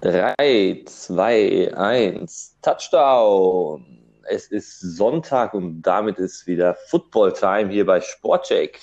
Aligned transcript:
3, 0.00 0.84
2, 0.86 1.76
1, 1.76 2.56
Touchdown. 2.62 3.84
Es 4.30 4.46
ist 4.46 4.78
Sonntag 4.80 5.54
und 5.54 5.82
damit 5.82 6.18
ist 6.18 6.46
wieder 6.46 6.76
Football 6.88 7.32
Time 7.32 7.70
hier 7.70 7.84
bei 7.84 8.00
Sportcheck. 8.00 8.80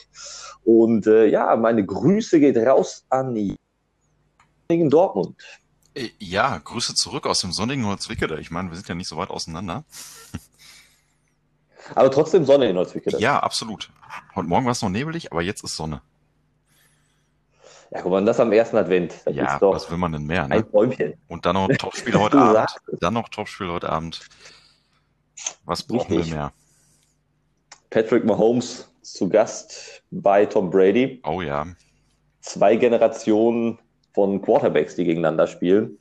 Und 0.65 1.07
äh, 1.07 1.27
ja, 1.27 1.55
meine 1.55 1.85
Grüße 1.85 2.39
geht 2.39 2.57
raus 2.57 3.05
an 3.09 3.33
die 3.33 3.55
in 4.67 4.89
Dortmund. 4.89 5.41
Äh, 5.93 6.09
ja, 6.19 6.57
Grüße 6.57 6.95
zurück 6.95 7.27
aus 7.27 7.39
dem 7.39 7.53
sonnigen 7.53 7.85
Holzwickede. 7.85 8.39
Ich 8.41 8.51
meine, 8.51 8.69
wir 8.69 8.75
sind 8.75 8.89
ja 8.89 8.95
nicht 8.95 9.07
so 9.07 9.15
weit 9.15 9.29
auseinander. 9.29 9.85
Aber 11.93 12.11
trotzdem 12.11 12.45
Sonne 12.45 12.69
in 12.69 12.75
Holzwickede. 12.75 13.19
Ja, 13.19 13.39
absolut. 13.39 13.89
Heute 14.35 14.47
Morgen 14.49 14.65
war 14.65 14.71
es 14.71 14.81
noch 14.81 14.89
nebelig, 14.89 15.31
aber 15.31 15.43
jetzt 15.43 15.63
ist 15.63 15.75
Sonne. 15.77 16.01
Ja, 17.95 18.01
guck 18.01 18.11
mal, 18.11 18.25
das 18.25 18.41
am 18.41 18.51
ersten 18.51 18.75
Advent. 18.75 19.13
Das 19.23 19.33
ja, 19.33 19.57
was 19.61 19.89
will 19.89 19.97
man 19.97 20.11
denn 20.11 20.25
mehr? 20.25 20.49
Ne? 20.49 20.55
Ein 20.55 20.69
Bäumchen. 20.69 21.13
Und 21.29 21.45
dann 21.45 21.55
noch 21.55 21.69
Topspiel 21.77 22.13
heute 22.19 22.37
Abend. 22.37 22.69
Dann 22.99 23.13
noch 23.13 23.29
Topspiel 23.29 23.69
heute 23.69 23.89
Abend. 23.89 24.19
Was 25.63 25.83
brauchen 25.83 26.13
Richtig. 26.13 26.33
wir 26.33 26.35
mehr? 26.35 26.53
Patrick 27.91 28.25
Mahomes 28.25 28.91
zu 29.01 29.29
Gast 29.29 30.03
bei 30.11 30.45
Tom 30.45 30.69
Brady. 30.69 31.21
Oh 31.25 31.41
ja. 31.41 31.67
Zwei 32.41 32.75
Generationen 32.75 33.79
von 34.13 34.41
Quarterbacks, 34.41 34.97
die 34.97 35.05
gegeneinander 35.05 35.47
spielen. 35.47 35.97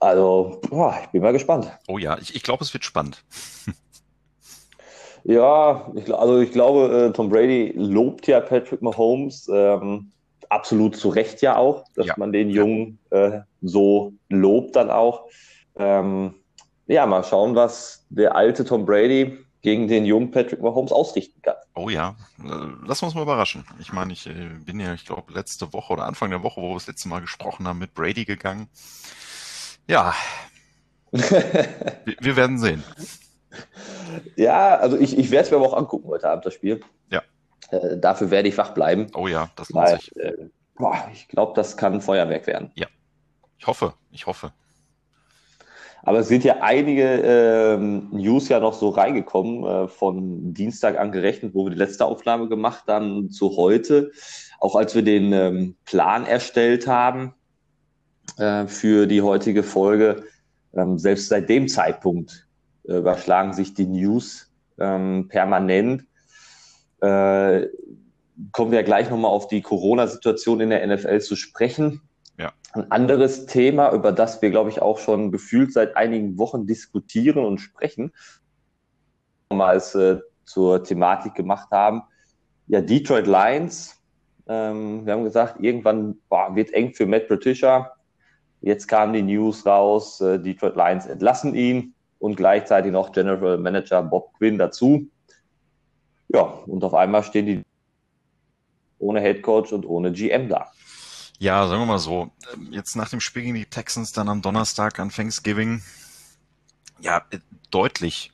Also, 0.00 0.60
boah, 0.68 0.98
ich 1.02 1.08
bin 1.08 1.22
mal 1.22 1.32
gespannt. 1.32 1.70
Oh 1.88 1.96
ja, 1.96 2.18
ich, 2.18 2.34
ich 2.34 2.42
glaube, 2.42 2.62
es 2.62 2.74
wird 2.74 2.84
spannend. 2.84 3.24
ja, 5.24 5.90
ich, 5.94 6.14
also 6.14 6.40
ich 6.40 6.52
glaube, 6.52 7.06
äh, 7.08 7.12
Tom 7.14 7.30
Brady 7.30 7.72
lobt 7.74 8.26
ja 8.26 8.40
Patrick 8.40 8.82
Mahomes. 8.82 9.48
Ähm, 9.50 10.12
absolut 10.50 10.96
zu 10.96 11.08
Recht 11.08 11.40
ja 11.42 11.56
auch, 11.56 11.84
dass 11.94 12.06
ja. 12.06 12.14
man 12.16 12.32
den 12.32 12.50
Jungen 12.50 12.98
äh, 13.10 13.40
so 13.62 14.12
lobt 14.28 14.76
dann 14.76 14.90
auch. 14.90 15.26
Ähm, 15.76 16.34
ja, 16.86 17.06
mal 17.06 17.24
schauen, 17.24 17.54
was 17.54 18.04
der 18.10 18.34
alte 18.34 18.64
Tom 18.64 18.84
Brady 18.84 19.38
gegen 19.62 19.88
den 19.88 20.04
jungen 20.04 20.30
Patrick 20.30 20.60
Mahomes 20.60 20.92
ausrichten 20.92 21.40
kann. 21.42 21.56
Oh 21.74 21.88
ja, 21.88 22.16
äh, 22.38 22.52
lass 22.84 23.02
uns 23.02 23.14
mal 23.14 23.22
überraschen. 23.22 23.64
Ich 23.78 23.92
meine, 23.92 24.12
ich 24.12 24.26
äh, 24.26 24.50
bin 24.64 24.80
ja, 24.80 24.94
ich 24.94 25.04
glaube, 25.04 25.32
letzte 25.32 25.72
Woche 25.72 25.92
oder 25.92 26.04
Anfang 26.04 26.30
der 26.30 26.42
Woche, 26.42 26.60
wo 26.60 26.70
wir 26.70 26.74
das 26.74 26.86
letzte 26.86 27.08
Mal 27.08 27.20
gesprochen 27.20 27.68
haben, 27.68 27.78
mit 27.78 27.94
Brady 27.94 28.24
gegangen. 28.24 28.68
Ja, 29.86 30.14
wir, 31.10 32.16
wir 32.20 32.36
werden 32.36 32.58
sehen. 32.58 32.82
Ja, 34.36 34.76
also 34.76 34.96
ich, 34.96 35.16
ich 35.18 35.30
werde 35.30 35.44
es 35.44 35.50
mir 35.50 35.58
aber 35.58 35.66
auch 35.66 35.76
angucken 35.76 36.08
heute 36.08 36.28
Abend, 36.28 36.46
das 36.46 36.54
Spiel. 36.54 36.80
Ja. 37.10 37.22
Äh, 37.70 37.98
dafür 37.98 38.30
werde 38.30 38.48
ich 38.48 38.58
wach 38.58 38.74
bleiben. 38.74 39.08
Oh 39.14 39.28
ja, 39.28 39.50
das 39.56 39.70
lohnt 39.70 39.88
sich. 39.88 40.16
Äh, 40.16 40.48
boah, 40.74 41.08
ich 41.12 41.28
glaube, 41.28 41.52
das 41.54 41.76
kann 41.76 41.94
ein 41.94 42.00
Feuerwerk 42.00 42.46
werden. 42.46 42.70
Ja, 42.74 42.86
ich 43.58 43.66
hoffe, 43.66 43.94
ich 44.10 44.26
hoffe. 44.26 44.52
Aber 46.02 46.20
es 46.20 46.28
sind 46.28 46.44
ja 46.44 46.62
einige 46.62 47.04
ähm, 47.04 48.08
News 48.10 48.48
ja 48.48 48.58
noch 48.58 48.72
so 48.72 48.88
reingekommen, 48.88 49.64
äh, 49.64 49.88
von 49.88 50.54
Dienstag 50.54 50.98
an 50.98 51.12
gerechnet, 51.12 51.54
wo 51.54 51.66
wir 51.66 51.70
die 51.70 51.76
letzte 51.76 52.06
Aufnahme 52.06 52.48
gemacht 52.48 52.84
haben, 52.88 53.30
zu 53.30 53.56
heute. 53.56 54.10
Auch 54.60 54.76
als 54.76 54.94
wir 54.94 55.02
den 55.02 55.32
ähm, 55.32 55.76
Plan 55.84 56.24
erstellt 56.24 56.86
haben 56.86 57.34
äh, 58.38 58.66
für 58.66 59.06
die 59.06 59.22
heutige 59.22 59.62
Folge, 59.62 60.24
ähm, 60.74 60.98
selbst 60.98 61.28
seit 61.28 61.48
dem 61.48 61.68
Zeitpunkt 61.68 62.46
äh, 62.88 62.94
überschlagen 62.96 63.52
sich 63.52 63.74
die 63.74 63.86
News 63.86 64.50
ähm, 64.78 65.28
permanent. 65.28 66.04
Äh, 67.00 67.68
kommen 68.52 68.72
wir 68.72 68.82
gleich 68.82 69.10
nochmal 69.10 69.30
auf 69.30 69.48
die 69.48 69.62
Corona-Situation 69.62 70.60
in 70.60 70.70
der 70.70 70.86
NFL 70.86 71.20
zu 71.20 71.36
sprechen. 71.36 72.02
Ja. 72.38 72.52
Ein 72.72 72.90
anderes 72.90 73.46
Thema, 73.46 73.92
über 73.92 74.12
das 74.12 74.40
wir, 74.40 74.50
glaube 74.50 74.70
ich, 74.70 74.80
auch 74.80 74.98
schon 74.98 75.30
gefühlt 75.30 75.72
seit 75.72 75.96
einigen 75.96 76.38
Wochen 76.38 76.66
diskutieren 76.66 77.44
und 77.44 77.58
sprechen, 77.58 78.12
nochmals 79.50 79.94
äh, 79.94 80.20
zur 80.44 80.82
Thematik 80.82 81.34
gemacht 81.34 81.70
haben. 81.70 82.02
Ja, 82.66 82.80
Detroit 82.80 83.26
Lions. 83.26 84.00
Ähm, 84.48 85.04
wir 85.04 85.12
haben 85.12 85.24
gesagt, 85.24 85.60
irgendwann 85.60 86.16
boah, 86.28 86.54
wird 86.54 86.72
eng 86.72 86.94
für 86.94 87.06
Matt 87.06 87.28
Patricia. 87.28 87.92
Jetzt 88.62 88.88
kamen 88.88 89.12
die 89.12 89.22
News 89.22 89.64
raus, 89.66 90.20
äh, 90.20 90.38
Detroit 90.38 90.76
Lions 90.76 91.06
entlassen 91.06 91.54
ihn 91.54 91.94
und 92.18 92.36
gleichzeitig 92.36 92.92
noch 92.92 93.12
General 93.12 93.58
Manager 93.58 94.02
Bob 94.02 94.32
Quinn 94.38 94.58
dazu. 94.58 95.08
Ja, 96.32 96.42
und 96.42 96.84
auf 96.84 96.94
einmal 96.94 97.24
stehen 97.24 97.46
die 97.46 97.62
ohne 98.98 99.20
Head 99.20 99.42
Coach 99.42 99.72
und 99.72 99.84
ohne 99.84 100.12
GM 100.12 100.48
da. 100.48 100.70
Ja, 101.38 101.66
sagen 101.66 101.80
wir 101.82 101.86
mal 101.86 101.98
so. 101.98 102.30
Jetzt 102.70 102.96
nach 102.96 103.08
dem 103.08 103.20
Spiel 103.20 103.42
gegen 103.42 103.54
die 103.54 103.64
Texans 103.64 104.12
dann 104.12 104.28
am 104.28 104.42
Donnerstag 104.42 104.98
an 105.00 105.10
Thanksgiving, 105.10 105.82
ja, 107.00 107.24
deutlich, 107.70 108.30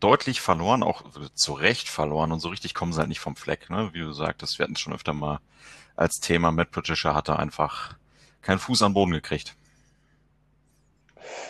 deutlich 0.00 0.40
verloren, 0.40 0.82
auch 0.82 1.04
zu 1.34 1.52
Recht 1.52 1.88
verloren 1.88 2.32
und 2.32 2.40
so 2.40 2.48
richtig 2.48 2.74
kommen 2.74 2.92
sie 2.92 3.00
halt 3.00 3.08
nicht 3.08 3.20
vom 3.20 3.36
Fleck, 3.36 3.68
ne? 3.68 3.90
Wie 3.92 4.00
du 4.00 4.12
sagtest, 4.12 4.58
wir 4.58 4.64
hatten 4.64 4.74
es 4.74 4.80
schon 4.80 4.94
öfter 4.94 5.12
mal 5.12 5.40
als 5.94 6.20
Thema, 6.20 6.50
Matt 6.50 6.70
Patricia 6.70 7.14
hatte 7.14 7.38
einfach 7.38 7.96
keinen 8.40 8.58
Fuß 8.58 8.82
an 8.82 8.94
Boden 8.94 9.12
gekriegt. 9.12 9.56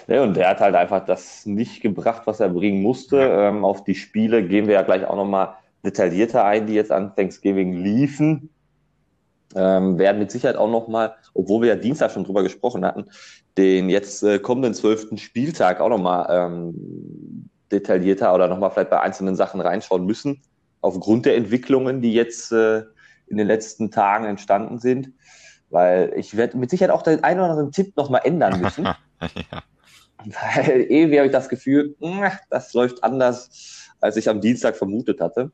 Ja, 0.08 0.22
und 0.22 0.34
der 0.34 0.48
hat 0.48 0.60
halt 0.60 0.74
einfach 0.74 1.04
das 1.04 1.46
nicht 1.46 1.80
gebracht, 1.80 2.22
was 2.24 2.40
er 2.40 2.48
bringen 2.48 2.82
musste. 2.82 3.18
Ja. 3.18 3.48
Ähm, 3.48 3.64
auf 3.64 3.84
die 3.84 3.94
Spiele 3.94 4.46
gehen 4.46 4.66
wir 4.66 4.74
ja 4.74 4.82
gleich 4.82 5.04
auch 5.04 5.16
nochmal 5.16 5.54
detaillierter 5.84 6.44
ein, 6.44 6.66
die 6.66 6.74
jetzt 6.74 6.92
an 6.92 7.14
Thanksgiving 7.14 7.72
liefen. 7.72 8.50
Ähm, 9.54 9.98
werden 9.98 10.18
mit 10.18 10.30
Sicherheit 10.30 10.56
auch 10.56 10.70
nochmal, 10.70 11.14
obwohl 11.32 11.62
wir 11.62 11.68
ja 11.68 11.76
Dienstag 11.76 12.10
schon 12.10 12.24
drüber 12.24 12.42
gesprochen 12.42 12.84
hatten, 12.84 13.06
den 13.56 13.88
jetzt 13.88 14.22
äh, 14.22 14.38
kommenden 14.38 14.74
zwölften 14.74 15.16
Spieltag 15.16 15.80
auch 15.80 15.88
nochmal 15.88 16.26
ähm, 16.30 17.48
detaillierter 17.72 18.34
oder 18.34 18.46
nochmal 18.48 18.70
vielleicht 18.70 18.90
bei 18.90 19.00
einzelnen 19.00 19.36
Sachen 19.36 19.62
reinschauen 19.62 20.04
müssen, 20.04 20.42
aufgrund 20.82 21.24
der 21.24 21.36
Entwicklungen, 21.36 22.02
die 22.02 22.12
jetzt 22.12 22.52
äh, 22.52 22.82
in 23.26 23.38
den 23.38 23.46
letzten 23.46 23.90
Tagen 23.90 24.26
entstanden 24.26 24.78
sind. 24.80 25.12
Weil 25.70 26.12
ich 26.16 26.36
werde 26.36 26.58
mit 26.58 26.68
Sicherheit 26.68 26.94
auch 26.94 27.02
den 27.02 27.24
einen 27.24 27.40
oder 27.40 27.50
anderen 27.50 27.72
Tipp 27.72 27.96
nochmal 27.96 28.22
ändern 28.24 28.60
müssen. 28.60 28.84
ja. 29.20 29.62
Weil 30.24 30.80
irgendwie 30.88 31.18
habe 31.18 31.26
ich 31.26 31.32
das 31.32 31.48
Gefühl, 31.48 31.94
das 32.50 32.72
läuft 32.74 33.02
anders, 33.04 33.88
als 34.00 34.16
ich 34.16 34.28
am 34.28 34.40
Dienstag 34.40 34.76
vermutet 34.76 35.20
hatte. 35.20 35.50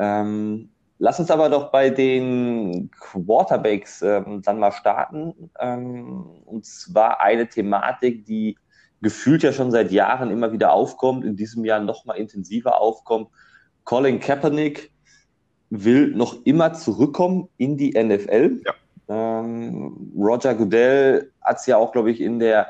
Ähm, 0.00 0.70
lass 0.98 1.20
uns 1.20 1.30
aber 1.30 1.50
doch 1.50 1.70
bei 1.70 1.90
den 1.90 2.90
Quarterbacks 2.98 4.00
ähm, 4.00 4.40
dann 4.42 4.58
mal 4.58 4.72
starten. 4.72 5.50
Ähm, 5.60 6.24
und 6.46 6.64
zwar 6.64 7.20
eine 7.20 7.46
Thematik, 7.46 8.24
die 8.24 8.56
gefühlt 9.02 9.42
ja 9.42 9.52
schon 9.52 9.70
seit 9.70 9.92
Jahren 9.92 10.30
immer 10.30 10.52
wieder 10.52 10.72
aufkommt, 10.72 11.24
in 11.24 11.36
diesem 11.36 11.64
Jahr 11.64 11.80
noch 11.80 12.06
mal 12.06 12.14
intensiver 12.14 12.80
aufkommt. 12.80 13.28
Colin 13.84 14.20
Kaepernick 14.20 14.90
will 15.68 16.08
noch 16.08 16.44
immer 16.44 16.72
zurückkommen 16.72 17.48
in 17.58 17.76
die 17.76 17.90
NFL. 17.90 18.62
Ja. 18.64 18.74
Ähm, 19.08 20.12
Roger 20.16 20.54
Goodell 20.54 21.30
hat 21.42 21.58
es 21.58 21.66
ja 21.66 21.76
auch, 21.76 21.92
glaube 21.92 22.10
ich, 22.10 22.20
in 22.20 22.38
der 22.38 22.68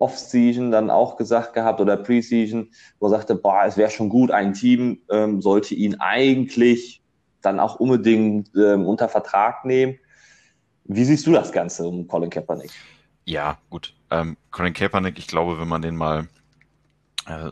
Off-Season 0.00 0.70
dann 0.70 0.90
auch 0.90 1.16
gesagt 1.16 1.52
gehabt 1.52 1.80
oder 1.80 1.96
Pre-Season, 1.96 2.70
wo 2.98 3.06
er 3.06 3.10
sagte, 3.10 3.34
boah, 3.34 3.64
es 3.66 3.76
wäre 3.76 3.90
schon 3.90 4.08
gut, 4.08 4.30
ein 4.30 4.54
Team 4.54 5.02
ähm, 5.10 5.40
sollte 5.40 5.74
ihn 5.74 5.96
eigentlich 6.00 7.02
dann 7.42 7.60
auch 7.60 7.76
unbedingt 7.76 8.50
ähm, 8.56 8.86
unter 8.86 9.08
Vertrag 9.08 9.64
nehmen. 9.64 9.98
Wie 10.84 11.04
siehst 11.04 11.26
du 11.26 11.32
das 11.32 11.52
Ganze 11.52 11.86
um 11.86 12.08
Colin 12.08 12.30
Kaepernick? 12.30 12.70
Ja, 13.24 13.58
gut. 13.68 13.94
Ähm, 14.10 14.36
Colin 14.50 14.72
Kaepernick, 14.72 15.18
ich 15.18 15.26
glaube, 15.26 15.60
wenn 15.60 15.68
man 15.68 15.82
den 15.82 15.96
mal 15.96 16.28
äh, 17.26 17.50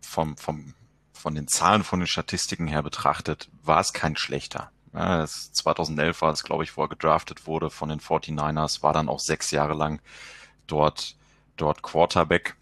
vom, 0.00 0.36
vom, 0.36 0.74
von 1.12 1.34
den 1.34 1.46
Zahlen, 1.46 1.84
von 1.84 2.00
den 2.00 2.08
Statistiken 2.08 2.66
her 2.66 2.82
betrachtet, 2.82 3.48
war 3.62 3.80
es 3.80 3.92
kein 3.92 4.16
schlechter. 4.16 4.70
Ja, 4.94 5.26
2011 5.26 6.22
war 6.22 6.32
es, 6.32 6.42
glaube 6.42 6.64
ich, 6.64 6.76
wo 6.76 6.82
er 6.82 6.88
gedraftet 6.88 7.46
wurde 7.46 7.68
von 7.68 7.90
den 7.90 8.00
49ers, 8.00 8.82
war 8.82 8.94
dann 8.94 9.10
auch 9.10 9.20
sechs 9.20 9.50
Jahre 9.50 9.74
lang 9.74 10.00
dort 10.66 11.16
dort 11.56 11.82
Quarterback. 11.82 12.56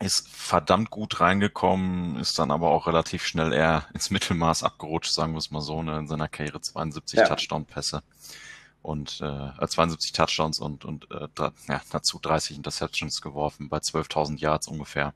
Ist 0.00 0.28
verdammt 0.28 0.90
gut 0.90 1.20
reingekommen, 1.20 2.16
ist 2.16 2.38
dann 2.38 2.50
aber 2.50 2.70
auch 2.70 2.86
relativ 2.86 3.24
schnell 3.24 3.52
eher 3.52 3.86
ins 3.94 4.10
Mittelmaß 4.10 4.64
abgerutscht, 4.64 5.12
sagen 5.12 5.32
wir 5.32 5.38
es 5.38 5.50
mal 5.50 5.60
so, 5.60 5.82
ne, 5.82 5.98
in 5.98 6.08
seiner 6.08 6.28
Karriere 6.28 6.60
72 6.60 7.20
ja. 7.20 7.28
Touchdown-Pässe 7.28 8.02
und 8.84 9.22
äh, 9.22 9.66
72 9.66 10.12
Touchdowns 10.12 10.58
und, 10.58 10.84
und 10.84 11.10
äh, 11.10 11.28
ja, 11.68 11.80
dazu 11.90 12.18
30 12.20 12.58
Interceptions 12.58 13.22
geworfen 13.22 13.70
bei 13.70 13.78
12.000 13.78 14.38
Yards 14.38 14.68
ungefähr. 14.68 15.14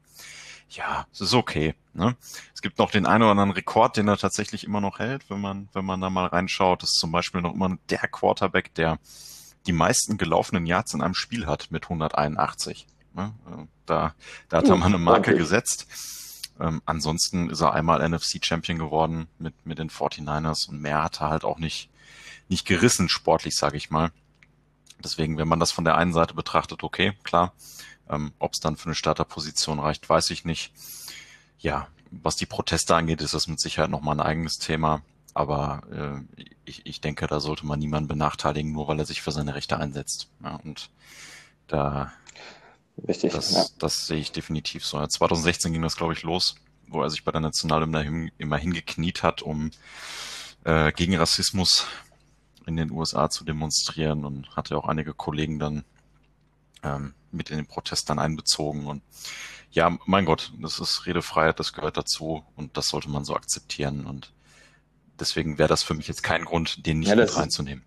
Ja, 0.71 1.07
es 1.13 1.21
ist 1.21 1.35
okay. 1.35 1.75
Ne? 1.93 2.17
Es 2.55 2.63
gibt 2.63 2.79
noch 2.79 2.91
den 2.91 3.05
einen 3.05 3.25
oder 3.25 3.33
anderen 3.33 3.51
Rekord, 3.51 3.99
den 3.99 4.09
er 4.09 4.17
tatsächlich 4.17 4.65
immer 4.65 4.81
noch 4.81 4.99
hält, 5.01 5.29
wenn 5.29 5.41
man 5.41 5.69
wenn 5.75 5.85
man 5.85 6.01
da 6.01 6.09
mal 6.09 6.27
reinschaut. 6.27 6.83
Das 6.83 6.91
ist 6.91 6.99
zum 6.99 7.13
Beispiel 7.13 7.43
noch 7.43 7.53
immer 7.53 7.77
der 7.91 8.09
Quarterback, 8.09 8.75
der 8.75 8.99
die 9.67 9.73
meisten 9.73 10.19
gelaufenen 10.19 10.67
Yards 10.67 10.95
in 10.95 11.03
einem 11.03 11.15
Spiel 11.15 11.47
hat 11.47 11.71
mit 11.71 11.85
181. 11.85 12.87
Ne? 13.15 13.35
Da, 13.87 14.15
da 14.49 14.57
hat 14.59 14.69
er 14.69 14.77
mal 14.77 14.87
eine 14.87 14.99
Marke 14.99 15.31
okay. 15.31 15.39
gesetzt. 15.39 15.87
Ähm, 16.61 16.83
ansonsten 16.87 17.51
ist 17.51 17.61
er 17.61 17.73
einmal 17.73 18.07
NFC-Champion 18.07 18.79
geworden 18.79 19.29
mit, 19.39 19.55
mit 19.65 19.79
den 19.79 19.91
49ers 19.91 20.69
und 20.69 20.81
mehr 20.81 21.03
hat 21.03 21.21
er 21.21 21.31
halt 21.31 21.45
auch 21.45 21.59
nicht, 21.59 21.91
nicht 22.49 22.67
gerissen, 22.67 23.09
sportlich, 23.09 23.57
sage 23.57 23.77
ich 23.77 23.91
mal. 23.91 24.11
Deswegen, 25.03 25.39
wenn 25.39 25.49
man 25.49 25.61
das 25.61 25.71
von 25.71 25.85
der 25.85 25.97
einen 25.97 26.13
Seite 26.13 26.35
betrachtet, 26.35 26.83
okay, 26.83 27.13
klar. 27.23 27.53
Ähm, 28.09 28.33
Ob 28.39 28.55
es 28.55 28.61
dann 28.61 28.77
für 28.77 28.87
eine 28.87 28.95
Starterposition 28.95 29.79
reicht, 29.79 30.09
weiß 30.09 30.31
ich 30.31 30.45
nicht. 30.45 30.73
Ja, 31.59 31.89
was 32.11 32.37
die 32.37 32.47
Proteste 32.47 32.97
angeht, 32.97 33.21
ist 33.21 33.35
das 33.35 33.49
mit 33.49 33.61
Sicherheit 33.61 33.91
nochmal 33.91 34.17
ein 34.17 34.27
eigenes 34.27 34.59
Thema. 34.59 35.03
Aber 35.39 35.83
äh, 35.93 36.43
ich, 36.65 36.85
ich 36.85 37.01
denke, 37.01 37.29
da 37.29 37.39
sollte 37.39 37.65
man 37.65 37.79
niemanden 37.79 38.09
benachteiligen, 38.09 38.73
nur 38.73 38.89
weil 38.89 38.99
er 38.99 39.07
sich 39.07 39.23
für 39.23 39.31
seine 39.31 39.55
Rechte 39.55 39.79
einsetzt. 39.79 40.29
Ja, 40.43 40.57
und 40.57 40.91
da 41.69 42.13
Richtig, 43.07 43.33
das, 43.33 43.53
ja. 43.53 43.65
das 43.79 44.09
sehe 44.09 44.19
ich 44.19 44.33
definitiv 44.33 44.85
so. 44.85 45.07
2016 45.07 45.73
ging 45.73 45.83
das, 45.83 45.97
glaube 45.97 46.13
ich, 46.13 46.25
los, 46.25 46.57
wo 46.89 47.05
er 47.05 47.11
sich 47.11 47.23
bei 47.23 47.31
der 47.31 47.41
Nationalhymne 47.41 48.33
immer 48.37 48.57
hingekniet 48.57 49.23
hat, 49.23 49.41
um 49.41 49.71
äh, 50.65 50.91
gegen 50.91 51.17
Rassismus 51.17 51.87
in 52.67 52.77
den 52.77 52.91
USA 52.91 53.31
zu 53.31 53.45
demonstrieren 53.45 54.25
und 54.25 54.57
hatte 54.57 54.77
auch 54.77 54.89
einige 54.89 55.15
Kollegen 55.15 55.61
dann 55.61 55.85
ähm, 56.83 57.15
mit 57.31 57.51
in 57.51 57.59
den 57.59 57.67
Protest 57.67 58.11
dann 58.11 58.19
einbezogen. 58.19 58.89
Und 58.89 59.05
ja, 59.71 59.97
mein 60.05 60.25
Gott, 60.25 60.53
das 60.61 60.81
ist 60.81 61.07
Redefreiheit, 61.07 61.61
das 61.61 61.73
gehört 61.73 61.97
dazu 61.97 62.43
und 62.57 62.77
das 62.77 62.89
sollte 62.89 63.09
man 63.09 63.25
so 63.25 63.37
akzeptieren. 63.37 64.05
Und 64.05 64.33
deswegen 65.21 65.59
wäre 65.59 65.69
das 65.69 65.83
für 65.83 65.95
mich 65.95 66.09
jetzt 66.09 66.23
kein 66.23 66.45
Grund, 66.45 66.87
den 66.87 67.01
nicht 67.01 67.09
ja, 67.09 67.17
mit 67.17 67.37
reinzunehmen. 67.37 67.85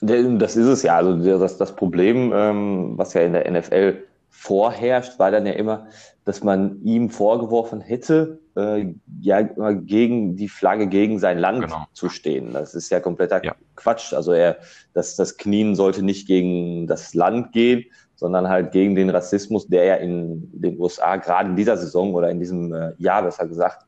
Das 0.00 0.56
ist 0.56 0.66
es 0.66 0.82
ja. 0.82 0.96
Also 0.96 1.38
das, 1.38 1.56
das 1.56 1.74
Problem, 1.74 2.32
ähm, 2.34 2.92
was 2.96 3.14
ja 3.14 3.22
in 3.22 3.32
der 3.32 3.50
NFL 3.50 4.04
vorherrscht, 4.28 5.18
war 5.18 5.30
dann 5.30 5.46
ja 5.46 5.54
immer, 5.54 5.86
dass 6.24 6.44
man 6.44 6.82
ihm 6.82 7.08
vorgeworfen 7.08 7.80
hätte, 7.80 8.40
äh, 8.56 8.94
ja 9.20 9.42
gegen 9.42 10.36
die 10.36 10.48
Flagge 10.48 10.86
gegen 10.86 11.18
sein 11.18 11.38
Land 11.38 11.62
genau. 11.62 11.86
zu 11.92 12.08
stehen. 12.08 12.52
Das 12.52 12.74
ist 12.74 12.90
ja 12.90 13.00
kompletter 13.00 13.42
ja. 13.42 13.54
Quatsch. 13.76 14.12
Also 14.12 14.32
er, 14.32 14.58
das, 14.92 15.16
das 15.16 15.38
Knien 15.38 15.74
sollte 15.74 16.02
nicht 16.02 16.26
gegen 16.26 16.86
das 16.86 17.14
Land 17.14 17.52
gehen, 17.52 17.86
sondern 18.14 18.48
halt 18.48 18.72
gegen 18.72 18.94
den 18.94 19.10
Rassismus, 19.10 19.66
der 19.68 19.84
ja 19.84 19.94
in 19.96 20.50
den 20.52 20.78
USA 20.78 21.16
gerade 21.16 21.50
in 21.50 21.56
dieser 21.56 21.76
Saison 21.76 22.14
oder 22.14 22.30
in 22.30 22.38
diesem 22.38 22.72
äh, 22.74 22.92
Jahr 22.98 23.22
besser 23.22 23.46
gesagt 23.46 23.86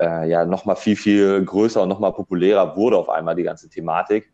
äh, 0.00 0.28
ja 0.28 0.44
nochmal 0.44 0.76
viel, 0.76 0.96
viel 0.96 1.44
größer 1.44 1.82
und 1.82 1.88
nochmal 1.88 2.12
populärer 2.12 2.76
wurde 2.76 2.96
auf 2.96 3.08
einmal 3.08 3.34
die 3.34 3.42
ganze 3.42 3.68
Thematik 3.68 4.30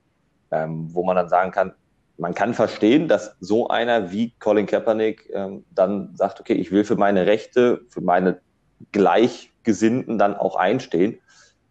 ähm, 0.51 0.89
wo 0.93 1.05
man 1.05 1.17
dann 1.17 1.29
sagen 1.29 1.51
kann, 1.51 1.73
man 2.19 2.35
kann 2.35 2.55
verstehen, 2.55 3.09
dass 3.09 3.37
so 3.41 3.69
einer 3.69 4.13
wie 4.13 4.35
Colin 4.39 4.67
Kaepernick 4.67 5.31
ähm, 5.33 5.65
dann 5.71 6.15
sagt, 6.17 6.41
okay, 6.41 6.53
ich 6.53 6.71
will 6.71 6.85
für 6.85 6.97
meine 6.97 7.27
Rechte, 7.27 7.83
für 7.89 8.03
meine 8.03 8.41
Gleichgesinnten 8.93 10.19
dann 10.19 10.37
auch 10.37 10.57
einstehen. 10.57 11.19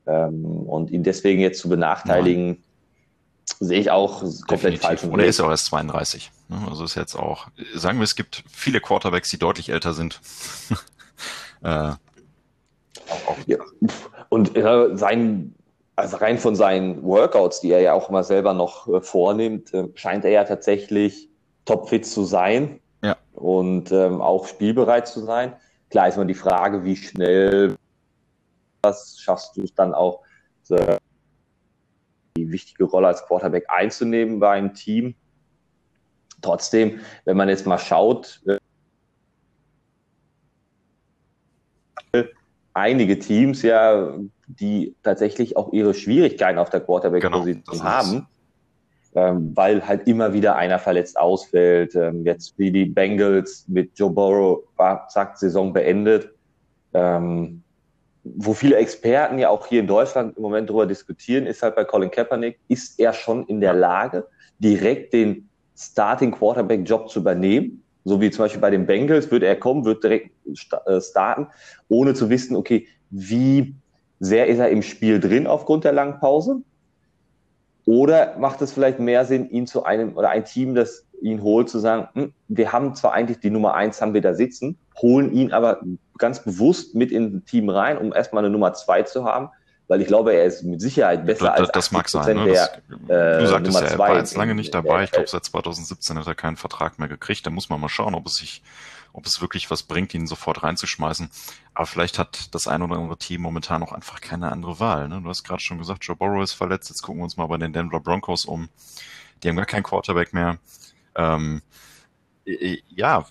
Ähm, 0.08 0.46
und 0.46 0.90
ihn 0.90 1.04
deswegen 1.04 1.40
jetzt 1.40 1.60
zu 1.60 1.70
benachteiligen, 1.70 2.48
Nein. 2.48 2.64
sehe 3.60 3.80
ich 3.80 3.92
auch 3.92 4.24
komplett 4.48 4.80
falsch. 4.80 5.04
Und 5.04 5.20
er 5.20 5.28
ist 5.28 5.38
ja 5.38 5.46
auch 5.46 5.52
erst 5.52 5.66
32. 5.66 6.32
Ne? 6.48 6.58
Also 6.68 6.84
ist 6.84 6.96
jetzt 6.96 7.16
auch, 7.16 7.48
sagen 7.76 8.00
wir, 8.00 8.06
es 8.06 8.16
gibt 8.16 8.44
viele 8.50 8.80
Quarterbacks, 8.80 9.30
die 9.30 9.38
deutlich 9.38 9.70
älter 9.70 9.94
sind. 9.94 10.20
äh, 11.62 11.92
auch, 13.10 13.32
auch. 13.32 13.38
Ja. 13.46 13.58
Und 14.30 14.56
äh, 14.56 14.96
sein 14.96 15.56
also 16.00 16.16
rein 16.18 16.38
von 16.38 16.56
seinen 16.56 17.04
Workouts, 17.04 17.60
die 17.60 17.72
er 17.72 17.82
ja 17.82 17.94
auch 17.94 18.10
immer 18.10 18.24
selber 18.24 18.54
noch 18.54 18.88
äh, 18.88 19.02
vornimmt, 19.02 19.74
äh, 19.74 19.90
scheint 19.96 20.24
er 20.24 20.32
ja 20.32 20.44
tatsächlich 20.46 21.30
topfit 21.66 22.06
zu 22.06 22.24
sein 22.24 22.80
ja. 23.04 23.18
und 23.34 23.92
ähm, 23.92 24.22
auch 24.22 24.48
spielbereit 24.48 25.10
zu 25.10 25.20
sein. 25.20 25.54
Klar 25.90 26.08
ist 26.08 26.16
immer 26.16 26.24
die 26.24 26.36
Frage, 26.36 26.86
wie 26.86 26.96
schnell 26.96 27.76
das 28.82 29.20
schaffst 29.20 29.58
du 29.58 29.64
es 29.64 29.74
dann 29.74 29.94
auch, 29.94 30.22
die 32.38 32.52
wichtige 32.52 32.84
Rolle 32.84 33.08
als 33.08 33.26
Quarterback 33.26 33.66
einzunehmen 33.68 34.40
bei 34.40 34.52
einem 34.52 34.74
Team. 34.76 35.16
Trotzdem, 36.42 37.00
wenn 37.26 37.36
man 37.36 37.50
jetzt 37.50 37.66
mal 37.66 37.80
schaut, 37.80 38.42
äh, 42.14 42.24
einige 42.80 43.20
Teams 43.20 43.62
ja 43.62 44.16
die 44.48 44.96
tatsächlich 45.04 45.56
auch 45.58 45.72
ihre 45.74 45.94
Schwierigkeiten 45.94 46.58
auf 46.58 46.70
der 46.70 46.80
Quarterback-Position 46.80 47.78
genau, 47.78 47.84
haben, 47.84 48.28
ähm, 49.16 49.52
weil 49.56 49.88
halt 49.88 50.08
immer 50.08 50.34
wieder 50.34 50.56
einer 50.56 50.80
verletzt 50.80 51.20
ausfällt. 51.20 51.96
Ähm, 51.96 52.26
jetzt 52.26 52.58
wie 52.58 52.72
die 52.72 52.86
Bengals 52.86 53.66
mit 53.68 53.92
Joe 53.96 54.10
Burrow 54.10 54.64
zack, 55.10 55.38
Saison 55.38 55.72
beendet. 55.72 56.32
Ähm, 56.94 57.62
wo 58.24 58.54
viele 58.54 58.76
Experten 58.78 59.38
ja 59.40 59.50
auch 59.50 59.68
hier 59.68 59.80
in 59.80 59.88
Deutschland 59.88 60.36
im 60.36 60.44
Moment 60.44 60.70
darüber 60.70 60.86
diskutieren, 60.86 61.46
ist 61.46 61.62
halt 61.64 61.76
bei 61.76 61.86
Colin 61.86 62.12
Kaepernick, 62.12 62.60
ist 62.68 63.00
er 63.00 63.14
schon 63.14 63.46
in 63.46 63.62
der 63.62 63.74
Lage, 63.74 64.28
direkt 64.60 65.14
den 65.14 65.48
Starting 65.76 66.32
Quarterback 66.32 66.88
Job 66.88 67.10
zu 67.10 67.20
übernehmen? 67.20 67.84
So 68.06 68.22
wie 68.22 68.32
zum 68.32 68.46
Beispiel 68.46 68.62
bei 68.62 68.70
den 68.70 68.86
Bengals, 68.86 69.30
wird 69.32 69.44
er 69.44 69.56
kommen, 69.56 69.86
wird 69.86 70.04
direkt 70.04 70.32
äh, 70.86 71.02
starten, 71.02 71.48
ohne 71.90 72.14
zu 72.14 72.30
wissen, 72.30 72.56
okay, 72.56 72.88
wie 73.10 73.76
sehr 74.20 74.48
ist 74.48 74.60
er 74.60 74.70
im 74.70 74.82
Spiel 74.82 75.20
drin 75.20 75.48
aufgrund 75.48 75.84
der 75.84 75.94
langen 75.94 76.20
Pause? 76.20 76.62
Oder 77.86 78.38
macht 78.38 78.62
es 78.62 78.72
vielleicht 78.72 79.00
mehr 79.00 79.26
Sinn, 79.26 79.50
ihn 79.50 79.66
zu 79.66 79.84
einem 79.84 80.16
oder 80.16 80.30
ein 80.30 80.46
Team, 80.46 80.76
das 80.76 81.06
ihn 81.22 81.42
holt, 81.42 81.70
zu 81.70 81.80
sagen, 81.80 82.08
hm, 82.14 82.34
wir 82.48 82.72
haben 82.72 82.96
zwar 82.96 83.14
eigentlich 83.14 83.40
die 83.40 83.50
Nummer 83.50 83.74
eins, 83.74 84.02
haben 84.02 84.14
wir 84.14 84.22
da 84.22 84.34
sitzen, 84.34 84.78
holen 85.02 85.34
ihn 85.34 85.52
aber 85.52 85.82
ganz 86.18 86.44
bewusst 86.44 86.96
mit 86.96 87.12
in 87.12 87.38
ein 87.38 87.46
Team 87.46 87.70
rein, 87.70 87.98
um 87.98 88.14
erstmal 88.14 88.44
eine 88.44 88.52
Nummer 88.52 88.74
zwei 88.74 89.04
zu 89.04 89.24
haben, 89.24 89.50
weil 89.90 90.02
ich 90.02 90.08
glaube, 90.08 90.34
er 90.34 90.46
ist 90.46 90.64
mit 90.64 90.80
Sicherheit 90.80 91.26
besser 91.26 91.48
das, 91.48 91.60
als 91.60 91.72
das 91.72 91.92
mag 91.92 92.08
sein, 92.08 92.38
ne? 92.38 92.46
der 92.46 92.82
das, 92.88 93.10
äh, 93.10 93.40
Du 93.40 93.48
sagtest 93.48 93.74
Nummer 93.74 93.86
ja, 93.86 93.92
er 93.92 93.98
war 93.98 94.16
jetzt 94.18 94.38
lange 94.38 94.54
nicht 94.54 94.74
dabei. 94.74 95.04
Ich 95.04 95.12
glaube, 95.12 95.28
seit 95.28 95.44
2017 95.44 96.18
hat 96.18 96.28
er 96.28 96.36
keinen 96.36 96.58
Vertrag 96.58 97.00
mehr 97.00 97.08
gekriegt. 97.08 97.46
Da 97.46 97.50
muss 97.50 97.70
man 97.70 97.82
mal 97.82 97.90
schauen, 97.90 98.14
ob 98.14 98.28
es 98.28 98.36
sich 98.36 98.62
ob 99.12 99.26
es 99.26 99.42
wirklich 99.42 99.72
was 99.72 99.82
bringt, 99.82 100.14
ihn 100.14 100.28
sofort 100.28 100.62
reinzuschmeißen. 100.62 101.32
Aber 101.74 101.88
vielleicht 101.88 102.20
hat 102.20 102.54
das 102.54 102.68
ein 102.68 102.84
oder 102.84 102.98
andere 102.98 103.18
Team 103.18 103.42
momentan 103.42 103.82
auch 103.82 103.92
einfach 103.92 104.22
keine 104.22 104.52
andere 104.52 104.80
Wahl. 104.80 105.10
Ne? 105.10 105.22
Du 105.24 105.30
hast 105.30 105.44
gerade 105.44 105.62
schon 105.62 105.80
gesagt, 105.80 106.04
Joe 106.06 106.16
Burrow 106.16 106.44
ist 106.44 106.54
verletzt. 106.54 106.90
Jetzt 106.90 107.02
gucken 107.02 107.22
wir 107.22 107.24
uns 107.24 107.36
mal 107.36 107.48
bei 107.48 107.58
den 107.58 107.74
Denver 107.74 108.00
Broncos 108.00 108.46
um. 108.46 108.70
Die 109.42 109.50
haben 109.50 109.56
gar 109.56 109.66
keinen 109.66 109.84
Quarterback 109.84 110.34
mehr. 110.34 110.60
Ähm, 111.16 111.64
ja, 112.46 113.26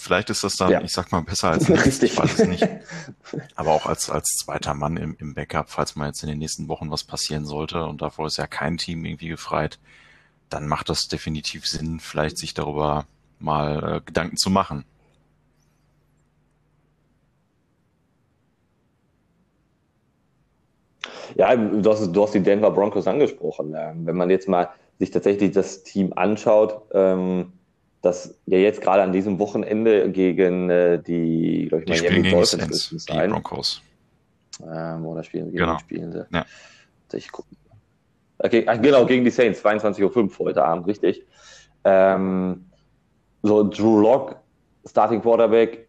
vielleicht 0.00 0.30
ist 0.30 0.42
das 0.42 0.56
dann, 0.56 0.70
ja. 0.70 0.80
ich 0.82 0.92
sag 0.92 1.12
mal, 1.12 1.22
besser 1.22 1.50
als 1.50 1.68
nichts. 1.68 2.02
Ich 2.02 2.16
weiß 2.16 2.40
es 2.40 2.46
nicht. 2.46 2.66
Aber 3.54 3.70
auch 3.70 3.86
als, 3.86 4.10
als 4.10 4.28
zweiter 4.30 4.74
Mann 4.74 4.96
im, 4.96 5.16
im 5.18 5.34
Backup, 5.34 5.70
falls 5.70 5.96
mal 5.96 6.06
jetzt 6.06 6.22
in 6.22 6.28
den 6.28 6.38
nächsten 6.38 6.68
Wochen 6.68 6.90
was 6.90 7.04
passieren 7.04 7.44
sollte 7.44 7.84
und 7.84 8.02
davor 8.02 8.26
ist 8.26 8.38
ja 8.38 8.46
kein 8.46 8.78
Team 8.78 9.04
irgendwie 9.04 9.28
gefreit, 9.28 9.78
dann 10.48 10.66
macht 10.66 10.88
das 10.88 11.08
definitiv 11.08 11.66
Sinn, 11.66 12.00
vielleicht 12.00 12.38
sich 12.38 12.54
darüber 12.54 13.06
mal 13.38 13.96
äh, 13.96 14.00
Gedanken 14.04 14.36
zu 14.36 14.50
machen. 14.50 14.84
Ja, 21.36 21.54
du 21.54 21.88
hast, 21.90 22.12
du 22.12 22.22
hast 22.22 22.34
die 22.34 22.42
Denver 22.42 22.70
Broncos 22.70 23.06
angesprochen. 23.06 23.72
Wenn 23.72 24.16
man 24.16 24.30
jetzt 24.30 24.48
mal 24.48 24.70
sich 24.98 25.10
tatsächlich 25.10 25.52
das 25.52 25.84
Team 25.84 26.12
anschaut, 26.14 26.82
ähm, 26.92 27.52
das 28.02 28.38
ja 28.46 28.58
jetzt 28.58 28.80
gerade 28.80 29.02
an 29.02 29.12
diesem 29.12 29.38
Wochenende 29.38 30.10
gegen 30.10 30.70
äh, 30.70 31.02
die, 31.02 31.66
glaube 31.68 31.84
ich, 31.84 32.00
die 32.00 32.08
Miami 32.08 32.30
Dolphins 32.30 32.92
ist, 32.92 33.08
die 33.08 33.12
ein. 33.12 33.30
Broncos. 33.30 33.82
Ähm, 34.62 35.06
oder 35.06 35.22
spielen, 35.22 35.46
gegen 35.46 35.58
genau. 35.58 35.78
spielen 35.78 36.12
sie? 36.12 36.26
Ja. 36.32 36.44
Ich. 37.12 37.30
Okay, 38.38 38.66
genau, 38.80 39.04
gegen 39.04 39.24
die 39.24 39.30
Saints, 39.30 39.62
22.05 39.64 40.40
Uhr 40.40 40.46
heute 40.46 40.64
Abend, 40.64 40.86
richtig. 40.86 41.26
Ähm, 41.84 42.64
so, 43.42 43.68
Drew 43.68 44.00
Lock, 44.00 44.36
Starting 44.86 45.20
Quarterback, 45.20 45.86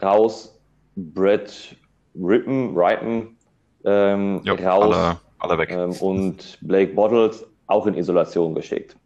raus, 0.00 0.58
Brett 0.96 1.76
Rippen, 2.14 2.76
Ripen, 2.76 3.36
ähm, 3.84 4.40
jo, 4.44 4.54
raus 4.54 4.94
alle, 4.94 5.20
alle 5.38 5.58
weg. 5.58 5.70
Ähm, 5.70 5.92
und 6.00 6.58
Blake 6.62 6.94
Bottles 6.94 7.46
auch 7.66 7.86
in 7.86 7.94
Isolation 7.94 8.54
geschickt. 8.54 8.96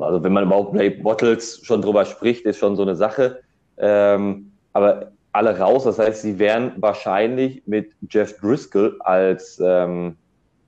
Also 0.00 0.22
wenn 0.22 0.32
man 0.32 0.44
überhaupt 0.44 0.72
Blake 0.72 1.02
Bottles 1.02 1.60
schon 1.64 1.82
drüber 1.82 2.04
spricht, 2.04 2.44
ist 2.44 2.58
schon 2.58 2.76
so 2.76 2.82
eine 2.82 2.96
Sache. 2.96 3.40
Ähm, 3.78 4.52
aber 4.72 5.12
alle 5.32 5.58
raus, 5.58 5.84
das 5.84 5.98
heißt, 5.98 6.22
sie 6.22 6.38
werden 6.38 6.72
wahrscheinlich 6.76 7.62
mit 7.66 7.92
Jeff 8.08 8.38
Driscoll 8.38 8.96
als, 9.00 9.60
ähm, 9.62 10.16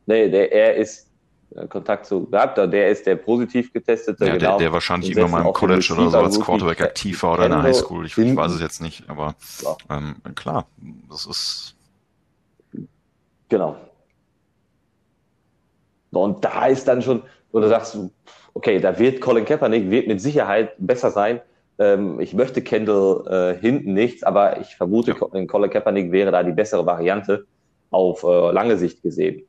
nee, 0.06 0.28
der, 0.28 0.52
er 0.52 0.76
ist 0.76 1.08
äh, 1.54 1.66
Kontakt 1.66 2.06
zu 2.06 2.26
gehabt, 2.26 2.58
der 2.58 2.90
ist 2.90 3.06
der 3.06 3.16
positiv 3.16 3.73
getestete. 3.73 4.26
Ja, 4.26 4.37
genau, 4.37 4.50
der, 4.50 4.58
der 4.58 4.73
wahrscheinlich 4.73 5.16
immer 5.16 5.28
mal 5.28 5.47
im 5.47 5.52
College 5.52 5.94
oder 5.94 6.11
so 6.11 6.18
als 6.18 6.40
Quarterback 6.40 6.82
aktiv 6.82 7.23
war 7.23 7.35
oder 7.35 7.47
in 7.47 7.52
der 7.52 7.62
Highschool, 7.62 8.06
ich, 8.06 8.16
ich 8.16 8.37
weiß 8.37 8.52
es 8.52 8.61
jetzt 8.61 8.82
nicht, 8.82 9.08
aber 9.08 9.35
ähm, 9.90 10.16
klar, 10.35 10.66
das 11.08 11.26
ist 11.26 11.75
Genau. 13.49 13.76
Und 16.11 16.44
da 16.44 16.66
ist 16.66 16.87
dann 16.87 17.02
schon, 17.02 17.23
du 17.52 17.68
sagst, 17.68 17.99
okay, 18.58 18.80
da 18.80 18.98
wird 18.98 19.20
Colin 19.20 19.44
Kaepernick 19.44 19.88
wird 19.88 20.08
mit 20.08 20.20
Sicherheit 20.20 20.72
besser 20.78 21.12
sein. 21.12 21.40
Ähm, 21.78 22.18
ich 22.18 22.34
möchte 22.34 22.60
Kendall 22.60 23.54
äh, 23.56 23.60
hinten 23.60 23.94
nichts, 23.94 24.24
aber 24.24 24.60
ich 24.60 24.74
vermute, 24.74 25.12
ja. 25.12 25.46
Colin 25.46 25.70
Kaepernick 25.70 26.10
wäre 26.10 26.32
da 26.32 26.42
die 26.42 26.52
bessere 26.52 26.84
Variante. 26.84 27.46
auf 27.90 28.24
äh, 28.24 28.52
lange 28.52 28.76
Sicht 28.76 29.00
gesehen. 29.02 29.44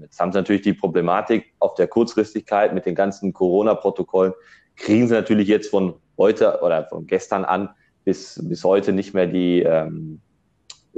Jetzt 0.00 0.18
haben 0.18 0.32
sie 0.32 0.38
natürlich 0.38 0.62
die 0.62 0.72
Problematik 0.72 1.52
auf 1.60 1.74
der 1.74 1.86
Kurzfristigkeit 1.86 2.74
mit 2.74 2.86
den 2.86 2.94
ganzen 2.94 3.32
Corona-Protokollen. 3.32 4.32
Kriegen 4.76 5.06
sie 5.08 5.14
natürlich 5.14 5.46
jetzt 5.46 5.70
von 5.70 5.94
heute 6.18 6.60
oder 6.62 6.86
von 6.86 7.06
gestern 7.06 7.44
an 7.44 7.68
bis, 8.04 8.40
bis 8.42 8.64
heute 8.64 8.92
nicht 8.92 9.14
mehr 9.14 9.26
die, 9.26 9.62
ähm, 9.62 10.20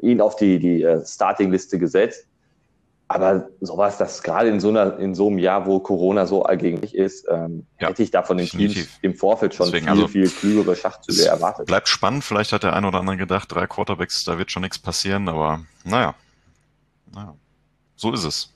ihn 0.01 0.21
auf 0.21 0.37
die, 0.37 0.59
die 0.59 0.83
äh, 0.83 1.05
Starting-Liste 1.05 1.79
gesetzt. 1.79 2.29
Aber 3.09 3.49
sowas, 3.61 3.99
das 3.99 4.23
gerade 4.23 4.49
in 4.49 4.59
so 4.59 4.69
einer, 4.69 4.99
in 4.99 5.15
so 5.15 5.29
einem 5.29 5.39
Jahr, 5.39 5.65
wo 5.67 5.79
Corona 5.79 6.27
so 6.27 6.43
allgegenwärtig 6.43 6.97
ist, 6.97 7.27
ähm, 7.31 7.67
ja, 7.81 7.89
hätte 7.89 8.03
ich 8.03 8.11
da 8.11 8.25
von 8.25 8.37
den 8.37 8.49
Teams 8.49 8.89
im 9.01 9.15
Vorfeld 9.15 9.55
schon 9.55 9.67
Deswegen, 9.67 9.87
viel, 9.87 9.93
also, 9.93 10.09
viel 10.09 10.29
klügere 10.29 10.75
Schachzüge 10.75 11.25
erwartet. 11.25 11.67
Bleibt 11.67 11.89
spannend. 11.89 12.25
Vielleicht 12.25 12.53
hat 12.53 12.65
der 12.65 12.75
ein 12.75 12.85
oder 12.85 12.99
andere 12.99 13.17
gedacht, 13.17 13.55
drei 13.55 13.69
Quarterbacks, 13.69 14.25
da 14.25 14.39
wird 14.39 14.51
schon 14.51 14.63
nichts 14.63 14.81
passieren, 14.81 15.29
aber 15.29 15.61
naja. 15.85 16.15
naja. 17.15 17.35
So 17.95 18.13
ist 18.13 18.25
es. 18.25 18.53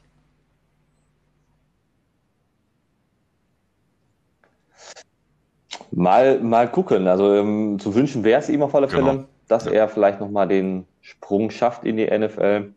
Mal, 5.92 6.40
mal 6.40 6.68
gucken. 6.68 7.06
Also 7.06 7.34
ähm, 7.34 7.78
zu 7.78 7.94
wünschen 7.94 8.24
wäre 8.24 8.40
es 8.40 8.48
ihm 8.48 8.62
auf 8.62 8.74
alle 8.74 8.88
Fälle, 8.88 9.10
genau. 9.10 9.24
dass 9.46 9.66
ja. 9.66 9.72
er 9.72 9.88
vielleicht 9.88 10.18
nochmal 10.18 10.48
den 10.48 10.86
Sprung 11.00 11.50
schafft 11.50 11.84
in 11.84 11.96
die 11.96 12.06
NFL 12.06 12.72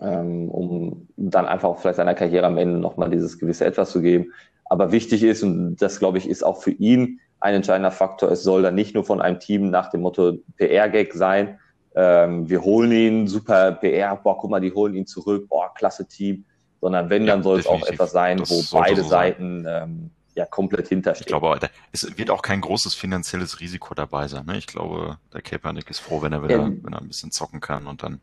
um 0.00 1.08
dann 1.16 1.46
einfach 1.46 1.68
auch 1.68 1.78
vielleicht 1.78 1.96
seiner 1.96 2.14
Karriere 2.14 2.46
am 2.46 2.58
Ende 2.58 2.78
nochmal 2.78 3.10
dieses 3.10 3.38
gewisse 3.38 3.64
Etwas 3.64 3.90
zu 3.90 4.00
geben. 4.00 4.32
Aber 4.64 4.92
wichtig 4.92 5.22
ist, 5.22 5.42
und 5.42 5.76
das 5.76 5.98
glaube 5.98 6.18
ich 6.18 6.28
ist 6.28 6.44
auch 6.44 6.62
für 6.62 6.70
ihn 6.70 7.20
ein 7.40 7.54
entscheidender 7.54 7.90
Faktor, 7.90 8.30
es 8.30 8.42
soll 8.42 8.62
dann 8.62 8.74
nicht 8.74 8.94
nur 8.94 9.04
von 9.04 9.20
einem 9.20 9.40
Team 9.40 9.70
nach 9.70 9.90
dem 9.90 10.02
Motto 10.02 10.38
PR-Gag 10.56 11.14
sein, 11.14 11.58
ähm, 11.94 12.48
wir 12.48 12.62
holen 12.62 12.92
ihn, 12.92 13.26
super 13.26 13.72
PR, 13.72 14.16
boah, 14.16 14.38
guck 14.38 14.50
mal, 14.50 14.60
die 14.60 14.72
holen 14.72 14.94
ihn 14.94 15.06
zurück, 15.06 15.48
boah, 15.48 15.74
klasse 15.74 16.06
Team, 16.06 16.44
sondern 16.80 17.10
wenn, 17.10 17.24
ja, 17.24 17.34
dann 17.34 17.42
soll 17.42 17.58
es 17.58 17.66
auch 17.66 17.84
etwas 17.86 18.12
sein, 18.12 18.38
das 18.38 18.50
wo 18.50 18.78
beide 18.78 19.02
so 19.02 19.08
Seiten 19.08 19.66
ähm, 19.68 20.10
ja 20.34 20.46
komplett 20.46 20.88
hinterstehen. 20.88 21.24
Ich 21.24 21.40
glaube, 21.40 21.58
es 21.92 22.16
wird 22.16 22.30
auch 22.30 22.42
kein 22.42 22.60
großes 22.60 22.94
finanzielles 22.94 23.60
Risiko 23.60 23.94
dabei 23.94 24.28
sein. 24.28 24.46
Ne? 24.46 24.56
Ich 24.56 24.66
glaube, 24.66 25.18
der 25.32 25.42
Kaepernick 25.42 25.90
ist 25.90 25.98
froh, 25.98 26.22
wenn 26.22 26.32
er 26.32 26.44
wieder, 26.44 26.56
ähm, 26.56 26.80
wenn 26.82 26.92
er 26.92 27.00
ein 27.00 27.08
bisschen 27.08 27.32
zocken 27.32 27.60
kann 27.60 27.86
und 27.86 28.02
dann 28.02 28.20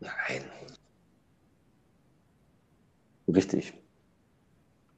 Nein. 0.00 0.44
Richtig. 3.28 3.74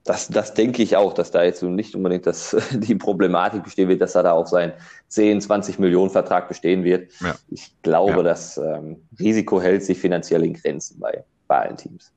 Das, 0.05 0.29
das 0.29 0.55
denke 0.55 0.83
ich 0.83 0.97
auch, 0.97 1.13
dass 1.13 1.31
da 1.31 1.43
jetzt 1.43 1.63
nicht 1.63 1.95
unbedingt 1.95 2.27
das, 2.27 2.57
die 2.73 2.95
Problematik 2.95 3.63
bestehen 3.65 3.89
wird, 3.89 4.01
dass 4.01 4.15
er 4.15 4.23
da 4.23 4.33
auch 4.33 4.47
sein 4.47 4.73
10, 5.09 5.41
20 5.41 5.79
Millionen 5.79 6.11
Vertrag 6.11 6.49
bestehen 6.49 6.85
wird. 6.85 7.13
Ja. 7.21 7.35
Ich 7.49 7.75
glaube, 7.83 8.19
ja. 8.19 8.23
das 8.23 8.57
ähm, 8.57 9.07
Risiko 9.19 9.61
hält 9.61 9.85
sich 9.85 9.99
finanziell 9.99 10.45
in 10.45 10.55
Grenzen 10.55 10.99
bei, 10.99 11.25
bei 11.47 11.61
allen 11.61 11.77
Teams. 11.77 12.13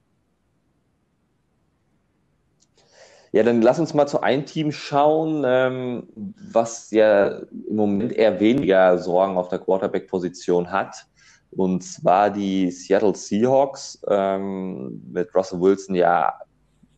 Ja, 3.34 3.42
dann 3.42 3.64
lass 3.64 3.80
uns 3.80 3.96
mal 3.96 4.06
zu 4.06 4.22
einem 4.22 4.46
Team 4.46 4.72
schauen, 4.72 5.44
ähm, 5.44 6.08
was 6.52 6.92
ja 6.92 7.40
im 7.68 7.76
Moment 7.76 8.14
eher 8.14 8.40
weniger 8.40 9.00
Sorgen 9.00 9.38
auf 9.38 9.50
der 9.50 9.58
Quarterback-Position 9.58 10.72
hat. 10.72 11.08
Und 11.56 11.84
zwar 11.84 12.30
die 12.30 12.72
Seattle 12.72 13.16
Seahawks 13.16 14.02
ähm, 14.08 15.02
mit 15.12 15.34
Russell 15.36 15.60
Wilson 15.60 15.96
ja 15.96 16.34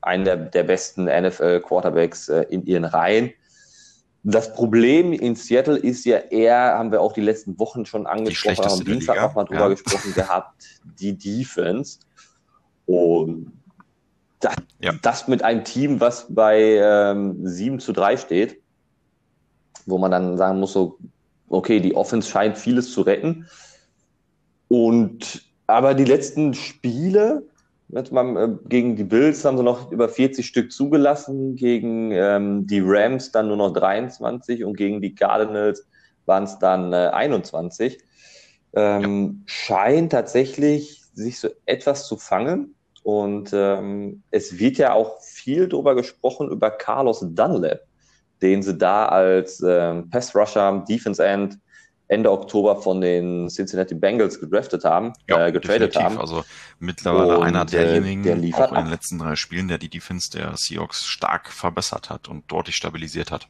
einen 0.01 0.23
der, 0.23 0.37
der 0.37 0.63
besten 0.63 1.05
NFL-Quarterbacks 1.05 2.29
äh, 2.29 2.43
in 2.49 2.65
ihren 2.65 2.85
Reihen. 2.85 3.31
Das 4.23 4.53
Problem 4.53 5.13
in 5.13 5.35
Seattle 5.35 5.77
ist 5.77 6.05
ja 6.05 6.17
eher, 6.17 6.57
haben 6.57 6.91
wir 6.91 7.01
auch 7.01 7.13
die 7.13 7.21
letzten 7.21 7.59
Wochen 7.59 7.85
schon 7.85 8.07
angesprochen, 8.07 8.57
haben 8.57 8.79
am 8.79 8.85
Dienstag 8.85 9.21
auch 9.21 9.35
mal 9.35 9.43
drüber 9.43 9.61
ja. 9.61 9.67
gesprochen 9.69 10.13
gehabt, 10.13 10.63
die 10.99 11.15
Defense. 11.15 11.99
Und 12.87 13.51
das, 14.39 14.55
ja. 14.79 14.93
das, 15.01 15.27
mit 15.27 15.43
einem 15.43 15.63
Team, 15.63 15.99
was 15.99 16.27
bei 16.29 16.59
ähm, 16.59 17.47
7 17.47 17.79
zu 17.79 17.93
3 17.93 18.17
steht, 18.17 18.61
wo 19.85 19.97
man 19.97 20.11
dann 20.11 20.37
sagen 20.37 20.59
muss, 20.59 20.73
so, 20.73 20.97
okay, 21.49 21.79
die 21.79 21.95
Offense 21.95 22.29
scheint 22.29 22.57
vieles 22.57 22.91
zu 22.91 23.01
retten. 23.01 23.47
Und 24.67 25.43
aber 25.67 25.93
die 25.93 26.05
letzten 26.05 26.53
Spiele, 26.53 27.43
mal, 28.11 28.37
äh, 28.37 28.67
gegen 28.67 28.95
die 28.95 29.03
Bills 29.03 29.43
haben 29.45 29.57
sie 29.57 29.63
noch 29.63 29.91
über 29.91 30.09
40 30.09 30.45
Stück 30.45 30.71
zugelassen, 30.71 31.55
gegen 31.55 32.11
ähm, 32.11 32.67
die 32.67 32.81
Rams 32.83 33.31
dann 33.31 33.47
nur 33.47 33.57
noch 33.57 33.73
23 33.73 34.63
und 34.63 34.77
gegen 34.77 35.01
die 35.01 35.15
Cardinals 35.15 35.87
waren 36.25 36.43
es 36.43 36.59
dann 36.59 36.93
äh, 36.93 37.09
21. 37.13 37.99
Ähm. 38.73 39.43
Scheint 39.45 40.11
tatsächlich 40.11 41.03
sich 41.13 41.39
so 41.39 41.49
etwas 41.65 42.07
zu 42.07 42.17
fangen. 42.17 42.75
Und 43.03 43.51
ähm, 43.53 44.23
es 44.31 44.57
wird 44.57 44.77
ja 44.77 44.93
auch 44.93 45.21
viel 45.21 45.67
darüber 45.67 45.95
gesprochen, 45.95 46.49
über 46.49 46.71
Carlos 46.71 47.19
Dunlap, 47.21 47.81
den 48.41 48.63
sie 48.63 48.75
da 48.75 49.05
als 49.05 49.63
ähm, 49.65 50.09
Pass-Rusher, 50.09 50.83
Defense-End 50.89 51.59
Ende 52.07 52.31
Oktober 52.31 52.81
von 52.81 53.01
den 53.01 53.49
Cincinnati 53.49 53.95
Bengals 53.95 54.39
gedraftet 54.39 54.83
haben, 54.83 55.13
ja, 55.27 55.47
äh, 55.47 55.51
getradet 55.51 55.95
definitiv. 55.95 56.01
haben. 56.01 56.19
Also 56.19 56.43
mittlerweile 56.79 57.39
und 57.39 57.43
einer 57.43 57.65
derjenigen, 57.65 58.23
der 58.23 58.59
auch 58.59 58.71
in 58.71 58.85
den 58.85 58.91
letzten 58.91 59.17
drei 59.17 59.35
Spielen, 59.35 59.67
der 59.67 59.79
die 59.79 59.89
Defense 59.89 60.29
der 60.29 60.53
Seahawks 60.55 61.05
stark 61.05 61.51
verbessert 61.51 62.09
hat 62.09 62.27
und 62.27 62.51
deutlich 62.51 62.75
stabilisiert 62.75 63.31
hat. 63.31 63.47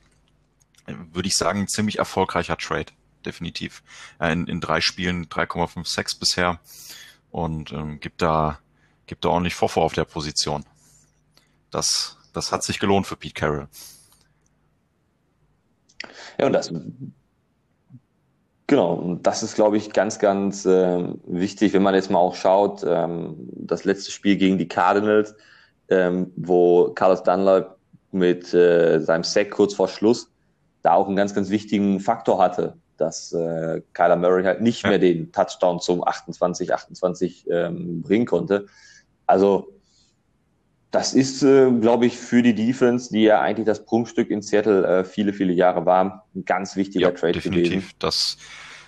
Würde 0.88 1.28
ich 1.28 1.36
sagen, 1.36 1.68
ziemlich 1.68 2.00
erfolgreicher 2.00 2.58
Trade, 2.58 2.94
definitiv. 3.26 3.84
Äh, 4.20 4.32
in, 4.32 4.48
in 4.48 4.62
drei 4.62 4.80
Spielen 4.80 5.26
3,56 5.26 6.20
bisher 6.20 6.60
und 7.32 7.74
ähm, 7.74 8.00
gibt 8.00 8.22
da 8.22 8.60
gibt 9.08 9.26
da 9.26 9.30
ordentlich 9.30 9.56
Vorvor 9.56 9.84
auf 9.84 9.94
der 9.94 10.06
Position. 10.06 10.66
Das, 11.70 12.18
das 12.34 12.52
hat 12.52 12.64
sich 12.64 12.80
gelohnt 12.80 13.08
für 13.08 13.16
Pete 13.16 13.34
Carroll. 13.34 13.68
Ja, 16.40 16.48
und 16.48 16.54
das 16.54 16.72
Genau, 18.68 18.94
und 18.94 19.28
das 19.28 19.44
ist, 19.44 19.56
glaube 19.56 19.78
ich, 19.78 19.94
ganz, 19.94 20.18
ganz 20.18 20.66
äh, 20.66 21.04
wichtig, 21.28 21.74
wenn 21.74 21.84
man 21.84 21.94
jetzt 21.94 22.10
mal 22.10 22.20
auch 22.20 22.36
schaut, 22.36 22.84
ähm, 22.88 23.36
das 23.52 23.84
letzte 23.84 24.12
Spiel 24.12 24.38
gegen 24.38 24.58
die 24.58 24.68
Cardinals, 24.68 25.36
ähm, 25.90 26.32
wo 26.36 26.92
Carlos 26.96 27.22
Dunlap 27.22 27.78
mit 28.12 28.54
äh, 28.56 29.00
seinem 29.00 29.24
Sack 29.24 29.52
kurz 29.52 29.76
vor 29.76 29.88
Schluss 29.88 30.32
da 30.82 30.94
auch 30.94 31.08
einen 31.08 31.16
ganz, 31.16 31.34
ganz 31.34 31.50
wichtigen 31.50 32.00
Faktor 32.00 32.40
hatte, 32.42 32.78
dass 32.98 33.34
äh, 33.34 33.82
Kyler 33.94 34.16
Murray 34.16 34.44
halt 34.44 34.62
nicht 34.62 34.84
ja. 34.84 34.90
mehr 34.90 35.00
den 35.00 35.32
Touchdown 35.32 35.80
zum 35.80 36.08
28, 36.08 36.74
28 36.74 37.48
ähm, 37.50 38.02
bringen 38.02 38.26
konnte. 38.26 38.68
Also 39.28 39.75
das 40.96 41.14
ist, 41.14 41.44
äh, 41.44 41.70
glaube 41.82 42.06
ich, 42.06 42.18
für 42.18 42.42
die 42.42 42.56
Defense, 42.56 43.10
die 43.12 43.24
ja 43.24 43.42
eigentlich 43.42 43.66
das 43.66 43.84
Prunkstück 43.84 44.32
in 44.32 44.42
Seattle 44.42 45.00
äh, 45.00 45.04
viele, 45.04 45.34
viele 45.34 45.52
Jahre 45.52 45.86
war, 45.86 46.26
ein 46.34 46.46
ganz 46.46 46.78
wichtiger 46.78 47.10
ja, 47.10 47.12
Trade 47.12 47.34
definitiv. 47.34 47.70
gewesen. 47.70 47.90
Das, 48.00 48.38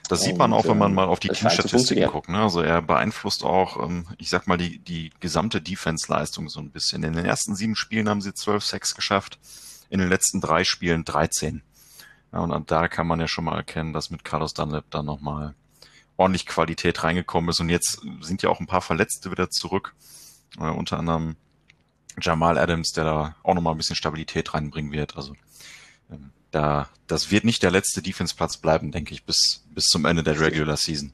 das 0.08 0.22
sieht 0.22 0.38
man 0.38 0.54
auch, 0.54 0.64
wenn 0.70 0.78
man 0.78 0.92
ähm, 0.92 0.96
mal 0.96 1.08
auf 1.08 1.20
die 1.20 1.28
Teamstatistiken 1.28 2.10
guckt. 2.10 2.30
Ne? 2.30 2.42
Also 2.42 2.62
er 2.62 2.82
beeinflusst 2.82 3.44
auch, 3.44 3.84
ähm, 3.84 4.06
ich 4.18 4.30
sag 4.30 4.48
mal, 4.48 4.56
die, 4.58 4.80
die 4.80 5.12
gesamte 5.20 5.62
Defense-Leistung 5.62 6.48
so 6.48 6.62
ein 6.62 6.72
bisschen. 6.72 7.04
In 7.04 7.12
den 7.12 7.26
ersten 7.26 7.56
sieben 7.56 7.76
Spielen 7.76 8.08
haben 8.08 8.22
sie 8.22 8.34
zwölf 8.34 8.64
Sacks 8.64 8.96
geschafft, 8.96 9.38
in 9.90 10.00
den 10.00 10.08
letzten 10.08 10.40
drei 10.40 10.64
Spielen 10.64 11.04
13. 11.04 11.62
Ja, 12.32 12.40
und 12.40 12.72
da 12.72 12.88
kann 12.88 13.08
man 13.08 13.20
ja 13.20 13.28
schon 13.28 13.44
mal 13.44 13.58
erkennen, 13.58 13.92
dass 13.92 14.12
mit 14.12 14.24
Carlos 14.24 14.54
Dunlap 14.54 14.86
da 14.92 15.04
nochmal 15.04 15.56
ordentlich 16.16 16.46
Qualität 16.46 17.04
reingekommen 17.04 17.50
ist. 17.50 17.60
Und 17.60 17.68
jetzt 17.68 18.00
sind 18.22 18.44
ja 18.44 18.50
auch 18.50 18.62
ein 18.62 18.66
paar 18.66 18.82
Verletzte 18.82 19.30
wieder 19.30 19.50
zurück. 19.50 19.94
Äh, 20.58 20.70
unter 20.70 21.00
anderem 21.00 21.36
Jamal 22.22 22.58
Adams, 22.58 22.92
der 22.92 23.04
da 23.04 23.36
auch 23.44 23.54
nochmal 23.54 23.74
ein 23.74 23.78
bisschen 23.78 23.96
Stabilität 23.96 24.54
reinbringen 24.54 24.92
wird. 24.92 25.16
Also 25.18 25.34
ähm, 26.12 26.32
da, 26.52 26.90
das 27.08 27.32
wird 27.32 27.44
nicht 27.44 27.64
der 27.64 27.72
letzte 27.72 28.02
Defense-Platz 28.02 28.58
bleiben, 28.58 28.92
denke 28.92 29.14
ich, 29.14 29.26
bis, 29.26 29.66
bis 29.74 29.86
zum 29.86 30.06
Ende 30.06 30.24
der 30.24 30.40
Regular 30.40 30.78
Season. 30.78 31.14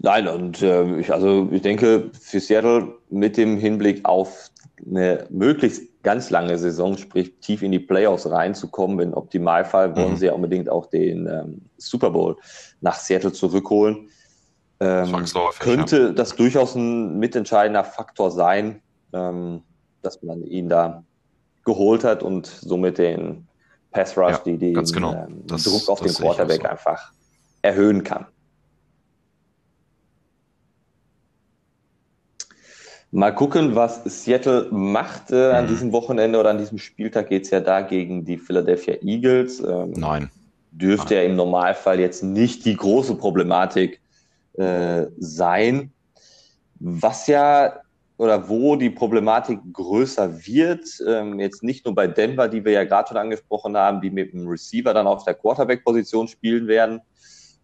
Nein, 0.00 0.28
und 0.28 0.62
äh, 0.62 1.00
ich, 1.00 1.12
also 1.12 1.48
ich 1.50 1.62
denke, 1.62 2.10
für 2.20 2.40
Seattle 2.40 2.98
mit 3.08 3.36
dem 3.36 3.56
Hinblick 3.58 4.04
auf 4.04 4.50
eine 4.84 5.26
möglichst 5.30 6.02
ganz 6.02 6.30
lange 6.30 6.58
Saison, 6.58 6.98
sprich 6.98 7.32
tief 7.40 7.62
in 7.62 7.72
die 7.72 7.78
Playoffs 7.78 8.30
reinzukommen, 8.30 9.00
im 9.00 9.14
Optimalfall 9.14 9.96
wollen 9.96 10.12
mhm. 10.12 10.16
sie 10.16 10.26
ja 10.26 10.32
unbedingt 10.34 10.68
auch 10.68 10.86
den 10.86 11.26
ähm, 11.26 11.62
Super 11.78 12.10
Bowl 12.10 12.36
nach 12.80 12.96
Seattle 12.96 13.32
zurückholen 13.32 14.08
ähm, 14.80 15.24
könnte 15.58 16.12
das 16.12 16.36
durchaus 16.36 16.74
ein 16.74 17.18
mitentscheidender 17.18 17.84
Faktor 17.84 18.30
sein, 18.30 18.82
ähm, 19.12 19.62
dass 20.02 20.22
man 20.22 20.42
ihn 20.42 20.68
da 20.68 21.02
geholt 21.64 22.04
hat 22.04 22.22
und 22.22 22.46
somit 22.46 22.98
den 22.98 23.46
Pass 23.90 24.16
Rush, 24.16 24.32
ja, 24.32 24.38
die 24.44 24.58
den 24.58 24.74
genau. 24.74 25.14
ähm, 25.14 25.46
Druck 25.46 25.88
auf 25.88 26.00
den 26.00 26.12
Quarterback 26.12 26.62
so. 26.62 26.68
einfach 26.68 27.12
erhöhen 27.62 28.04
kann. 28.04 28.26
Mal 33.12 33.34
gucken, 33.34 33.74
was 33.74 34.04
Seattle 34.04 34.68
macht 34.70 35.30
äh, 35.30 35.52
an 35.52 35.64
mhm. 35.64 35.68
diesem 35.68 35.92
Wochenende 35.92 36.38
oder 36.38 36.50
an 36.50 36.58
diesem 36.58 36.76
Spieltag 36.76 37.28
geht 37.28 37.44
es 37.44 37.50
ja 37.50 37.60
da 37.60 37.80
gegen 37.80 38.24
die 38.24 38.36
Philadelphia 38.36 38.96
Eagles. 39.00 39.60
Ähm, 39.60 39.92
Nein. 39.92 40.30
dürfte 40.72 41.14
ja 41.14 41.22
im 41.22 41.36
Normalfall 41.36 41.98
jetzt 41.98 42.22
nicht 42.22 42.66
die 42.66 42.76
große 42.76 43.14
Problematik 43.14 44.00
äh, 44.58 45.06
sein. 45.18 45.92
Was 46.78 47.26
ja 47.26 47.80
oder 48.18 48.48
wo 48.48 48.76
die 48.76 48.90
Problematik 48.90 49.60
größer 49.72 50.46
wird, 50.46 50.86
ähm, 51.06 51.38
jetzt 51.38 51.62
nicht 51.62 51.84
nur 51.84 51.94
bei 51.94 52.06
Denver, 52.06 52.48
die 52.48 52.64
wir 52.64 52.72
ja 52.72 52.84
gerade 52.84 53.08
schon 53.08 53.16
angesprochen 53.16 53.76
haben, 53.76 54.00
die 54.00 54.10
mit 54.10 54.32
dem 54.32 54.48
Receiver 54.48 54.94
dann 54.94 55.06
auf 55.06 55.24
der 55.24 55.34
Quarterback-Position 55.34 56.28
spielen 56.28 56.66
werden, 56.66 57.00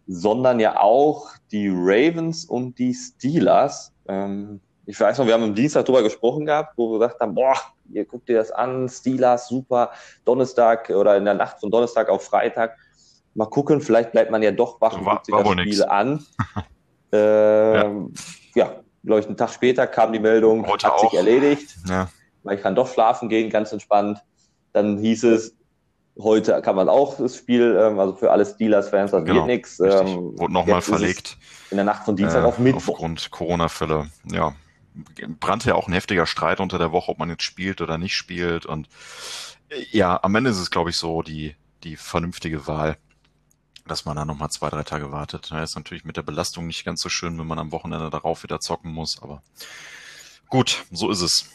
sondern 0.05 0.59
ja 0.59 0.79
auch 0.79 1.31
die 1.51 1.69
Ravens 1.69 2.45
und 2.45 2.77
die 2.77 2.93
Steelers. 2.93 3.93
Ähm, 4.07 4.59
ich 4.85 4.99
weiß 4.99 5.17
noch, 5.17 5.25
wir 5.25 5.33
haben 5.33 5.43
am 5.43 5.55
Dienstag 5.55 5.85
darüber 5.85 6.03
gesprochen 6.03 6.45
gehabt, 6.45 6.73
wo 6.77 6.91
wir 6.91 6.99
gesagt 6.99 7.19
haben, 7.19 7.33
boah, 7.33 7.55
ihr 7.91 8.05
guckt 8.05 8.27
dir 8.29 8.37
das 8.37 8.51
an, 8.51 8.87
Steelers, 8.89 9.47
super, 9.47 9.91
Donnerstag 10.25 10.89
oder 10.89 11.17
in 11.17 11.25
der 11.25 11.33
Nacht 11.33 11.59
von 11.59 11.71
Donnerstag 11.71 12.09
auf 12.09 12.25
Freitag. 12.25 12.77
Mal 13.33 13.45
gucken, 13.45 13.81
vielleicht 13.81 14.11
bleibt 14.11 14.29
man 14.29 14.43
ja 14.43 14.51
doch 14.51 14.79
wach 14.81 14.97
und 14.97 15.05
guckt 15.05 15.25
sich 15.25 15.33
das 15.33 15.47
Spiel 15.47 15.65
nix. 15.65 15.81
an. 15.81 16.23
ähm, 17.13 18.13
ja. 18.55 18.65
ja, 18.65 18.75
glaube 19.03 19.21
ich, 19.21 19.27
einen 19.27 19.37
Tag 19.37 19.51
später 19.51 19.85
kam 19.87 20.11
die 20.11 20.19
Meldung, 20.19 20.65
Heute 20.67 20.87
hat 20.87 20.93
auch. 20.93 21.09
sich 21.09 21.13
erledigt. 21.13 21.75
Ja. 21.87 22.09
Man 22.43 22.59
kann 22.59 22.75
doch 22.75 22.91
schlafen 22.91 23.29
gehen, 23.29 23.49
ganz 23.49 23.71
entspannt. 23.71 24.19
Dann 24.73 24.97
hieß 24.97 25.23
es, 25.25 25.55
heute 26.19 26.61
kann 26.61 26.75
man 26.75 26.89
auch 26.89 27.17
das 27.17 27.37
Spiel, 27.37 27.77
ähm, 27.79 27.99
also 27.99 28.15
für 28.15 28.31
alle 28.31 28.45
Steelers-Fans, 28.45 29.11
das 29.11 29.23
genau, 29.23 29.35
wird 29.35 29.47
nichts. 29.47 29.79
Ähm, 29.79 30.37
Wurde 30.37 30.53
nochmal 30.53 30.81
verlegt. 30.81 31.37
In 31.69 31.77
der 31.77 31.85
Nacht 31.85 32.03
von 32.03 32.15
Dienstag 32.15 32.43
äh, 32.43 32.47
auf 32.47 32.59
Mittwoch. 32.59 32.93
Aufgrund 32.95 33.31
Corona-Fälle, 33.31 34.09
ja. 34.31 34.53
Brannte 35.39 35.69
ja 35.69 35.75
auch 35.75 35.87
ein 35.87 35.93
heftiger 35.93 36.27
Streit 36.27 36.59
unter 36.59 36.77
der 36.77 36.91
Woche, 36.91 37.11
ob 37.11 37.17
man 37.17 37.29
jetzt 37.29 37.43
spielt 37.43 37.81
oder 37.81 37.97
nicht 37.97 38.15
spielt. 38.15 38.65
Und 38.65 38.87
äh, 39.69 39.83
ja, 39.91 40.19
am 40.21 40.35
Ende 40.35 40.49
ist 40.49 40.59
es, 40.59 40.71
glaube 40.71 40.89
ich, 40.89 40.97
so 40.97 41.21
die, 41.21 41.55
die 41.83 41.95
vernünftige 41.95 42.67
Wahl 42.67 42.97
dass 43.87 44.05
man 44.05 44.15
da 44.15 44.25
nochmal 44.25 44.49
zwei, 44.49 44.69
drei 44.69 44.83
Tage 44.83 45.11
wartet. 45.11 45.51
Da 45.51 45.63
ist 45.63 45.75
natürlich 45.75 46.05
mit 46.05 46.17
der 46.17 46.21
Belastung 46.21 46.67
nicht 46.67 46.85
ganz 46.85 47.01
so 47.01 47.09
schön, 47.09 47.37
wenn 47.37 47.47
man 47.47 47.59
am 47.59 47.71
Wochenende 47.71 48.09
darauf 48.09 48.43
wieder 48.43 48.59
zocken 48.59 48.91
muss, 48.91 49.21
aber 49.21 49.41
gut, 50.49 50.85
so 50.91 51.09
ist 51.09 51.21
es. 51.21 51.49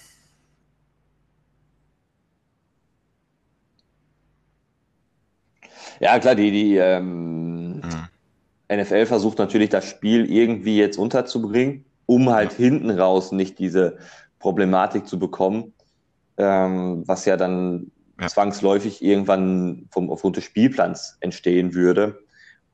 Ja, 6.01 6.19
klar, 6.19 6.35
die, 6.35 6.51
die 6.51 6.77
ähm, 6.77 7.81
mhm. 7.81 8.09
NFL 8.71 9.07
versucht 9.07 9.39
natürlich 9.39 9.71
das 9.71 9.89
Spiel 9.89 10.31
irgendwie 10.31 10.77
jetzt 10.77 10.99
unterzubringen, 10.99 11.85
um 12.07 12.31
halt 12.31 12.53
ja. 12.53 12.59
hinten 12.59 12.91
raus 12.91 13.33
nicht 13.33 13.59
diese 13.59 13.99
Problematik 14.39 15.09
zu 15.09 15.19
bekommen, 15.19 15.73
ähm, 16.37 17.03
was 17.07 17.25
ja 17.25 17.37
dann 17.37 17.91
ja. 18.21 18.29
zwangsläufig 18.29 19.03
irgendwann 19.03 19.89
vom, 19.91 20.11
aufgrund 20.11 20.37
des 20.37 20.45
Spielplans 20.45 21.17
entstehen 21.21 21.75
würde. 21.75 22.19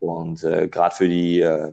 Und 0.01 0.45
äh, 0.45 0.69
gerade 0.69 0.95
für 0.95 1.09
die 1.09 1.41
äh, 1.41 1.73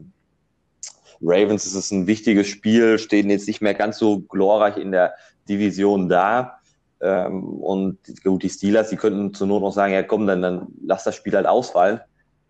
Ravens 1.20 1.64
ist 1.64 1.74
es 1.74 1.90
ein 1.90 2.06
wichtiges 2.06 2.48
Spiel, 2.48 2.98
stehen 2.98 3.30
jetzt 3.30 3.46
nicht 3.46 3.60
mehr 3.60 3.74
ganz 3.74 3.98
so 3.98 4.20
glorreich 4.20 4.76
in 4.76 4.92
der 4.92 5.14
Division 5.48 6.08
da. 6.08 6.58
Ähm, 7.00 7.42
und 7.42 7.98
gut, 8.22 8.42
die 8.42 8.48
Steelers, 8.48 8.90
die 8.90 8.96
könnten 8.96 9.34
zur 9.34 9.46
Not 9.46 9.62
noch 9.62 9.72
sagen, 9.72 9.92
ja 9.92 10.02
komm, 10.02 10.26
dann, 10.26 10.42
dann 10.42 10.68
lass 10.84 11.04
das 11.04 11.16
Spiel 11.16 11.34
halt 11.34 11.46
ausfallen. 11.46 12.00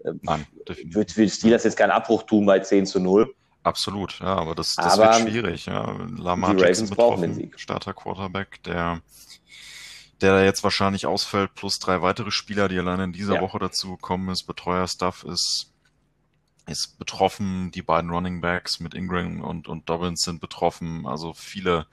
Ähm, 0.04 0.20
Nein, 0.22 0.46
definitiv. 0.68 0.94
Wird 0.94 1.12
für 1.12 1.22
die 1.22 1.30
Steelers 1.30 1.64
jetzt 1.64 1.76
keinen 1.76 1.90
Abbruch 1.90 2.24
tun 2.24 2.46
bei 2.46 2.58
10 2.58 2.86
zu 2.86 3.00
0. 3.00 3.34
Absolut, 3.62 4.18
ja, 4.18 4.26
aber 4.26 4.54
das, 4.54 4.74
das 4.74 4.98
aber 4.98 5.18
wird 5.18 5.30
schwierig. 5.30 5.66
Ja. 5.66 5.96
Lamar 6.18 6.54
die 6.54 6.62
Ravens 6.62 6.90
brauchen 6.90 7.22
den 7.22 7.34
Sieg. 7.34 7.58
Starter 7.60 7.94
Quarterback, 7.94 8.62
der 8.64 9.00
der 10.22 10.44
jetzt 10.44 10.62
wahrscheinlich 10.62 11.06
ausfällt, 11.06 11.54
plus 11.54 11.78
drei 11.78 12.00
weitere 12.00 12.30
Spieler, 12.30 12.68
die 12.68 12.78
alleine 12.78 13.04
in 13.04 13.12
dieser 13.12 13.34
ja. 13.34 13.40
Woche 13.40 13.58
dazu 13.58 13.96
gekommen 13.96 14.28
ist. 14.28 14.44
Betreuer-Stuff 14.44 15.24
ist, 15.24 15.72
ist 16.66 16.98
betroffen. 16.98 17.70
Die 17.72 17.82
beiden 17.82 18.10
Running 18.10 18.40
Backs 18.40 18.80
mit 18.80 18.94
Ingram 18.94 19.40
und, 19.40 19.68
und 19.68 19.88
Dobbins 19.88 20.22
sind 20.22 20.40
betroffen. 20.40 21.06
Also 21.06 21.34
viele 21.34 21.86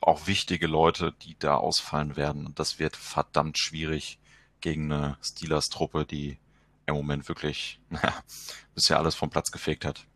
auch 0.00 0.26
wichtige 0.26 0.66
Leute, 0.66 1.14
die 1.22 1.36
da 1.38 1.56
ausfallen 1.56 2.16
werden. 2.16 2.46
Und 2.46 2.58
das 2.58 2.78
wird 2.78 2.96
verdammt 2.96 3.58
schwierig 3.58 4.18
gegen 4.60 4.90
eine 4.90 5.18
Steelers-Truppe, 5.22 6.06
die 6.06 6.38
im 6.86 6.94
Moment 6.94 7.28
wirklich 7.28 7.80
naja, 7.90 8.14
bisher 8.74 8.98
alles 8.98 9.14
vom 9.14 9.30
Platz 9.30 9.50
gefegt 9.50 9.84
hat. 9.84 10.06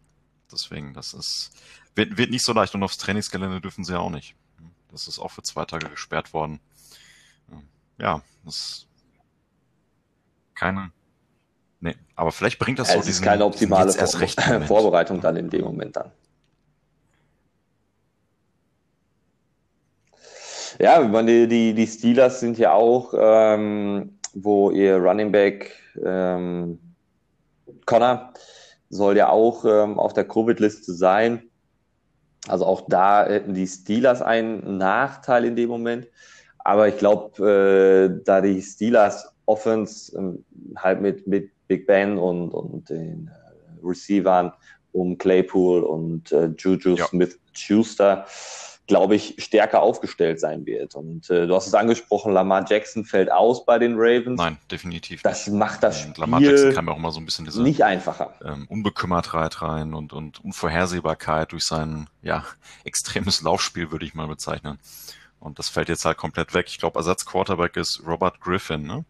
Deswegen, 0.51 0.95
das 0.95 1.13
ist, 1.13 1.51
wird, 1.95 2.17
wird 2.17 2.31
nicht 2.31 2.45
so 2.45 2.55
leicht 2.55 2.75
und 2.75 2.83
aufs 2.83 2.97
Trainingsgelände 2.97 3.61
dürfen 3.61 3.85
sie 3.85 3.93
ja 3.93 3.99
auch 3.99 4.11
nicht. 4.11 4.35
Das 4.91 5.07
ist 5.07 5.19
auch 5.19 5.31
für 5.31 5.43
zwei 5.43 5.67
Tage 5.67 5.91
gesperrt 5.91 6.33
worden 6.33 6.61
ja, 7.99 8.23
das 8.45 8.87
keine. 10.55 10.91
Nee, 11.81 11.95
aber 12.17 12.33
vielleicht 12.33 12.59
bringt 12.59 12.79
das 12.79 12.89
ja, 12.89 12.95
so 12.95 13.01
es 13.01 13.07
diesen. 13.07 13.23
Ist 13.23 13.29
keine 13.29 13.45
optimale 13.45 13.95
erst 13.97 14.21
recht 14.21 14.41
Vorbereitung 14.67 15.21
dann 15.21 15.37
in 15.37 15.51
dem 15.51 15.63
Moment 15.63 15.97
dann. 15.97 16.11
Ja, 20.81 21.03
die, 21.23 21.49
die, 21.49 21.75
die 21.75 21.87
Steelers 21.87 22.41
sind 22.41 22.59
ja 22.59 22.73
auch, 22.73 23.13
ähm, 23.17 24.19
wo 24.35 24.71
ihr 24.71 24.97
Running 24.97 25.33
Back 25.33 25.73
ähm, 26.05 26.79
Connor 27.85 28.33
soll 28.89 29.17
ja 29.17 29.29
auch 29.29 29.65
ähm, 29.65 29.99
auf 29.99 30.13
der 30.13 30.27
Covid-Liste 30.27 30.93
sein. 30.93 31.43
Also 32.47 32.65
auch 32.65 32.83
da 32.89 33.27
hätten 33.27 33.55
die 33.55 33.67
Steelers 33.67 34.23
einen 34.23 34.79
Nachteil 34.79 35.45
in 35.45 35.57
dem 35.57 35.69
Moment. 35.69 36.07
Aber 36.69 36.87
ich 36.87 36.99
glaube, 36.99 38.13
äh, 38.21 38.23
da 38.27 38.43
die 38.43 38.61
Steelers 38.61 39.27
Offense 39.47 40.15
äh, 40.15 40.77
halt 40.77 41.01
mit, 41.01 41.27
mit 41.27 41.51
Big 41.67 41.87
Ben 41.87 42.19
und, 42.19 42.51
und 42.51 42.91
den 42.91 43.31
äh, 43.33 43.87
Receivern 43.87 44.53
um 44.93 45.17
Claypool 45.17 45.83
und 45.83 46.31
äh, 46.31 46.51
Juju 46.59 46.97
ja. 46.97 47.07
Smith-Schuster, 47.07 48.27
glaube 48.87 49.15
ich, 49.15 49.37
stärker 49.39 49.81
aufgestellt 49.81 50.41
sein 50.41 50.67
wird. 50.67 50.95
Und 50.95 51.31
äh, 51.31 51.47
du 51.47 51.55
hast 51.55 51.69
es 51.69 51.75
angesprochen, 51.75 52.35
Lamar 52.35 52.67
Jackson 52.69 53.07
fällt 53.07 53.33
aus 53.33 53.65
bei 53.65 53.79
den 53.79 53.95
Ravens. 53.97 54.37
Nein, 54.37 54.59
definitiv. 54.71 55.23
Das 55.23 55.47
nicht. 55.47 55.57
macht 55.57 55.83
das 55.83 56.01
Spiel 56.01 56.13
Lamar 56.19 56.43
Jackson 56.43 56.75
kam 56.75 56.89
ja 56.89 56.93
auch 56.93 56.99
immer 56.99 57.13
so 57.13 57.21
ein 57.21 57.25
bisschen 57.25 57.47
diese 57.47 57.63
nicht 57.63 57.83
einfacher. 57.83 58.35
Ähm, 58.45 58.67
Unbekümmertheit 58.69 59.63
rein 59.63 59.95
und, 59.95 60.13
und 60.13 60.45
Unvorhersehbarkeit 60.45 61.53
durch 61.53 61.65
sein 61.65 62.11
ja 62.21 62.45
extremes 62.85 63.41
Laufspiel, 63.41 63.91
würde 63.91 64.05
ich 64.05 64.13
mal 64.13 64.29
bezeichnen. 64.29 64.79
Und 65.41 65.59
das 65.59 65.69
fällt 65.69 65.89
jetzt 65.89 66.05
halt 66.05 66.19
komplett 66.19 66.55
weg. 66.55 66.67
Ich 66.69 66.79
glaube, 66.79 66.99
Ersatz-Quarterback 66.99 67.77
ist 67.77 68.03
Robert 68.07 68.41
Griffin, 68.41 68.83
ne? 68.83 69.05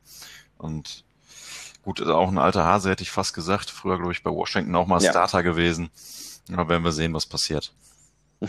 Und 0.59 1.05
gut, 1.83 2.01
ist 2.01 2.09
auch 2.09 2.29
ein 2.29 2.39
alter 2.39 2.65
Hase, 2.65 2.91
hätte 2.91 3.03
ich 3.03 3.11
fast 3.11 3.35
gesagt. 3.35 3.71
Früher, 3.71 3.97
glaube 3.97 4.13
ich, 4.13 4.23
bei 4.23 4.31
Washington 4.31 4.75
auch 4.77 4.87
mal 4.87 5.03
ja. 5.03 5.11
Starter 5.11 5.43
gewesen. 5.43 5.91
Da 6.49 6.69
werden 6.69 6.85
wir 6.85 6.93
sehen, 6.93 7.15
was 7.15 7.27
passiert. 7.27 7.73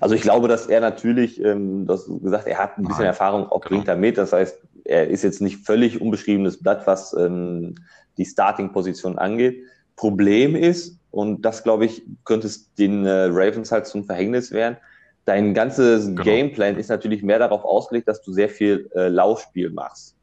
Also 0.00 0.14
ich 0.14 0.22
glaube, 0.22 0.48
dass 0.48 0.66
er 0.66 0.80
natürlich, 0.80 1.42
ähm, 1.42 1.86
das 1.86 2.06
gesagt, 2.06 2.46
er 2.46 2.58
hat 2.58 2.78
ein 2.78 2.82
bisschen 2.82 3.00
Nein, 3.00 3.08
Erfahrung, 3.08 3.46
auch 3.46 3.60
genau. 3.60 3.76
bringt 3.76 3.88
er 3.88 3.96
mit. 3.96 4.18
Das 4.18 4.32
heißt, 4.32 4.58
er 4.84 5.08
ist 5.08 5.22
jetzt 5.22 5.40
nicht 5.40 5.66
völlig 5.66 6.00
unbeschriebenes 6.00 6.62
Blatt, 6.62 6.86
was 6.86 7.14
ähm, 7.14 7.74
die 8.16 8.24
Starting-Position 8.24 9.18
angeht. 9.18 9.64
Problem 9.96 10.56
ist, 10.56 10.98
und 11.12 11.42
das, 11.42 11.62
glaube 11.62 11.84
ich, 11.84 12.02
könnte 12.24 12.46
es 12.46 12.74
den 12.74 13.04
äh, 13.04 13.24
Ravens 13.30 13.70
halt 13.70 13.86
zum 13.86 14.04
Verhängnis 14.04 14.50
werden. 14.50 14.78
Dein 15.26 15.54
ganzes 15.54 16.06
genau. 16.06 16.22
Gameplan 16.22 16.76
ist 16.76 16.88
natürlich 16.88 17.22
mehr 17.22 17.38
darauf 17.38 17.64
ausgelegt, 17.64 18.08
dass 18.08 18.22
du 18.22 18.32
sehr 18.32 18.48
viel 18.48 18.90
äh, 18.94 19.08
Laufspiel 19.08 19.70
machst. 19.70 20.16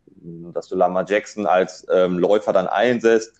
Dass 0.53 0.67
du 0.67 0.75
Lamar 0.75 1.05
Jackson 1.07 1.45
als 1.45 1.85
ähm, 1.93 2.17
Läufer 2.17 2.51
dann 2.51 2.67
einsetzt, 2.67 3.33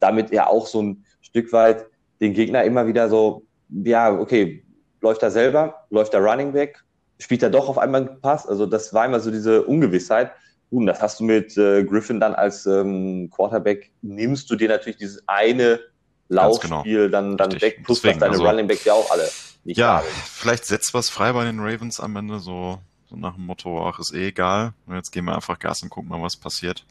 damit 0.00 0.32
er 0.32 0.50
auch 0.50 0.66
so 0.66 0.82
ein 0.82 1.04
Stück 1.22 1.52
weit 1.52 1.86
den 2.20 2.34
Gegner 2.34 2.64
immer 2.64 2.86
wieder 2.86 3.08
so, 3.08 3.44
ja, 3.70 4.12
okay, 4.12 4.62
läuft 5.00 5.22
er 5.22 5.30
selber, 5.30 5.86
läuft 5.90 6.12
er 6.12 6.20
Running 6.20 6.52
Back, 6.52 6.84
spielt 7.18 7.42
er 7.44 7.50
doch 7.50 7.68
auf 7.68 7.78
einmal 7.78 8.08
einen 8.08 8.20
Pass. 8.20 8.46
Also 8.46 8.66
das 8.66 8.92
war 8.92 9.06
immer 9.06 9.20
so 9.20 9.30
diese 9.30 9.62
Ungewissheit. 9.62 10.32
Und 10.70 10.86
das 10.86 11.00
hast 11.00 11.20
du 11.20 11.24
mit 11.24 11.56
äh, 11.56 11.84
Griffin 11.84 12.18
dann 12.18 12.34
als 12.34 12.66
ähm, 12.66 13.30
Quarterback, 13.30 13.92
nimmst 14.02 14.50
du 14.50 14.56
dir 14.56 14.68
natürlich 14.68 14.98
dieses 14.98 15.22
eine. 15.28 15.80
Laufspiel 16.30 17.06
genau. 17.06 17.08
dann, 17.08 17.36
dann 17.36 17.60
weg, 17.60 17.82
plus 17.84 18.00
Deswegen, 18.00 18.20
deine 18.20 18.32
also, 18.32 18.46
Running 18.46 18.66
Backs 18.66 18.84
ja 18.84 18.94
auch 18.94 19.10
alle 19.10 19.28
nicht 19.64 19.76
Ja, 19.76 20.02
vielleicht 20.24 20.64
setzt 20.64 20.94
was 20.94 21.10
frei 21.10 21.32
bei 21.32 21.44
den 21.44 21.60
Ravens 21.60 22.00
am 22.00 22.16
Ende, 22.16 22.38
so, 22.38 22.78
so 23.08 23.16
nach 23.16 23.34
dem 23.34 23.46
Motto, 23.46 23.86
ach, 23.86 23.98
ist 23.98 24.14
eh 24.14 24.28
egal. 24.28 24.72
Und 24.86 24.94
jetzt 24.94 25.10
gehen 25.10 25.24
wir 25.24 25.34
einfach 25.34 25.58
Gas 25.58 25.82
und 25.82 25.90
gucken 25.90 26.08
mal, 26.08 26.22
was 26.22 26.36
passiert. 26.36 26.86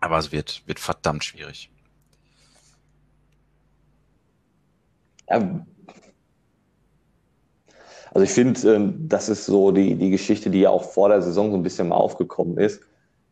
Aber 0.00 0.18
es 0.18 0.32
wird, 0.32 0.62
wird 0.66 0.80
verdammt 0.80 1.24
schwierig. 1.24 1.70
Ja, 5.30 5.64
also 8.14 8.24
ich 8.24 8.30
finde, 8.30 8.74
ähm, 8.74 9.08
das 9.08 9.28
ist 9.28 9.46
so 9.46 9.72
die, 9.72 9.94
die 9.94 10.10
Geschichte, 10.10 10.50
die 10.50 10.60
ja 10.60 10.70
auch 10.70 10.84
vor 10.84 11.08
der 11.08 11.22
Saison 11.22 11.50
so 11.50 11.56
ein 11.56 11.62
bisschen 11.62 11.88
mal 11.88 11.96
aufgekommen 11.96 12.58
ist, 12.58 12.82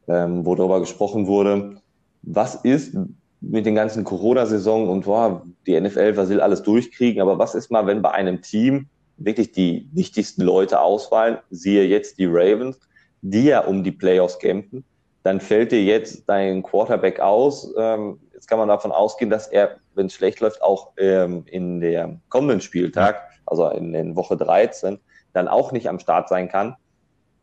ähm, 0.09 0.47
wo 0.47 0.55
darüber 0.55 0.81
gesprochen 0.81 1.27
wurde, 1.27 1.83
was 2.23 2.55
ist, 2.55 2.97
mit 3.41 3.67
den 3.67 3.75
ganzen 3.75 4.05
Corona-Saison 4.05 4.89
und 4.89 5.05
boah, 5.05 5.43
die 5.67 5.81
NFL, 5.81 6.17
was 6.17 6.29
will 6.29 6.41
alles 6.41 6.63
durchkriegen, 6.63 7.23
aber 7.23 7.39
was 7.39 7.55
ist 7.55 7.71
mal, 7.71 7.87
wenn 7.87 8.03
bei 8.03 8.11
einem 8.11 8.43
Team 8.43 8.89
wirklich 9.17 9.53
die 9.53 9.89
wichtigsten 9.93 10.43
Leute 10.43 10.81
ausfallen, 10.81 11.39
siehe 11.51 11.85
jetzt 11.85 12.19
die 12.19 12.27
Ravens, 12.27 12.79
die 13.23 13.45
ja 13.45 13.61
um 13.61 13.85
die 13.85 13.93
Playoffs 13.93 14.39
kämpfen. 14.39 14.85
Dann 15.23 15.41
fällt 15.41 15.73
dir 15.73 15.83
jetzt 15.83 16.25
dein 16.27 16.63
Quarterback 16.63 17.21
aus. 17.21 17.73
Ähm, 17.77 18.19
jetzt 18.33 18.49
kann 18.49 18.59
man 18.59 18.69
davon 18.69 18.93
ausgehen, 18.93 19.31
dass 19.31 19.49
er, 19.49 19.77
wenn 19.95 20.07
es 20.07 20.15
schlecht 20.15 20.41
läuft, 20.41 20.63
auch 20.63 20.93
ähm, 20.97 21.45
in 21.47 21.81
der 21.81 22.19
kommenden 22.31 22.63
Spieltag, 22.63 23.23
also 23.45 23.69
in, 23.69 23.95
in 23.95 24.17
Woche 24.17 24.37
13, 24.37 24.99
dann 25.35 25.49
auch 25.49 25.73
nicht 25.73 25.89
am 25.89 25.99
Start 25.99 26.29
sein 26.29 26.49
kann. 26.49 26.77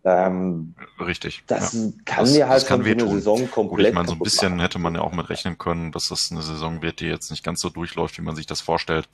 Ähm, 0.04 0.76
Richtig. 1.00 1.44
Das 1.48 1.74
ja. 1.74 1.90
kann 2.06 2.26
das, 2.26 2.34
mir 2.34 2.48
halt 2.48 2.62
das 2.62 2.68
kann 2.68 2.84
so 2.84 2.90
eine 2.90 3.10
Saison 3.10 3.52
komplett. 3.52 3.78
Gut, 3.78 3.88
ich 3.88 3.94
meine, 3.94 4.08
so 4.08 4.14
ein 4.14 4.20
bisschen 4.20 4.52
machen. 4.52 4.62
hätte 4.62 4.80
man 4.80 4.96
ja 4.96 5.02
auch 5.02 5.12
mit 5.12 5.30
rechnen 5.30 5.58
können, 5.58 5.92
dass 5.92 6.08
das 6.10 6.30
eine 6.32 6.42
Saison 6.42 6.82
wird, 6.82 7.00
die 7.00 7.08
jetzt 7.08 7.30
nicht 7.30 7.44
ganz 7.44 7.62
so 7.62 7.70
durchläuft, 7.70 8.18
wie 8.18 8.22
man 8.22 8.36
sich 8.36 8.46
das 8.46 8.62
vorstellt. 8.62 9.10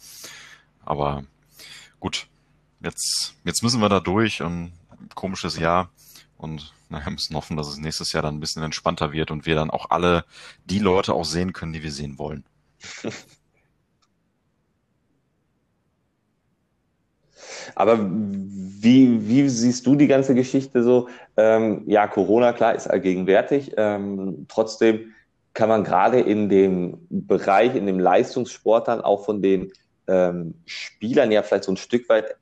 Aber 0.86 1.24
gut, 2.00 2.28
jetzt, 2.82 3.36
jetzt 3.44 3.64
müssen 3.64 3.82
wir 3.82 3.90
da 3.90 4.00
durch 4.00 4.42
und 4.42 4.74
komisches 5.16 5.58
Jahr. 5.58 5.90
Und 6.38 6.74
naja, 6.90 7.10
müssen 7.10 7.36
hoffen, 7.36 7.58
dass 7.58 7.68
es 7.68 7.78
nächstes 7.78 8.12
Jahr 8.12 8.22
dann 8.22 8.36
ein 8.36 8.40
bisschen 8.40 8.64
entspannter 8.64 9.14
wird 9.14 9.32
und 9.32 9.46
wir 9.46 9.56
dann 9.56 9.72
auch 9.72 9.90
alle 9.90 10.26
die 10.66 10.80
Leute 10.80 11.14
auch 11.14 11.26
sehen 11.26 11.54
können, 11.54 11.74
die 11.74 11.84
wir 11.84 11.92
sehen 11.92 12.20
wollen. 12.20 12.44
Aber 17.76 18.00
wie, 18.00 19.28
wie 19.28 19.50
siehst 19.50 19.86
du 19.86 19.96
die 19.96 20.08
ganze 20.08 20.36
Geschichte 20.36 20.84
so? 20.84 21.08
Ähm, 21.38 21.84
ja, 21.88 22.08
Corona, 22.08 22.54
klar, 22.54 22.76
ist 22.76 22.88
allgegenwärtig. 22.88 23.74
Ähm, 23.78 24.46
trotzdem 24.50 25.14
kann 25.54 25.70
man 25.70 25.84
gerade 25.84 26.20
in 26.20 26.50
dem 26.50 27.08
Bereich, 27.10 27.76
in 27.76 27.86
dem 27.86 28.00
Leistungssport 28.00 28.88
dann 28.88 29.02
auch 29.02 29.26
von 29.26 29.42
den 29.42 29.72
ähm, 30.08 30.56
Spielern 30.66 31.32
ja 31.32 31.44
vielleicht 31.44 31.66
so 31.66 31.72
ein 31.72 31.78
Stück 31.78 32.10
weit 32.10 32.36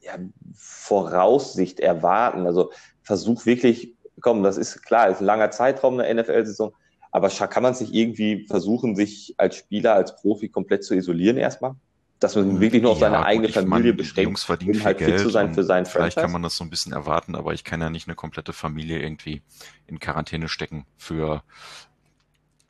ja, 0.00 0.18
Voraussicht 0.54 1.80
erwarten. 1.80 2.46
Also 2.46 2.72
versuch 3.02 3.46
wirklich, 3.46 3.94
komm, 4.20 4.42
das 4.42 4.58
ist 4.58 4.82
klar, 4.82 5.08
ist 5.08 5.20
ein 5.20 5.26
langer 5.26 5.50
Zeitraum 5.50 5.98
eine 5.98 6.22
NFL-Saison, 6.22 6.72
aber 7.10 7.28
kann 7.28 7.62
man 7.62 7.74
sich 7.74 7.94
irgendwie 7.94 8.46
versuchen, 8.46 8.96
sich 8.96 9.34
als 9.38 9.56
Spieler, 9.56 9.94
als 9.94 10.16
Profi 10.16 10.48
komplett 10.48 10.84
zu 10.84 10.94
isolieren 10.94 11.38
erstmal? 11.38 11.74
Dass 12.18 12.34
man 12.34 12.50
hm, 12.50 12.60
wirklich 12.60 12.82
nur 12.82 12.92
auf 12.92 13.00
ja, 13.00 13.10
seine 13.10 13.24
eigene 13.24 13.48
Familie 13.48 13.92
beschränkt, 13.92 14.28
Jungs 14.28 14.44
verdienen 14.44 14.78
um 14.78 14.84
halt 14.84 14.98
fit 14.98 15.20
zu 15.20 15.30
sein 15.30 15.54
für 15.54 15.64
Vielleicht 15.64 15.88
Franchise. 15.92 16.20
kann 16.20 16.32
man 16.32 16.42
das 16.42 16.56
so 16.56 16.64
ein 16.64 16.70
bisschen 16.70 16.92
erwarten, 16.92 17.34
aber 17.34 17.54
ich 17.54 17.64
kann 17.64 17.80
ja 17.80 17.90
nicht 17.90 18.08
eine 18.08 18.16
komplette 18.16 18.52
Familie 18.52 19.00
irgendwie 19.00 19.42
in 19.86 20.00
Quarantäne 20.00 20.48
stecken 20.48 20.84
für, 20.96 21.42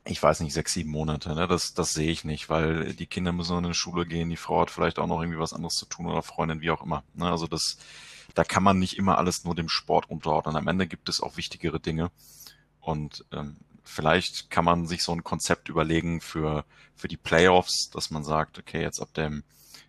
ich 0.05 0.21
weiß 0.21 0.41
nicht, 0.41 0.53
sechs, 0.53 0.73
sieben 0.73 0.91
Monate. 0.91 1.33
Ne? 1.33 1.47
Das, 1.47 1.73
das 1.73 1.93
sehe 1.93 2.11
ich 2.11 2.23
nicht, 2.25 2.49
weil 2.49 2.93
die 2.93 3.07
Kinder 3.07 3.31
müssen 3.31 3.53
noch 3.53 3.63
in 3.63 3.67
die 3.67 3.73
Schule 3.73 4.05
gehen, 4.05 4.29
die 4.29 4.37
Frau 4.37 4.61
hat 4.61 4.71
vielleicht 4.71 4.99
auch 4.99 5.07
noch 5.07 5.21
irgendwie 5.21 5.39
was 5.39 5.53
anderes 5.53 5.75
zu 5.75 5.85
tun 5.85 6.05
oder 6.05 6.21
Freundin, 6.21 6.61
wie 6.61 6.71
auch 6.71 6.83
immer. 6.83 7.03
Ne? 7.15 7.29
Also 7.29 7.47
das, 7.47 7.77
da 8.35 8.43
kann 8.43 8.63
man 8.63 8.77
nicht 8.77 8.97
immer 8.97 9.17
alles 9.17 9.45
nur 9.45 9.55
dem 9.55 9.69
Sport 9.69 10.09
unterordnen. 10.09 10.55
Am 10.55 10.67
Ende 10.67 10.85
gibt 10.85 11.09
es 11.09 11.21
auch 11.21 11.37
wichtigere 11.37 11.79
Dinge. 11.79 12.11
Und 12.81 13.25
ähm, 13.31 13.57
vielleicht 13.89 14.49
kann 14.49 14.65
man 14.65 14.85
sich 14.85 15.03
so 15.03 15.11
ein 15.11 15.23
Konzept 15.23 15.67
überlegen 15.69 16.21
für, 16.21 16.65
für 16.95 17.07
die 17.07 17.17
Playoffs, 17.17 17.89
dass 17.89 18.11
man 18.11 18.23
sagt, 18.23 18.59
okay, 18.59 18.81
jetzt 18.81 19.01
ab 19.01 19.13
dem, 19.13 19.43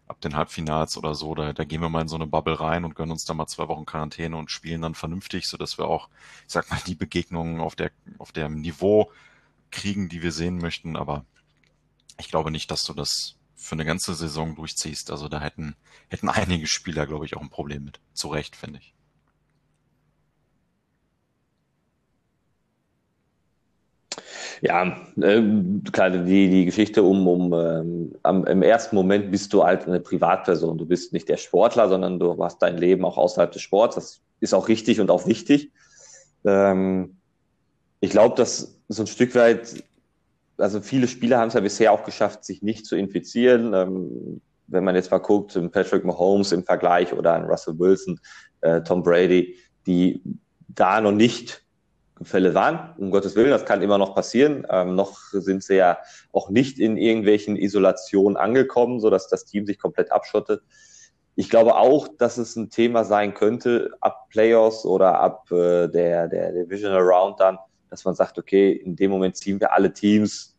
ab 0.06 0.20
den 0.20 0.36
Halbfinals 0.36 0.96
oder 0.96 1.14
so, 1.14 1.34
da, 1.34 1.52
da 1.52 1.64
gehen 1.64 1.82
wir 1.82 1.88
mal 1.88 2.02
in 2.02 2.08
so 2.08 2.16
eine 2.16 2.26
Bubble 2.26 2.58
rein 2.58 2.84
und 2.84 2.94
gönnen 2.94 3.12
uns 3.12 3.24
da 3.24 3.34
mal 3.34 3.46
zwei 3.46 3.68
Wochen 3.68 3.86
Quarantäne 3.86 4.36
und 4.36 4.50
spielen 4.50 4.82
dann 4.82 4.94
vernünftig, 4.94 5.46
so 5.46 5.56
dass 5.56 5.78
wir 5.78 5.86
auch, 5.86 6.08
ich 6.46 6.52
sag 6.52 6.70
mal, 6.70 6.80
die 6.86 6.94
Begegnungen 6.94 7.60
auf 7.60 7.76
der, 7.76 7.92
auf 8.18 8.32
dem 8.32 8.60
Niveau 8.60 9.12
kriegen, 9.70 10.08
die 10.08 10.22
wir 10.22 10.32
sehen 10.32 10.58
möchten. 10.58 10.96
Aber 10.96 11.24
ich 12.18 12.28
glaube 12.28 12.50
nicht, 12.50 12.70
dass 12.70 12.82
du 12.84 12.94
das 12.94 13.36
für 13.54 13.74
eine 13.74 13.84
ganze 13.84 14.14
Saison 14.14 14.56
durchziehst. 14.56 15.10
Also 15.10 15.28
da 15.28 15.40
hätten, 15.40 15.76
hätten 16.08 16.28
einige 16.28 16.66
Spieler, 16.66 17.06
glaube 17.06 17.26
ich, 17.26 17.36
auch 17.36 17.42
ein 17.42 17.50
Problem 17.50 17.84
mit. 17.84 18.00
Zu 18.14 18.28
Recht, 18.28 18.56
finde 18.56 18.80
ich. 18.80 18.94
Ja, 24.60 24.96
äh, 25.20 25.42
klar, 25.92 26.10
die, 26.10 26.50
die 26.50 26.64
Geschichte 26.64 27.02
um, 27.02 27.26
um 27.26 27.52
ähm, 27.52 28.12
am, 28.22 28.44
im 28.44 28.62
ersten 28.62 28.96
Moment 28.96 29.30
bist 29.30 29.52
du 29.52 29.64
halt 29.64 29.86
eine 29.86 30.00
Privatperson. 30.00 30.76
Du 30.78 30.86
bist 30.86 31.12
nicht 31.12 31.28
der 31.28 31.36
Sportler, 31.36 31.88
sondern 31.88 32.18
du 32.18 32.42
hast 32.42 32.58
dein 32.58 32.76
Leben 32.76 33.04
auch 33.04 33.16
außerhalb 33.16 33.52
des 33.52 33.62
Sports. 33.62 33.94
Das 33.94 34.20
ist 34.40 34.54
auch 34.54 34.68
richtig 34.68 35.00
und 35.00 35.10
auch 35.10 35.26
wichtig. 35.26 35.70
Ähm, 36.44 37.16
ich 38.00 38.10
glaube, 38.10 38.34
dass 38.36 38.76
so 38.88 39.02
ein 39.02 39.06
Stück 39.06 39.34
weit, 39.34 39.84
also 40.58 40.80
viele 40.80 41.08
Spieler 41.08 41.38
haben 41.38 41.48
es 41.48 41.54
ja 41.54 41.60
bisher 41.60 41.92
auch 41.92 42.04
geschafft, 42.04 42.44
sich 42.44 42.62
nicht 42.62 42.86
zu 42.86 42.96
infizieren. 42.96 43.72
Ähm, 43.72 44.40
wenn 44.66 44.84
man 44.84 44.94
jetzt 44.94 45.10
mal 45.10 45.18
guckt, 45.18 45.58
Patrick 45.72 46.04
Mahomes 46.04 46.52
im 46.52 46.64
Vergleich 46.64 47.12
oder 47.12 47.34
an 47.34 47.44
Russell 47.44 47.78
Wilson, 47.78 48.20
äh, 48.60 48.82
Tom 48.82 49.02
Brady, 49.02 49.56
die 49.86 50.22
da 50.68 51.00
noch 51.00 51.12
nicht 51.12 51.64
Fälle 52.22 52.54
waren. 52.54 52.94
Um 52.98 53.10
Gottes 53.10 53.34
Willen, 53.34 53.50
das 53.50 53.64
kann 53.64 53.82
immer 53.82 53.98
noch 53.98 54.14
passieren. 54.14 54.66
Ähm, 54.70 54.94
noch 54.94 55.18
sind 55.32 55.62
sie 55.62 55.76
ja 55.76 55.98
auch 56.32 56.50
nicht 56.50 56.78
in 56.78 56.96
irgendwelchen 56.96 57.56
Isolationen 57.56 58.36
angekommen, 58.36 59.00
so 59.00 59.10
dass 59.10 59.28
das 59.28 59.46
Team 59.46 59.66
sich 59.66 59.78
komplett 59.78 60.12
abschottet. 60.12 60.62
Ich 61.36 61.48
glaube 61.48 61.76
auch, 61.76 62.08
dass 62.18 62.36
es 62.36 62.56
ein 62.56 62.70
Thema 62.70 63.04
sein 63.04 63.32
könnte 63.32 63.92
ab 64.00 64.28
Playoffs 64.28 64.84
oder 64.84 65.20
ab 65.20 65.50
äh, 65.50 65.88
der, 65.88 66.28
der 66.28 66.52
Divisional 66.52 67.00
Round 67.00 67.40
dann, 67.40 67.58
dass 67.88 68.04
man 68.04 68.14
sagt, 68.14 68.38
okay, 68.38 68.72
in 68.72 68.96
dem 68.96 69.10
Moment 69.10 69.36
ziehen 69.36 69.58
wir 69.60 69.72
alle 69.72 69.92
Teams, 69.92 70.56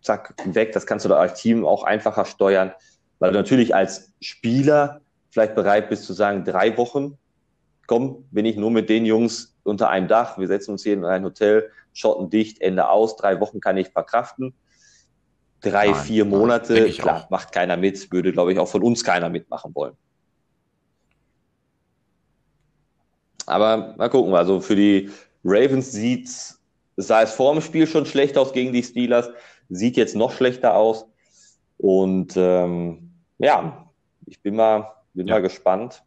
zack, 0.00 0.34
weg. 0.44 0.72
Das 0.72 0.86
kannst 0.86 1.04
du 1.04 1.08
da 1.08 1.16
als 1.16 1.40
Team 1.40 1.64
auch 1.64 1.82
einfacher 1.82 2.24
steuern, 2.24 2.72
weil 3.18 3.32
du 3.32 3.38
natürlich 3.38 3.74
als 3.74 4.12
Spieler 4.20 5.00
vielleicht 5.30 5.56
bereit 5.56 5.88
bist 5.88 6.04
zu 6.04 6.12
sagen, 6.12 6.44
drei 6.44 6.76
Wochen, 6.76 7.18
komm, 7.88 8.24
bin 8.30 8.44
ich 8.44 8.56
nur 8.56 8.70
mit 8.70 8.88
den 8.88 9.04
Jungs 9.04 9.53
unter 9.64 9.88
einem 9.88 10.08
Dach, 10.08 10.38
wir 10.38 10.46
setzen 10.46 10.72
uns 10.72 10.82
hier 10.82 10.94
in 10.94 11.04
ein 11.04 11.24
Hotel, 11.24 11.70
schotten 11.92 12.30
dicht, 12.30 12.60
Ende 12.60 12.88
aus, 12.88 13.16
drei 13.16 13.40
Wochen 13.40 13.60
kann 13.60 13.76
ich 13.76 13.88
verkraften. 13.88 14.54
Drei, 15.60 15.90
nein, 15.90 15.94
vier 15.94 16.24
Monate, 16.24 16.74
nein, 16.74 16.92
klar, 16.92 17.24
auch. 17.24 17.30
macht 17.30 17.52
keiner 17.52 17.76
mit, 17.76 18.12
würde, 18.12 18.32
glaube 18.32 18.52
ich, 18.52 18.58
auch 18.58 18.68
von 18.68 18.82
uns 18.82 19.02
keiner 19.02 19.30
mitmachen 19.30 19.74
wollen. 19.74 19.96
Aber 23.46 23.94
mal 23.96 24.08
gucken, 24.08 24.34
also 24.34 24.60
für 24.60 24.76
die 24.76 25.10
Ravens 25.42 25.92
sieht 25.92 26.28
sah 26.96 27.22
es 27.22 27.32
vor 27.32 27.52
dem 27.52 27.60
Spiel 27.60 27.86
schon 27.86 28.06
schlecht 28.06 28.38
aus 28.38 28.52
gegen 28.52 28.72
die 28.72 28.82
Steelers, 28.82 29.30
sieht 29.68 29.96
jetzt 29.96 30.16
noch 30.16 30.32
schlechter 30.32 30.74
aus. 30.74 31.06
Und 31.78 32.34
ähm, 32.36 33.10
ja, 33.38 33.90
ich 34.26 34.40
bin 34.40 34.56
mal, 34.56 34.92
bin 35.12 35.26
ja. 35.26 35.34
mal 35.34 35.42
gespannt, 35.42 36.02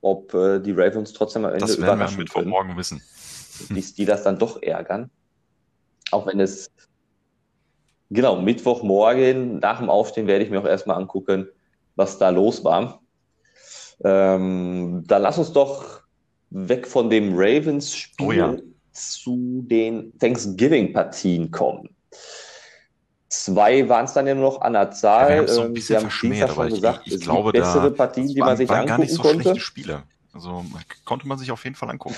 ob 0.00 0.32
äh, 0.34 0.60
die 0.60 0.72
Ravens 0.72 1.12
trotzdem 1.12 1.44
am 1.44 1.52
Ende 1.52 1.66
das 1.66 1.80
werden 1.80 1.98
wir 1.98 2.10
Mittwoch 2.10 2.40
können. 2.40 2.50
morgen 2.50 2.76
wissen. 2.76 3.02
Die 3.68 3.82
Steelers 3.82 4.22
dann 4.22 4.38
doch 4.38 4.62
ärgern. 4.62 5.10
Auch 6.10 6.26
wenn 6.26 6.40
es 6.40 6.70
genau 8.10 8.40
Mittwochmorgen 8.40 9.58
nach 9.58 9.78
dem 9.78 9.90
Aufstehen 9.90 10.26
werde 10.26 10.44
ich 10.44 10.50
mir 10.50 10.60
auch 10.60 10.66
erstmal 10.66 10.96
angucken, 10.96 11.48
was 11.96 12.18
da 12.18 12.30
los 12.30 12.64
war. 12.64 13.00
Ähm, 14.02 15.04
dann 15.06 15.22
lass 15.22 15.38
uns 15.38 15.52
doch 15.52 16.00
weg 16.50 16.86
von 16.86 17.10
dem 17.10 17.34
Ravens-Spiel 17.34 18.26
oh 18.26 18.32
ja. 18.32 18.56
zu 18.92 19.62
den 19.66 20.18
Thanksgiving-Partien 20.18 21.50
kommen. 21.50 21.94
Zwei 23.30 23.88
waren 23.88 24.06
es 24.06 24.12
dann 24.12 24.26
ja 24.26 24.34
nur 24.34 24.50
noch 24.50 24.60
an 24.60 24.72
der 24.72 24.90
Zahl. 24.90 25.30
Ja, 25.30 25.40
wir 25.42 25.48
so 25.48 25.60
ein 25.60 25.68
ähm, 25.68 25.74
bisschen 25.74 25.96
haben 25.96 26.02
verschmäht, 26.02 26.42
aber 26.42 26.68
gesagt, 26.68 27.02
ich, 27.04 27.14
ich 27.14 27.20
glaube, 27.20 27.52
bessere 27.52 27.90
da 27.90 27.96
Partien, 27.96 28.26
die 28.26 28.40
man 28.40 28.56
sich 28.56 28.68
waren 28.68 28.80
angucken 28.80 28.88
gar 28.88 28.98
nicht 28.98 29.14
so 29.14 29.22
konnte. 29.22 29.42
schlechte 29.42 29.60
Spiele. 29.60 30.02
Also 30.32 30.64
konnte 31.04 31.28
man 31.28 31.38
sich 31.38 31.52
auf 31.52 31.62
jeden 31.62 31.76
Fall 31.76 31.90
angucken. 31.90 32.16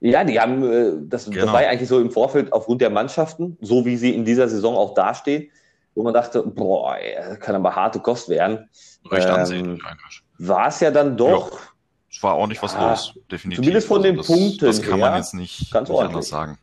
Ja, 0.00 0.22
die 0.22 0.38
haben, 0.38 0.62
äh, 0.62 0.92
das, 1.08 1.24
genau. 1.24 1.46
das 1.46 1.52
war 1.54 1.62
ja 1.62 1.70
eigentlich 1.70 1.88
so 1.88 1.98
im 1.98 2.10
Vorfeld 2.10 2.52
aufgrund 2.52 2.82
der 2.82 2.90
Mannschaften, 2.90 3.56
so 3.62 3.86
wie 3.86 3.96
sie 3.96 4.14
in 4.14 4.26
dieser 4.26 4.48
Saison 4.48 4.76
auch 4.76 4.92
dastehen, 4.92 5.50
wo 5.94 6.02
man 6.02 6.12
dachte, 6.12 6.42
boah, 6.42 6.96
ey, 6.96 7.38
kann 7.38 7.54
aber 7.54 7.74
harte 7.74 7.98
Kost 7.98 8.28
werden. 8.28 8.68
Recht 9.10 9.26
ähm, 9.26 9.34
ansehnlich 9.34 9.82
eigentlich. 9.86 10.22
War 10.36 10.68
es 10.68 10.80
ja 10.80 10.90
dann 10.90 11.16
doch. 11.16 11.50
Ja 11.50 11.69
es 12.10 12.22
war 12.22 12.34
auch 12.34 12.46
nicht 12.46 12.62
was 12.62 12.72
ja, 12.72 12.90
los, 12.90 13.14
definitiv. 13.30 13.62
Zumindest 13.62 13.88
von 13.88 14.02
den 14.02 14.18
also 14.18 14.32
das, 14.32 14.40
Punkten. 14.40 14.66
Das 14.66 14.82
kann 14.82 14.98
man 14.98 15.16
jetzt 15.16 15.34
nicht, 15.34 15.70
ganz 15.70 15.88
nicht 15.88 15.98
anders 15.98 16.28
sagen. 16.28 16.58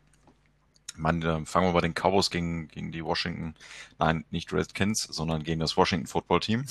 Man, 0.96 1.22
äh, 1.22 1.46
fangen 1.46 1.68
wir 1.68 1.74
bei 1.74 1.82
den 1.82 1.94
Cowboys 1.94 2.30
gegen, 2.30 2.68
gegen 2.68 2.92
die 2.92 3.06
Washington, 3.06 3.56
nein, 4.00 4.26
nicht 4.30 4.52
Redskins, 4.52 5.04
sondern 5.04 5.44
gegen 5.44 5.60
das 5.60 5.78
Washington 5.78 6.08
Football 6.08 6.42
Team. 6.42 6.66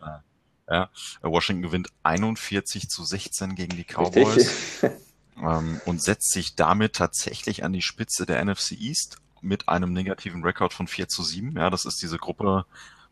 ja, 0.70 0.88
Washington 1.20 1.62
gewinnt 1.62 1.88
41 2.04 2.88
zu 2.88 3.04
16 3.04 3.54
gegen 3.54 3.76
die 3.76 3.84
Cowboys 3.84 4.82
ähm, 5.36 5.80
und 5.84 6.00
setzt 6.00 6.32
sich 6.32 6.54
damit 6.54 6.94
tatsächlich 6.94 7.64
an 7.64 7.72
die 7.72 7.82
Spitze 7.82 8.24
der 8.24 8.42
NFC 8.42 8.72
East 8.72 9.18
mit 9.42 9.68
einem 9.68 9.92
negativen 9.92 10.42
Rekord 10.42 10.72
von 10.72 10.86
4 10.86 11.08
zu 11.08 11.22
7. 11.22 11.56
Ja, 11.56 11.68
das 11.68 11.84
ist 11.84 12.00
diese 12.00 12.16
Gruppe 12.16 12.64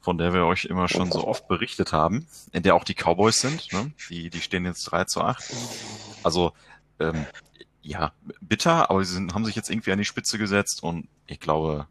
von 0.02 0.18
der 0.18 0.34
wir 0.34 0.44
euch 0.44 0.66
immer 0.66 0.88
schon 0.88 1.10
so 1.10 1.26
oft 1.26 1.48
berichtet 1.48 1.92
haben, 1.92 2.26
in 2.52 2.62
der 2.62 2.74
auch 2.74 2.84
die 2.84 2.94
Cowboys 2.94 3.40
sind. 3.40 3.72
Ne? 3.72 3.92
Die, 4.10 4.28
die 4.28 4.40
stehen 4.40 4.66
jetzt 4.66 4.84
3 4.84 5.04
zu 5.04 5.22
8. 5.22 5.42
Also 6.22 6.52
ähm, 7.00 7.24
ja, 7.80 8.12
bitter, 8.40 8.90
aber 8.90 9.04
sie 9.04 9.14
sind, 9.14 9.34
haben 9.34 9.44
sich 9.44 9.56
jetzt 9.56 9.70
irgendwie 9.70 9.92
an 9.92 9.98
die 9.98 10.04
Spitze 10.04 10.38
gesetzt 10.38 10.82
und 10.82 11.08
ich 11.26 11.40
glaube, 11.40 11.86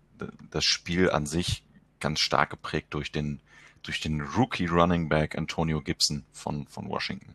das 0.51 0.63
Spiel 0.63 1.09
an 1.09 1.25
sich 1.25 1.63
ganz 1.99 2.19
stark 2.19 2.51
geprägt 2.51 2.93
durch 2.93 3.11
den 3.11 3.41
durch 3.83 3.99
den 3.99 4.21
Rookie 4.21 4.67
Running 4.67 5.09
Back 5.09 5.35
Antonio 5.35 5.81
Gibson 5.81 6.23
von, 6.31 6.67
von 6.67 6.87
Washington. 6.87 7.33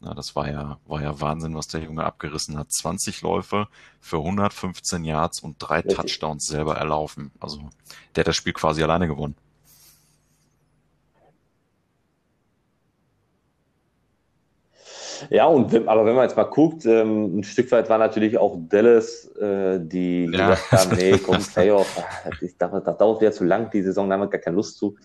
Na, 0.00 0.14
das 0.14 0.36
war 0.36 0.50
ja, 0.50 0.78
war 0.86 1.02
ja 1.02 1.20
Wahnsinn, 1.20 1.54
was 1.54 1.68
der 1.68 1.82
Junge 1.82 2.04
abgerissen 2.04 2.58
hat. 2.58 2.70
20 2.72 3.22
Läufe 3.22 3.68
für 4.00 4.18
115 4.18 5.04
Yards 5.04 5.40
und 5.40 5.56
drei. 5.58 5.82
Touchdowns 5.82 6.46
selber 6.46 6.76
erlaufen. 6.76 7.30
Also 7.40 7.70
der 8.14 8.22
hat 8.22 8.28
das 8.28 8.36
Spiel 8.36 8.52
quasi 8.52 8.82
alleine 8.82 9.06
gewonnen. 9.06 9.36
Ja, 15.30 15.46
und 15.46 15.74
aber 15.88 16.04
wenn 16.04 16.14
man 16.14 16.24
jetzt 16.24 16.36
mal 16.36 16.44
guckt, 16.44 16.84
ähm, 16.86 17.38
ein 17.38 17.44
Stück 17.44 17.70
weit 17.72 17.88
war 17.88 17.98
natürlich 17.98 18.38
auch 18.38 18.56
Dallas, 18.68 19.26
äh, 19.36 19.78
die 19.80 20.24
ja. 20.24 20.50
gesagt 20.50 20.72
haben, 20.72 20.96
nee, 20.96 21.18
komm, 21.24 21.38
Playoff, 21.38 21.98
ah, 21.98 22.30
das, 22.40 22.56
das, 22.56 22.84
das 22.84 22.96
dauert 22.96 23.22
ja 23.22 23.30
zu 23.32 23.44
lang, 23.44 23.70
die 23.70 23.82
Saison, 23.82 24.08
da 24.08 24.14
haben 24.14 24.22
wir 24.22 24.28
gar 24.28 24.40
keine 24.40 24.56
Lust 24.56 24.78
zu. 24.78 24.96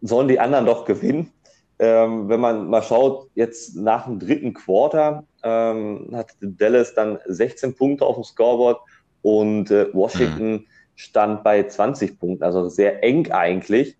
Sollen 0.00 0.28
die 0.28 0.38
anderen 0.38 0.66
doch 0.66 0.84
gewinnen? 0.84 1.32
Ähm, 1.78 2.28
wenn 2.28 2.40
man 2.40 2.68
mal 2.68 2.82
schaut, 2.82 3.28
jetzt 3.34 3.74
nach 3.76 4.04
dem 4.04 4.20
dritten 4.20 4.54
Quarter 4.54 5.24
ähm, 5.42 6.08
hat 6.12 6.30
Dallas 6.40 6.94
dann 6.94 7.18
16 7.26 7.74
Punkte 7.74 8.06
auf 8.06 8.14
dem 8.14 8.24
Scoreboard 8.24 8.80
und 9.22 9.70
äh, 9.70 9.92
Washington 9.92 10.52
mhm. 10.52 10.66
stand 10.94 11.42
bei 11.42 11.64
20 11.64 12.18
Punkten, 12.20 12.44
also 12.44 12.68
sehr 12.68 13.02
eng 13.02 13.30
eigentlich. 13.32 13.96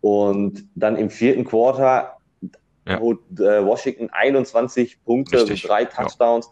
Und 0.00 0.64
dann 0.74 0.96
im 0.96 1.10
vierten 1.10 1.44
Quarter 1.44 2.17
ja. 2.88 3.00
holt 3.00 3.20
äh, 3.38 3.64
Washington 3.64 4.08
21 4.10 5.04
Punkte, 5.04 5.40
Richtig. 5.40 5.62
drei 5.62 5.84
Touchdowns. 5.84 6.50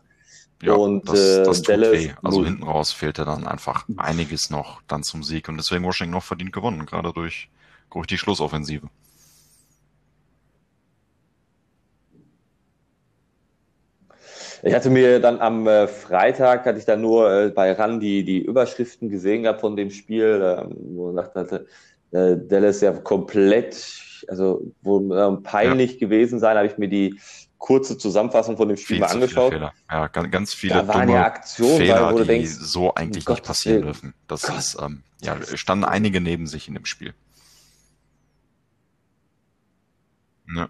Ja. 0.62 0.72
und 0.72 1.06
das, 1.06 1.20
äh, 1.20 1.42
das 1.44 1.62
Dallas. 1.62 1.92
Weh. 1.92 2.10
Also 2.22 2.42
hinten 2.42 2.62
raus 2.62 2.90
fehlte 2.90 3.26
dann 3.26 3.46
einfach 3.46 3.86
einiges 3.98 4.48
noch 4.48 4.80
dann 4.88 5.02
zum 5.02 5.22
Sieg 5.22 5.50
und 5.50 5.58
deswegen 5.58 5.84
Washington 5.84 6.14
noch 6.14 6.22
verdient 6.22 6.52
gewonnen, 6.52 6.86
gerade 6.86 7.12
durch, 7.12 7.50
durch 7.90 8.06
die 8.06 8.16
Schlussoffensive. 8.16 8.88
Ich 14.62 14.74
hatte 14.74 14.90
mir 14.90 15.20
dann 15.20 15.40
am 15.40 15.66
äh, 15.66 15.86
Freitag, 15.86 16.64
hatte 16.64 16.78
ich 16.78 16.84
dann 16.84 17.00
nur 17.00 17.30
äh, 17.30 17.48
bei 17.50 17.72
RAN 17.72 18.00
die, 18.00 18.24
die 18.24 18.40
Überschriften 18.40 19.10
gesehen 19.10 19.42
gehabt 19.42 19.60
von 19.60 19.76
dem 19.76 19.90
Spiel, 19.90 20.42
äh, 20.42 20.64
wo 20.94 21.10
ich 21.10 21.16
dachte, 21.16 21.66
äh, 22.12 22.36
Dallas 22.36 22.80
ja 22.80 22.92
komplett, 22.92 23.74
also 24.28 24.72
wo 24.82 25.12
äh, 25.12 25.36
peinlich 25.42 25.94
ja. 25.94 25.98
gewesen 25.98 26.38
sein, 26.38 26.56
habe 26.56 26.66
ich 26.66 26.78
mir 26.78 26.88
die 26.88 27.18
kurze 27.58 27.98
Zusammenfassung 27.98 28.56
von 28.56 28.68
dem 28.68 28.76
Spiel 28.76 28.96
Viel 28.96 29.00
mal 29.00 29.10
angeschaut. 29.10 29.54
Ja, 29.90 30.08
ganz, 30.08 30.30
ganz 30.30 30.54
viele 30.54 30.74
da 30.74 30.88
waren 30.88 31.08
ja 31.08 31.24
Aktionen, 31.24 31.76
Fehler, 31.78 32.12
die 32.14 32.24
denkst, 32.24 32.50
so 32.50 32.94
eigentlich 32.94 33.24
Gott, 33.24 33.36
nicht 33.36 33.46
passieren 33.46 33.82
dürfen. 33.82 34.14
Das 34.28 34.42
Gott. 34.42 34.58
ist, 34.58 34.76
ähm, 34.80 35.02
ja, 35.22 35.36
standen 35.54 35.84
einige 35.84 36.20
neben 36.20 36.46
sich 36.46 36.68
in 36.68 36.74
dem 36.74 36.84
Spiel. 36.84 37.14
Ja. 40.54 40.68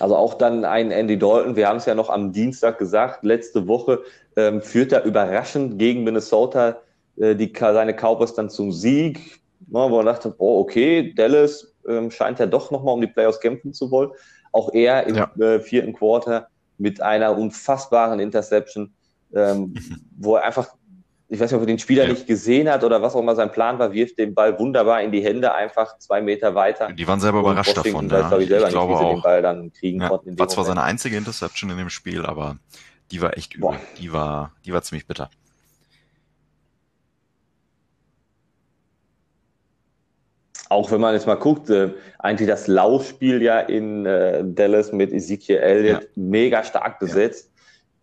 Also 0.00 0.16
auch 0.16 0.34
dann 0.34 0.64
ein 0.64 0.90
Andy 0.90 1.18
Dalton, 1.18 1.54
wir 1.54 1.68
haben 1.68 1.76
es 1.76 1.86
ja 1.86 1.94
noch 1.94 2.10
am 2.10 2.32
Dienstag 2.32 2.78
gesagt, 2.78 3.24
letzte 3.24 3.68
Woche 3.68 4.02
ähm, 4.36 4.60
führt 4.60 4.92
er 4.92 5.04
überraschend 5.04 5.78
gegen 5.78 6.02
Minnesota 6.02 6.80
äh, 7.16 7.36
die, 7.36 7.52
seine 7.56 7.94
Cowboys 7.94 8.34
dann 8.34 8.50
zum 8.50 8.72
Sieg, 8.72 9.40
ja, 9.68 9.90
wo 9.90 9.98
er 9.98 10.04
dachte, 10.04 10.34
oh, 10.38 10.60
okay, 10.60 11.12
Dallas 11.14 11.74
ähm, 11.88 12.10
scheint 12.10 12.38
ja 12.38 12.46
doch 12.46 12.70
nochmal 12.70 12.94
um 12.94 13.00
die 13.00 13.06
Playoffs 13.06 13.40
kämpfen 13.40 13.72
zu 13.72 13.90
wollen. 13.90 14.10
Auch 14.52 14.72
er 14.72 15.06
im 15.06 15.16
ja. 15.16 15.30
äh, 15.38 15.60
vierten 15.60 15.92
Quarter 15.92 16.48
mit 16.78 17.00
einer 17.00 17.36
unfassbaren 17.36 18.20
Interception, 18.20 18.92
ähm, 19.34 19.74
wo 20.18 20.36
er 20.36 20.44
einfach 20.44 20.68
ich 21.28 21.40
weiß 21.40 21.50
nicht, 21.50 21.56
ob 21.56 21.62
er 21.62 21.66
den 21.66 21.78
Spieler 21.78 22.04
ja. 22.04 22.10
nicht 22.10 22.26
gesehen 22.26 22.68
hat 22.68 22.84
oder 22.84 23.00
was 23.02 23.14
auch 23.14 23.20
immer 23.20 23.34
sein 23.34 23.50
Plan 23.50 23.78
war, 23.78 23.92
wirft 23.92 24.18
den 24.18 24.34
Ball 24.34 24.58
wunderbar 24.58 25.02
in 25.02 25.10
die 25.10 25.22
Hände, 25.22 25.52
einfach 25.52 25.98
zwei 25.98 26.20
Meter 26.20 26.54
weiter. 26.54 26.92
Die 26.92 27.08
waren 27.08 27.18
selber 27.18 27.40
überrascht 27.40 27.76
davon. 27.76 28.10
Weiß, 28.10 28.30
ja. 28.30 28.38
ich, 28.38 28.48
selber 28.48 28.66
ich 28.66 28.72
glaube 28.72 28.92
nicht, 28.92 29.00
wie 29.00 29.04
auch. 29.04 29.14
den 29.14 29.22
Ball 29.22 29.42
dann 29.42 29.72
kriegen 29.72 30.00
ja, 30.00 30.08
konnten. 30.08 30.38
war 30.38 30.48
zwar 30.48 30.64
seine 30.64 30.82
einzige 30.82 31.16
Interception 31.16 31.70
in 31.70 31.78
dem 31.78 31.90
Spiel, 31.90 32.26
aber 32.26 32.58
die 33.10 33.22
war 33.22 33.36
echt 33.36 33.54
übel. 33.54 33.70
Boah. 33.70 33.80
Die 33.98 34.12
war, 34.12 34.52
die 34.64 34.72
war 34.72 34.82
ziemlich 34.82 35.06
bitter. 35.06 35.30
Auch 40.74 40.90
wenn 40.90 41.00
man 41.00 41.14
jetzt 41.14 41.26
mal 41.26 41.36
guckt, 41.36 41.70
äh, 41.70 41.90
eigentlich 42.18 42.48
das 42.48 42.66
Laufspiel 42.66 43.42
ja 43.42 43.60
in 43.60 44.06
äh, 44.06 44.42
Dallas 44.44 44.92
mit 44.92 45.12
Ezekiel 45.12 45.56
Elliott 45.56 46.02
ja. 46.02 46.08
mega 46.16 46.64
stark 46.64 46.98
besetzt. 46.98 47.50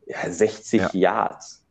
Ja, 0.05 0.29
60 0.29 0.93
Yards 0.93 1.61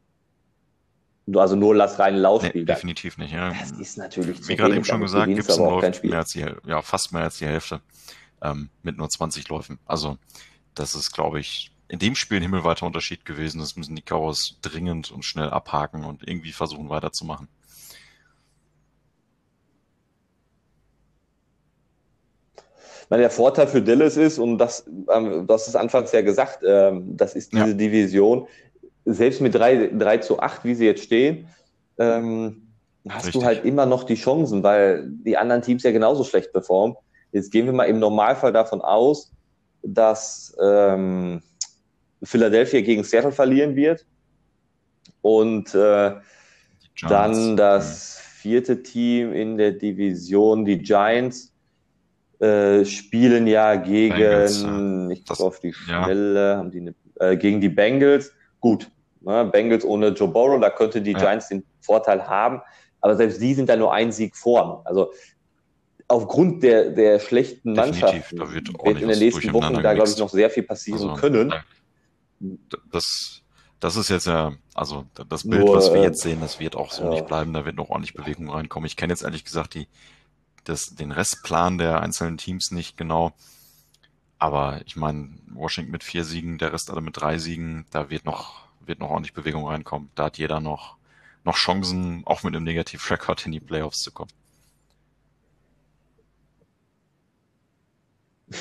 also 1.38 1.56
nur 1.56 1.74
lass 1.74 1.98
rein 1.98 2.16
Laufspiel. 2.16 2.62
Nee, 2.62 2.66
definitiv 2.66 3.18
nicht. 3.18 3.32
Ja. 3.32 3.52
Das 3.52 3.70
ist 3.72 3.98
natürlich 3.98 4.48
Wie 4.48 4.56
gerade 4.56 4.74
eben 4.74 4.84
schon 4.84 5.00
gesagt, 5.00 5.28
gibt 5.28 5.48
es 5.48 5.58
läuft 5.58 6.02
mehr 6.02 6.18
als 6.18 6.30
die, 6.30 6.46
ja, 6.66 6.82
fast 6.82 7.12
mehr 7.12 7.22
als 7.22 7.38
die 7.38 7.46
Hälfte 7.46 7.80
ähm, 8.42 8.70
mit 8.82 8.96
nur 8.96 9.08
20 9.08 9.48
Läufen. 9.48 9.78
Also 9.86 10.18
das 10.74 10.94
ist, 10.94 11.12
glaube 11.12 11.40
ich, 11.40 11.70
in 11.88 11.98
dem 11.98 12.14
Spiel 12.14 12.38
ein 12.38 12.42
himmelweiter 12.42 12.86
Unterschied 12.86 13.24
gewesen. 13.24 13.60
Das 13.60 13.76
müssen 13.76 13.96
die 13.96 14.02
Cowboys 14.02 14.56
dringend 14.62 15.10
und 15.10 15.24
schnell 15.24 15.50
abhaken 15.50 16.04
und 16.04 16.26
irgendwie 16.26 16.52
versuchen 16.52 16.88
weiterzumachen. 16.88 17.48
Meine, 23.10 23.22
der 23.22 23.30
Vorteil 23.30 23.66
für 23.66 23.82
Dallas 23.82 24.16
ist, 24.16 24.38
und 24.38 24.58
das, 24.58 24.88
ähm, 25.12 25.46
das 25.46 25.68
ist 25.68 25.74
anfangs 25.74 26.12
ja 26.12 26.22
gesagt, 26.22 26.60
ähm, 26.66 27.16
das 27.16 27.34
ist 27.34 27.52
diese 27.52 27.68
ja. 27.68 27.74
Division, 27.74 28.46
selbst 29.04 29.40
mit 29.40 29.54
3, 29.54 29.88
3 29.88 30.18
zu 30.18 30.38
8, 30.38 30.64
wie 30.64 30.74
sie 30.74 30.86
jetzt 30.86 31.02
stehen, 31.02 31.48
ähm, 31.98 32.68
hast 33.08 33.26
Richtig. 33.26 33.42
du 33.42 33.46
halt 33.46 33.64
immer 33.64 33.86
noch 33.86 34.04
die 34.04 34.14
Chancen, 34.14 34.62
weil 34.62 35.08
die 35.08 35.36
anderen 35.36 35.62
Teams 35.62 35.82
ja 35.82 35.90
genauso 35.90 36.24
schlecht 36.24 36.52
performen. 36.52 36.96
Jetzt 37.32 37.50
gehen 37.50 37.66
wir 37.66 37.72
mal 37.72 37.84
im 37.84 37.98
Normalfall 37.98 38.52
davon 38.52 38.80
aus, 38.80 39.32
dass 39.82 40.56
ähm, 40.62 41.42
Philadelphia 42.22 42.80
gegen 42.80 43.02
Seattle 43.04 43.32
verlieren 43.32 43.74
wird 43.76 44.06
und 45.22 45.74
äh, 45.74 46.12
dann 47.08 47.56
das 47.56 48.18
vierte 48.18 48.82
Team 48.82 49.32
in 49.32 49.56
der 49.56 49.72
Division, 49.72 50.64
die 50.64 50.78
Giants, 50.78 51.49
äh, 52.40 52.84
spielen 52.84 53.46
ja 53.46 53.76
gegen, 53.76 54.14
Bengals, 54.14 54.62
ja. 54.62 55.08
ich 55.10 55.24
glaube 55.24 55.44
auf 55.44 55.60
die 55.60 55.72
Schnelle, 55.72 56.52
ja. 56.52 56.56
haben 56.56 56.70
die 56.70 56.80
eine, 56.80 56.94
äh, 57.16 57.36
gegen 57.36 57.60
die 57.60 57.68
Bengals 57.68 58.32
gut. 58.60 58.90
Ne? 59.20 59.44
Bengals 59.44 59.84
ohne 59.84 60.08
Joe 60.08 60.28
Burrow, 60.28 60.60
da 60.60 60.70
könnte 60.70 61.02
die 61.02 61.12
ja. 61.12 61.18
Giants 61.18 61.48
den 61.48 61.64
Vorteil 61.80 62.26
haben. 62.26 62.60
Aber 63.00 63.16
selbst 63.16 63.40
die 63.40 63.54
sind 63.54 63.68
da 63.68 63.76
nur 63.76 63.92
ein 63.92 64.12
Sieg 64.12 64.36
vor. 64.36 64.82
Also 64.84 65.12
aufgrund 66.08 66.62
der, 66.62 66.90
der 66.90 67.20
schlechten 67.20 67.74
Mannschaft 67.74 68.32
wird, 68.32 68.72
wird, 68.84 69.00
in 69.00 69.08
den 69.08 69.18
nächsten 69.18 69.52
Wochen 69.52 69.74
da, 69.74 69.94
glaube 69.94 70.08
ich, 70.08 70.18
noch 70.18 70.28
sehr 70.28 70.50
viel 70.50 70.64
passieren 70.64 71.10
also, 71.10 71.14
können. 71.14 71.54
Das, 72.90 73.42
das 73.80 73.96
ist 73.96 74.10
jetzt 74.10 74.26
ja, 74.26 74.52
also 74.74 75.04
das 75.28 75.48
Bild, 75.48 75.64
nur, 75.64 75.76
was 75.76 75.92
wir 75.92 76.02
jetzt 76.02 76.20
sehen, 76.20 76.38
das 76.40 76.58
wird 76.58 76.74
auch 76.74 76.90
so 76.90 77.04
ja. 77.04 77.10
nicht 77.10 77.26
bleiben. 77.26 77.52
Da 77.52 77.64
wird 77.64 77.76
noch 77.76 77.90
ordentlich 77.90 78.14
Bewegung 78.14 78.50
reinkommen. 78.50 78.86
Ich 78.86 78.96
kenne 78.96 79.12
jetzt 79.12 79.22
ehrlich 79.22 79.44
gesagt 79.44 79.74
die, 79.74 79.86
das, 80.70 80.94
den 80.94 81.12
Restplan 81.12 81.78
der 81.78 82.00
einzelnen 82.00 82.38
Teams 82.38 82.70
nicht 82.70 82.96
genau. 82.96 83.32
Aber 84.38 84.80
ich 84.86 84.96
meine, 84.96 85.38
Washington 85.52 85.92
mit 85.92 86.04
vier 86.04 86.24
Siegen, 86.24 86.56
der 86.58 86.72
Rest 86.72 86.90
alle 86.90 87.02
mit 87.02 87.20
drei 87.20 87.38
Siegen, 87.38 87.84
da 87.90 88.08
wird 88.08 88.24
noch, 88.24 88.68
wird 88.80 89.00
noch 89.00 89.10
ordentlich 89.10 89.34
Bewegung 89.34 89.66
reinkommen. 89.66 90.10
Da 90.14 90.24
hat 90.24 90.38
jeder 90.38 90.60
noch, 90.60 90.96
noch 91.44 91.56
Chancen, 91.56 92.22
auch 92.24 92.42
mit 92.42 92.54
einem 92.56 92.64
Negativ-Record 92.64 93.44
in 93.46 93.52
die 93.52 93.60
Playoffs 93.60 94.00
zu 94.00 94.12
kommen. 94.12 94.30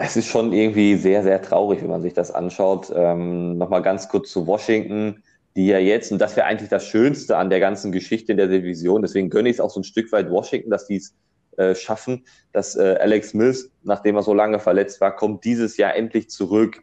Es 0.00 0.16
ist 0.16 0.28
schon 0.28 0.52
irgendwie 0.52 0.96
sehr, 0.96 1.22
sehr 1.24 1.40
traurig, 1.42 1.80
wenn 1.80 1.88
man 1.88 2.02
sich 2.02 2.12
das 2.12 2.30
anschaut. 2.30 2.92
Ähm, 2.94 3.56
Nochmal 3.58 3.82
ganz 3.82 4.08
kurz 4.08 4.30
zu 4.30 4.46
Washington, 4.46 5.24
die 5.58 5.66
ja 5.66 5.78
jetzt, 5.78 6.12
und 6.12 6.20
das 6.20 6.36
wäre 6.36 6.46
eigentlich 6.46 6.70
das 6.70 6.86
Schönste 6.86 7.36
an 7.36 7.50
der 7.50 7.58
ganzen 7.58 7.90
Geschichte 7.90 8.30
in 8.30 8.38
der 8.38 8.46
Division, 8.46 9.02
deswegen 9.02 9.28
gönne 9.28 9.48
ich 9.48 9.56
es 9.56 9.60
auch 9.60 9.70
so 9.70 9.80
ein 9.80 9.84
Stück 9.84 10.12
weit 10.12 10.30
Washington, 10.30 10.70
dass 10.70 10.86
die 10.86 10.98
es 10.98 11.16
äh, 11.56 11.74
schaffen, 11.74 12.24
dass 12.52 12.76
äh, 12.76 12.96
Alex 13.00 13.34
Mills, 13.34 13.68
nachdem 13.82 14.14
er 14.14 14.22
so 14.22 14.32
lange 14.32 14.60
verletzt 14.60 15.00
war, 15.00 15.16
kommt 15.16 15.44
dieses 15.44 15.76
Jahr 15.76 15.96
endlich 15.96 16.30
zurück, 16.30 16.80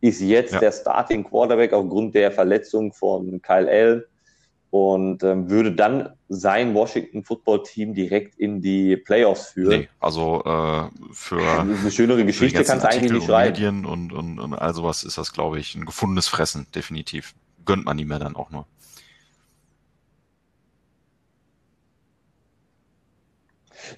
ist 0.00 0.20
jetzt 0.20 0.52
ja. 0.52 0.60
der 0.60 0.70
Starting 0.70 1.24
Quarterback 1.24 1.72
aufgrund 1.72 2.14
der 2.14 2.30
Verletzung 2.30 2.92
von 2.92 3.42
Kyle 3.42 3.68
Allen 3.68 4.04
und 4.70 5.24
ähm, 5.24 5.50
würde 5.50 5.72
dann 5.72 6.10
sein 6.28 6.74
Washington 6.74 7.24
Football 7.24 7.64
Team 7.64 7.92
direkt 7.92 8.38
in 8.38 8.62
die 8.62 8.96
Playoffs 8.96 9.48
führen. 9.48 9.80
Nee, 9.80 9.88
also 9.98 10.44
äh, 10.44 10.84
für 11.12 11.42
eine 11.42 11.90
schönere 11.90 12.24
Geschichte 12.24 12.62
kannst 12.62 12.84
du 12.84 12.88
eigentlich 12.88 13.12
nicht 13.12 13.26
schreiben. 13.26 13.52
Medien 13.52 13.84
und, 13.84 14.12
und, 14.12 14.38
und 14.38 14.54
all 14.54 14.72
sowas 14.74 15.02
ist 15.02 15.18
das, 15.18 15.32
glaube 15.32 15.58
ich, 15.58 15.74
ein 15.74 15.86
gefundenes 15.86 16.28
Fressen, 16.28 16.68
definitiv. 16.72 17.34
Gönnt 17.64 17.84
man 17.84 17.98
ihm 17.98 18.10
ja 18.10 18.18
dann 18.18 18.36
auch 18.36 18.50
nur. 18.50 18.66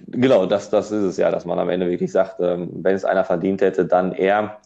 Genau, 0.07 0.45
das, 0.45 0.69
das 0.69 0.91
ist 0.91 1.03
es 1.03 1.17
ja, 1.17 1.31
dass 1.31 1.45
man 1.45 1.59
am 1.59 1.69
Ende 1.69 1.89
wirklich 1.89 2.11
sagt, 2.11 2.39
ähm, 2.39 2.69
wenn 2.73 2.95
es 2.95 3.05
einer 3.05 3.23
verdient 3.23 3.61
hätte, 3.61 3.85
dann 3.85 4.13
er. 4.13 4.59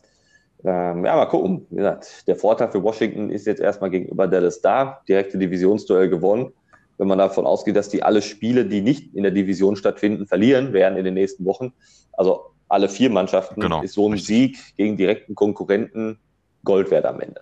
Ähm, 0.63 1.05
ja, 1.05 1.15
mal 1.15 1.25
gucken. 1.25 1.65
Wie 1.69 1.77
gesagt, 1.77 2.27
der 2.27 2.35
Vorteil 2.35 2.71
für 2.71 2.83
Washington 2.83 3.29
ist 3.29 3.47
jetzt 3.47 3.61
erstmal 3.61 3.89
gegenüber 3.89 4.27
Dallas 4.27 4.61
da, 4.61 5.01
direkte 5.07 5.37
Divisionsduell 5.37 6.09
gewonnen. 6.09 6.53
wenn 6.97 7.07
man 7.07 7.17
davon 7.17 7.45
ausgeht, 7.45 7.77
dass 7.77 7.87
die 7.87 8.03
alle 8.03 8.21
Spiele, 8.21 8.65
die 8.65 8.81
nicht 8.81 9.15
in 9.15 9.23
der 9.23 9.31
Division 9.31 9.77
stattfinden, 9.77 10.27
verlieren 10.27 10.73
werden 10.73 10.97
in 10.97 11.05
den 11.05 11.13
nächsten 11.13 11.45
Wochen. 11.45 11.71
Also 12.11 12.41
alle 12.67 12.89
vier 12.89 13.09
Mannschaften 13.09 13.61
genau, 13.61 13.81
ist 13.81 13.93
so 13.93 14.07
ein 14.07 14.13
richtig. 14.13 14.27
Sieg 14.27 14.75
gegen 14.75 14.97
direkten 14.97 15.33
Konkurrenten 15.33 16.19
Gold 16.65 16.91
wert 16.91 17.05
am 17.05 17.21
Ende. 17.21 17.41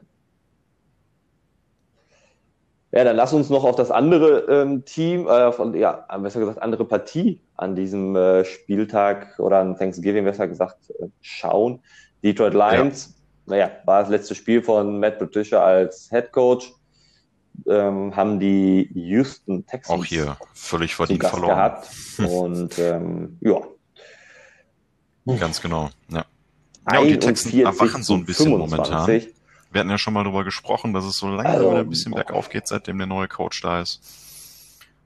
Ja, 2.92 3.04
dann 3.04 3.18
lass 3.18 3.34
uns 3.34 3.50
noch 3.50 3.66
auf 3.66 3.76
das 3.76 3.92
andere 3.92 4.46
ähm, 4.50 4.86
Team, 4.86 5.28
äh, 5.28 5.52
von, 5.52 5.74
ja, 5.74 6.06
besser 6.20 6.40
gesagt, 6.40 6.62
andere 6.62 6.86
Partie 6.86 7.42
an 7.56 7.76
diesem 7.76 8.16
äh, 8.16 8.46
Spieltag 8.46 9.38
oder 9.40 9.60
an 9.60 9.78
Thanksgiving, 9.78 10.24
besser 10.24 10.48
gesagt, 10.48 10.90
äh, 10.92 11.08
schauen. 11.22 11.82
Detroit 12.24 12.54
Lions, 12.54 13.16
ja. 13.46 13.52
naja, 13.52 13.72
war 13.86 14.02
das 14.02 14.10
letzte 14.10 14.36
Spiel 14.36 14.64
von 14.64 15.00
Matt 15.00 15.20
Patricia 15.20 15.62
als 15.62 16.10
Head 16.10 16.32
Coach. 16.32 16.72
Ähm, 17.68 18.16
haben 18.16 18.40
die 18.40 18.90
Houston 18.94 19.66
Texans 19.66 20.00
auch 20.00 20.06
hier 20.06 20.38
völlig 20.54 20.96
verdient 20.96 21.26
verloren 21.26 21.50
gehabt. 21.50 21.90
Und 22.20 22.78
ähm, 22.80 23.38
ja. 23.42 23.62
Ganz 25.40 25.60
genau, 25.60 25.90
ja. 26.10 26.24
Ja, 26.90 27.00
und 27.00 27.08
die 27.08 27.20
Texans 27.20 27.54
erwachen 27.54 28.02
so 28.02 28.14
ein 28.14 28.26
bisschen 28.26 28.46
25. 28.46 28.96
momentan. 28.96 29.37
Wir 29.78 29.82
hatten 29.82 29.92
ja 29.92 30.00
schon 30.00 30.16
mal 30.16 30.24
darüber 30.24 30.44
gesprochen, 30.44 30.92
dass 30.92 31.06
es 31.06 31.18
so 31.18 31.28
langsam 31.28 31.54
also, 31.54 31.70
wieder 31.70 31.82
ein 31.82 31.90
bisschen 31.92 32.12
bergauf 32.12 32.50
geht, 32.50 32.68
seitdem 32.68 32.98
der 32.98 33.06
neue 33.06 33.28
Coach 33.28 33.62
da 33.62 33.80
ist. 33.80 34.02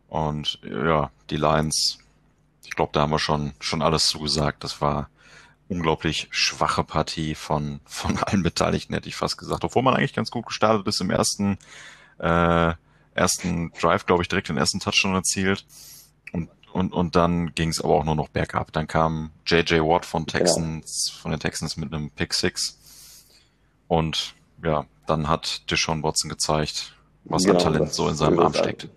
Und 0.08 0.60
ja, 0.64 1.12
die 1.30 1.36
Lions, 1.36 2.00
ich 2.64 2.72
glaube, 2.72 2.94
da 2.94 3.02
haben 3.02 3.10
wir 3.10 3.20
schon, 3.20 3.52
schon 3.60 3.82
alles 3.82 4.08
zugesagt. 4.08 4.64
Das 4.64 4.80
war 4.80 5.10
unglaublich 5.68 6.30
schwache 6.32 6.86
Partie 6.86 7.36
von, 7.36 7.82
von 7.84 8.18
allen 8.24 8.44
Beteiligten, 8.44 8.94
hätte 8.94 9.10
ich 9.10 9.18
fast 9.18 9.38
gesagt. 9.38 9.66
Obwohl 9.66 9.84
man 9.84 9.94
eigentlich 9.94 10.14
ganz 10.14 10.32
gut 10.32 10.46
gestartet 10.46 10.88
ist 10.88 11.02
im 11.02 11.10
ersten, 11.10 11.58
äh, 12.20 12.72
ersten 13.14 13.74
Drive, 13.74 14.06
glaube 14.06 14.24
ich, 14.24 14.30
direkt 14.30 14.48
den 14.48 14.56
ersten 14.56 14.80
Touchdown 14.80 15.16
erzielt. 15.16 15.66
Und, 16.32 16.50
und, 16.72 16.94
und 16.94 17.18
dann 17.18 17.54
ging 17.56 17.72
es 17.72 17.82
aber 17.82 17.96
auch 17.96 18.06
nur 18.06 18.16
noch 18.16 18.30
bergab. 18.30 18.72
Dann 18.72 18.88
kam 18.88 19.32
JJ 19.46 19.82
Watt 19.82 20.06
von 20.06 20.26
genau. 20.26 20.46
Texans, 20.46 21.12
ja. 21.12 21.22
von 21.22 21.32
den 21.32 21.42
Texans 21.42 21.76
mit 21.76 21.94
einem 21.94 22.10
Pick 22.10 22.34
Six. 22.34 22.78
Und 23.90 24.34
ja, 24.63 24.86
dann 25.08 25.28
hat 25.28 25.69
Deshaun 25.69 26.04
Watson 26.04 26.30
gezeigt, 26.30 26.95
was 27.26 27.43
genau, 27.43 27.58
an 27.58 27.63
Talent 27.63 27.93
so 27.93 28.08
in 28.08 28.15
seinem 28.15 28.39
Arm 28.39 28.54
steckt. 28.54 28.88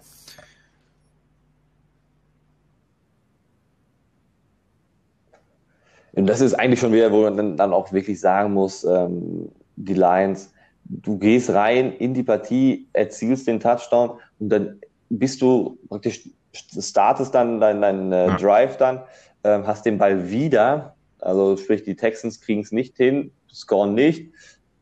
Und 6.13 6.27
das 6.27 6.41
ist 6.41 6.55
eigentlich 6.55 6.81
schon 6.81 6.93
wieder, 6.93 7.11
wo 7.11 7.29
man 7.29 7.57
dann 7.57 7.73
auch 7.73 7.93
wirklich 7.93 8.21
sagen 8.21 8.55
muss, 8.55 8.85
ähm, 8.85 9.51
die 9.77 9.95
Lions, 9.95 10.53
du 10.85 11.19
gehst 11.19 11.51
rein 11.51 11.93
in 11.93 12.15
die 12.15 12.23
Partie, 12.23 12.89
erzielst 12.93 13.49
den 13.49 13.59
Touchdown 13.59 14.21
und 14.39 14.49
dann 14.49 14.81
bist 15.09 15.43
du 15.43 15.79
praktisch, 15.89 16.29
startest 16.53 17.35
dann 17.35 17.61
dein, 17.61 17.81
dein 17.81 18.13
äh, 18.13 18.29
ja. 18.29 18.37
Drive 18.37 18.77
dann, 18.77 19.03
ähm, 19.43 19.67
hast 19.67 19.85
den 19.87 19.99
Ball 19.99 20.31
wieder, 20.31 20.95
also 21.21 21.57
sprich 21.57 21.83
die 21.83 21.97
Texans 21.97 22.41
kriegen 22.41 22.61
es 22.61 22.71
nicht 22.71 22.97
hin, 22.97 23.33
scoren 23.53 23.95
nicht, 23.95 24.31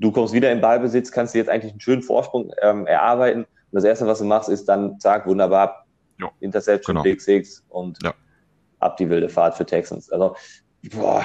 du 0.02 0.12
kommst 0.12 0.34
wieder 0.34 0.52
in 0.52 0.60
Ballbesitz, 0.60 1.10
kannst 1.10 1.34
dir 1.34 1.38
jetzt 1.38 1.48
eigentlich 1.48 1.72
einen 1.72 1.80
schönen 1.80 2.02
Vorsprung 2.02 2.52
ähm, 2.60 2.86
erarbeiten. 2.86 3.42
Und 3.44 3.48
das 3.72 3.84
Erste, 3.84 4.06
was 4.06 4.18
du 4.18 4.24
machst, 4.24 4.48
ist 4.48 4.68
dann, 4.68 4.98
zack, 5.00 5.26
wunderbar, 5.26 5.86
jo, 6.18 6.30
Interception, 6.40 6.96
genau. 6.96 7.04
Big 7.04 7.20
Six 7.20 7.64
und 7.68 7.98
ja. 8.02 8.12
ab 8.80 8.96
die 8.96 9.08
wilde 9.08 9.28
Fahrt 9.28 9.56
für 9.56 9.64
Texans. 9.64 10.10
Also, 10.10 10.36
boah, 10.90 11.24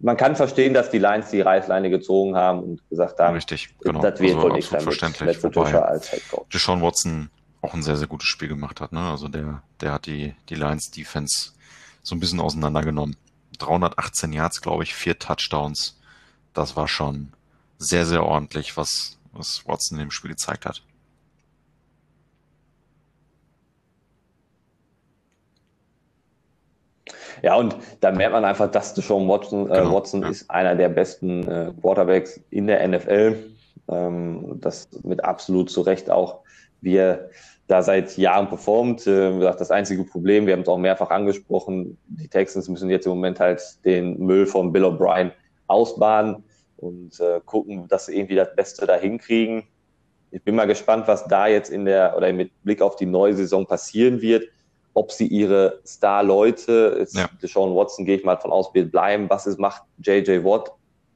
man 0.00 0.16
kann 0.16 0.36
verstehen, 0.36 0.74
dass 0.74 0.90
die 0.90 0.98
Lions 0.98 1.30
die 1.30 1.40
Reißleine 1.40 1.90
gezogen 1.90 2.36
haben 2.36 2.62
und 2.62 2.88
gesagt 2.88 3.18
haben, 3.18 3.34
Richtig, 3.34 3.76
genau. 3.80 4.00
das 4.00 4.20
wird 4.20 4.34
also 4.34 4.48
wohl 4.48 4.52
nicht 4.52 4.68
verständlich. 4.68 5.42
Wobei 5.42 5.74
als 5.74 6.10
Deshaun 6.52 6.82
Watson 6.82 7.30
auch 7.60 7.74
ein 7.74 7.82
sehr, 7.82 7.96
sehr 7.96 8.06
gutes 8.06 8.28
Spiel 8.28 8.48
gemacht 8.48 8.80
hat. 8.80 8.92
Ne? 8.92 9.00
Also 9.00 9.28
der, 9.28 9.62
der 9.80 9.92
hat 9.92 10.06
die, 10.06 10.34
die 10.48 10.54
Lions 10.54 10.90
Defense 10.90 11.52
so 12.02 12.14
ein 12.14 12.20
bisschen 12.20 12.40
auseinandergenommen. 12.40 13.16
318 13.58 14.32
Yards, 14.32 14.60
glaube 14.60 14.84
ich, 14.84 14.94
vier 14.94 15.18
Touchdowns. 15.18 15.98
Das 16.54 16.76
war 16.76 16.86
schon, 16.86 17.32
sehr, 17.78 18.04
sehr 18.04 18.24
ordentlich, 18.24 18.76
was, 18.76 19.18
was 19.32 19.62
Watson 19.66 19.98
in 19.98 20.06
dem 20.06 20.10
Spiel 20.10 20.30
gezeigt 20.30 20.66
hat. 20.66 20.82
Ja, 27.42 27.54
und 27.54 27.76
da 28.00 28.10
merkt 28.10 28.32
man 28.32 28.44
einfach, 28.44 28.70
dass 28.70 28.94
Deshaun 28.94 29.28
Watson, 29.28 29.70
äh, 29.70 29.74
genau, 29.74 29.94
Watson 29.94 30.22
ja. 30.22 30.28
ist 30.28 30.50
einer 30.50 30.74
der 30.74 30.88
besten 30.88 31.46
äh, 31.46 31.72
Quarterbacks 31.80 32.40
in 32.50 32.66
der 32.66 32.86
NFL. 32.86 33.36
Ähm, 33.88 34.58
das 34.60 34.88
mit 35.04 35.22
absolut 35.24 35.70
zu 35.70 35.82
Recht 35.82 36.10
auch, 36.10 36.40
wie 36.80 36.96
er 36.96 37.30
da 37.68 37.82
seit 37.82 38.16
Jahren 38.16 38.48
performt. 38.48 39.06
Äh, 39.06 39.38
das 39.38 39.70
einzige 39.70 40.02
Problem, 40.02 40.46
wir 40.46 40.54
haben 40.54 40.62
es 40.62 40.68
auch 40.68 40.78
mehrfach 40.78 41.10
angesprochen, 41.10 41.96
die 42.08 42.28
Texans 42.28 42.68
müssen 42.68 42.90
jetzt 42.90 43.06
im 43.06 43.10
Moment 43.10 43.38
halt 43.38 43.62
den 43.84 44.18
Müll 44.18 44.46
von 44.46 44.72
Bill 44.72 44.84
O'Brien 44.84 45.30
ausbaden 45.68 46.42
und 46.78 47.18
äh, 47.20 47.40
gucken, 47.44 47.88
dass 47.88 48.06
sie 48.06 48.16
irgendwie 48.16 48.36
das 48.36 48.54
Beste 48.54 48.86
da 48.86 48.96
hinkriegen. 48.96 49.64
Ich 50.30 50.42
bin 50.42 50.54
mal 50.54 50.66
gespannt, 50.66 51.08
was 51.08 51.26
da 51.26 51.46
jetzt 51.46 51.70
in 51.70 51.84
der 51.84 52.16
oder 52.16 52.32
mit 52.32 52.50
Blick 52.62 52.82
auf 52.82 52.96
die 52.96 53.06
neue 53.06 53.34
Saison 53.34 53.66
passieren 53.66 54.20
wird. 54.20 54.48
Ob 54.94 55.12
sie 55.12 55.26
ihre 55.26 55.80
Star-Leute, 55.86 56.96
jetzt 56.98 57.16
ja. 57.16 57.28
Deshaun 57.42 57.74
Watson 57.74 58.04
gehe 58.04 58.16
ich 58.16 58.24
mal 58.24 58.36
von 58.36 58.50
aus, 58.50 58.74
wird 58.74 58.90
bleiben. 58.90 59.28
Was 59.30 59.46
ist, 59.46 59.58
macht 59.58 59.82
JJ 59.98 60.44
Watt? 60.44 60.72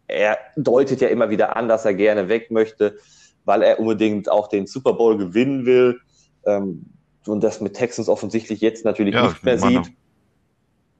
Er 0.06 0.38
deutet 0.56 1.00
ja 1.00 1.08
immer 1.08 1.30
wieder 1.30 1.56
an, 1.56 1.68
dass 1.68 1.84
er 1.84 1.94
gerne 1.94 2.28
weg 2.28 2.50
möchte, 2.50 2.96
weil 3.44 3.62
er 3.62 3.80
unbedingt 3.80 4.30
auch 4.30 4.48
den 4.48 4.66
Super 4.66 4.92
Bowl 4.92 5.16
gewinnen 5.16 5.66
will. 5.66 6.00
Ähm, 6.44 6.86
und 7.26 7.42
das 7.42 7.60
mit 7.60 7.74
Texans 7.74 8.08
offensichtlich 8.08 8.60
jetzt 8.60 8.84
natürlich 8.84 9.14
ja, 9.14 9.28
nicht 9.28 9.44
mehr 9.44 9.58
sieht. 9.58 9.92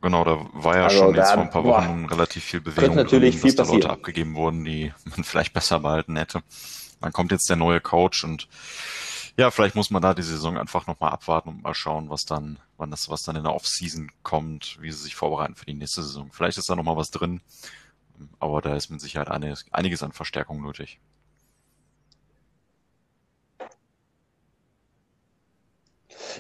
Genau, 0.02 0.24
da 0.24 0.46
war 0.52 0.76
ja 0.76 0.84
also 0.84 0.98
schon 0.98 1.14
jetzt 1.14 1.32
vor 1.32 1.42
ein 1.42 1.50
paar 1.50 1.64
Wochen 1.64 2.02
boah, 2.02 2.10
relativ 2.10 2.42
viel 2.42 2.60
Bewegung 2.60 2.96
natürlich 2.96 3.40
drin, 3.40 3.54
dass 3.54 3.68
da 3.68 3.72
Leute 3.72 3.90
abgegeben 3.90 4.34
wurden, 4.34 4.64
die 4.64 4.92
man 5.04 5.22
vielleicht 5.22 5.52
besser 5.52 5.78
behalten 5.78 6.16
hätte. 6.16 6.42
Dann 7.00 7.12
kommt 7.12 7.30
jetzt 7.30 7.48
der 7.48 7.56
neue 7.56 7.80
Coach 7.80 8.24
und 8.24 8.48
ja, 9.38 9.50
vielleicht 9.50 9.76
muss 9.76 9.90
man 9.90 10.02
da 10.02 10.12
die 10.12 10.22
Saison 10.22 10.58
einfach 10.58 10.88
nochmal 10.88 11.12
abwarten 11.12 11.48
und 11.50 11.62
mal 11.62 11.74
schauen, 11.74 12.10
was 12.10 12.24
dann, 12.24 12.58
wann 12.76 12.90
das, 12.90 13.08
was 13.08 13.22
dann 13.22 13.36
in 13.36 13.44
der 13.44 13.54
Offseason 13.54 14.10
kommt, 14.24 14.76
wie 14.80 14.90
sie 14.90 15.04
sich 15.04 15.14
vorbereiten 15.14 15.54
für 15.54 15.64
die 15.64 15.74
nächste 15.74 16.02
Saison. 16.02 16.30
Vielleicht 16.32 16.58
ist 16.58 16.68
da 16.68 16.74
nochmal 16.74 16.96
was 16.96 17.10
drin, 17.10 17.40
aber 18.40 18.60
da 18.60 18.74
ist 18.74 18.90
mit 18.90 19.00
Sicherheit 19.00 19.28
einiges, 19.28 19.64
einiges 19.70 20.02
an 20.02 20.12
Verstärkung 20.12 20.62
nötig. 20.62 20.98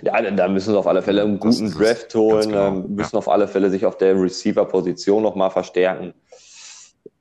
Ja, 0.02 0.20
da 0.22 0.48
müssen 0.48 0.72
sie 0.72 0.78
auf 0.78 0.86
alle 0.86 1.02
Fälle 1.02 1.22
einen 1.22 1.38
guten 1.38 1.70
Draft 1.70 2.14
holen, 2.14 2.48
genau, 2.48 2.68
ähm, 2.68 2.94
müssen 2.94 3.16
ja. 3.16 3.18
auf 3.18 3.28
alle 3.28 3.48
Fälle 3.48 3.70
sich 3.70 3.84
auf 3.84 3.98
der 3.98 4.20
Receiver-Position 4.20 5.22
nochmal 5.22 5.50
verstärken. 5.50 6.14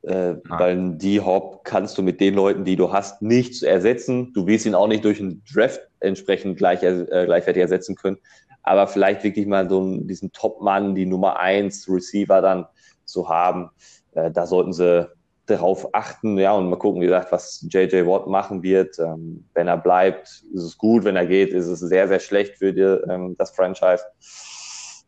Äh, 0.04 0.36
weil 0.50 0.96
die 0.96 1.20
Hop 1.20 1.64
kannst 1.64 1.98
du 1.98 2.02
mit 2.02 2.20
den 2.22 2.34
Leuten, 2.34 2.66
die 2.66 2.76
du 2.76 2.92
hast, 2.92 3.22
nicht 3.22 3.62
ersetzen. 3.62 4.34
Du 4.34 4.48
willst 4.48 4.66
ihn 4.66 4.74
auch 4.74 4.88
nicht 4.88 5.06
durch 5.06 5.20
einen 5.20 5.44
Draft 5.54 5.82
entsprechend 6.00 6.58
gleich, 6.58 6.82
äh, 6.82 7.06
gleichwertig 7.26 7.62
ersetzen 7.62 7.96
können. 7.96 8.18
Aber 8.64 8.88
vielleicht 8.88 9.24
wirklich 9.24 9.46
mal 9.46 9.70
so 9.70 9.98
diesen 9.98 10.32
Top-Mann, 10.32 10.96
die 10.96 11.06
Nummer 11.06 11.40
eins 11.40 11.88
Receiver 11.88 12.42
dann 12.42 12.66
zu 13.06 13.30
haben. 13.30 13.70
Äh, 14.14 14.32
da 14.32 14.48
sollten 14.48 14.74
sie 14.74 15.08
darauf 15.46 15.94
achten, 15.94 16.38
ja, 16.38 16.54
und 16.54 16.70
mal 16.70 16.78
gucken, 16.78 17.02
wie 17.02 17.06
gesagt, 17.06 17.32
was 17.32 17.66
JJ 17.70 18.06
Watt 18.06 18.28
machen 18.28 18.64
wird. 18.64 19.00
Ähm, 19.00 19.46
wenn 19.54 19.68
er 19.68 19.78
bleibt, 19.78 20.28
ist 20.54 20.64
es 20.64 20.78
gut, 20.78 21.04
wenn 21.04 21.16
er 21.16 21.26
geht, 21.26 21.50
ist 21.50 21.68
es 21.68 21.80
sehr, 21.80 22.08
sehr 22.08 22.20
schlecht 22.20 22.58
für 22.58 22.74
die, 22.74 22.82
ähm, 22.82 23.36
das 23.38 23.52
Franchise. 23.52 24.04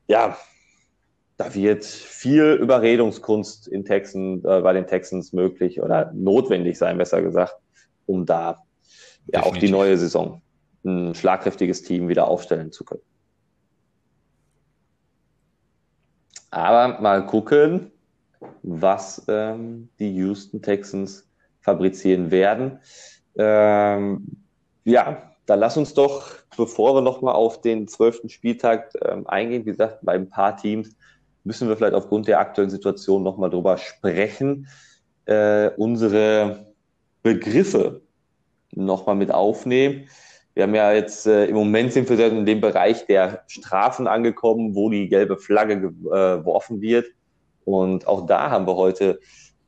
Ja, 0.08 0.38
da 1.38 1.54
wird 1.54 1.86
viel 1.86 2.54
Überredungskunst 2.54 3.68
in 3.68 3.86
Texan, 3.86 4.40
äh, 4.46 4.62
bei 4.62 4.74
den 4.74 4.88
Texans 4.88 5.34
möglich 5.34 5.82
oder 5.82 6.12
notwendig 6.14 6.78
sein, 6.78 6.98
besser 6.98 7.22
gesagt, 7.22 7.56
um 8.06 8.26
da 8.26 8.60
ja 9.28 9.44
auch 9.44 9.56
die 9.56 9.72
neue 9.72 9.98
Saison 9.98 10.42
ein 10.84 11.16
schlagkräftiges 11.16 11.84
Team 11.84 12.10
wieder 12.10 12.28
aufstellen 12.28 12.72
zu 12.72 12.84
können. 12.84 13.02
Aber 16.52 17.00
mal 17.02 17.26
gucken, 17.26 17.93
was 18.64 19.24
ähm, 19.28 19.90
die 20.00 20.14
Houston 20.16 20.62
Texans 20.62 21.28
fabrizieren 21.62 22.32
werden. 22.32 22.80
Ähm, 23.38 24.38
ja, 24.84 25.32
dann 25.46 25.60
lass 25.60 25.78
uns 25.78 25.94
doch, 25.94 26.30
bevor 26.56 26.96
wir 26.96 27.02
nochmal 27.02 27.36
auf 27.36 27.62
den 27.62 27.88
zwölften 27.88 28.30
Spieltag 28.30 28.94
ähm, 29.02 29.28
eingehen, 29.28 29.66
wie 29.66 29.72
gesagt, 29.72 30.00
bei 30.02 30.14
ein 30.14 30.30
paar 30.30 30.58
Teams 30.58 30.96
müssen 31.44 31.68
wir 31.68 31.76
vielleicht 31.76 31.94
aufgrund 31.94 32.28
der 32.28 32.40
aktuellen 32.40 32.70
Situation 32.70 33.24
nochmal 33.24 33.50
drüber 33.50 33.78
sprechen, 33.78 34.68
äh, 35.26 35.70
unsere 35.78 36.74
Begriffe 37.22 38.02
nochmal 38.72 39.16
mit 39.16 39.32
aufnehmen. 39.32 40.08
Wir 40.54 40.64
haben 40.64 40.76
ja 40.76 40.94
jetzt 40.94 41.26
äh, 41.26 41.46
im 41.46 41.56
Moment 41.56 41.94
sind 41.94 42.10
wir 42.10 42.28
in 42.28 42.46
dem 42.46 42.62
Bereich 42.62 43.06
der 43.08 43.44
Strafen 43.48 44.08
angekommen, 44.08 44.76
wo 44.76 44.90
die 44.90 45.10
gelbe 45.10 45.38
Flagge 45.38 45.80
geworfen 45.80 46.78
äh, 46.78 46.82
wird. 46.82 47.08
Und 47.66 48.08
auch 48.08 48.26
da 48.26 48.50
haben 48.50 48.68
wir 48.68 48.76
heute 48.76 49.20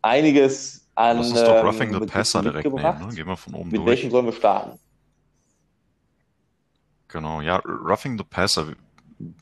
einiges 0.01 0.87
an. 0.95 1.17
Das 1.17 1.27
ist 1.27 1.41
doch 1.41 1.63
Roughing 1.63 1.93
the 1.93 2.05
Passer 2.05 2.41
direkt 2.41 2.67
nehmen, 2.67 3.07
ne? 3.07 3.15
Gehen 3.15 3.27
wir 3.27 3.37
von 3.37 3.53
oben 3.53 3.69
Mit 3.69 3.79
durch. 3.79 3.87
welchen 3.87 4.11
sollen 4.11 4.25
wir 4.25 4.33
starten? 4.33 4.79
Genau, 7.07 7.41
ja, 7.41 7.57
Roughing 7.65 8.17
the 8.17 8.23
Passer. 8.23 8.73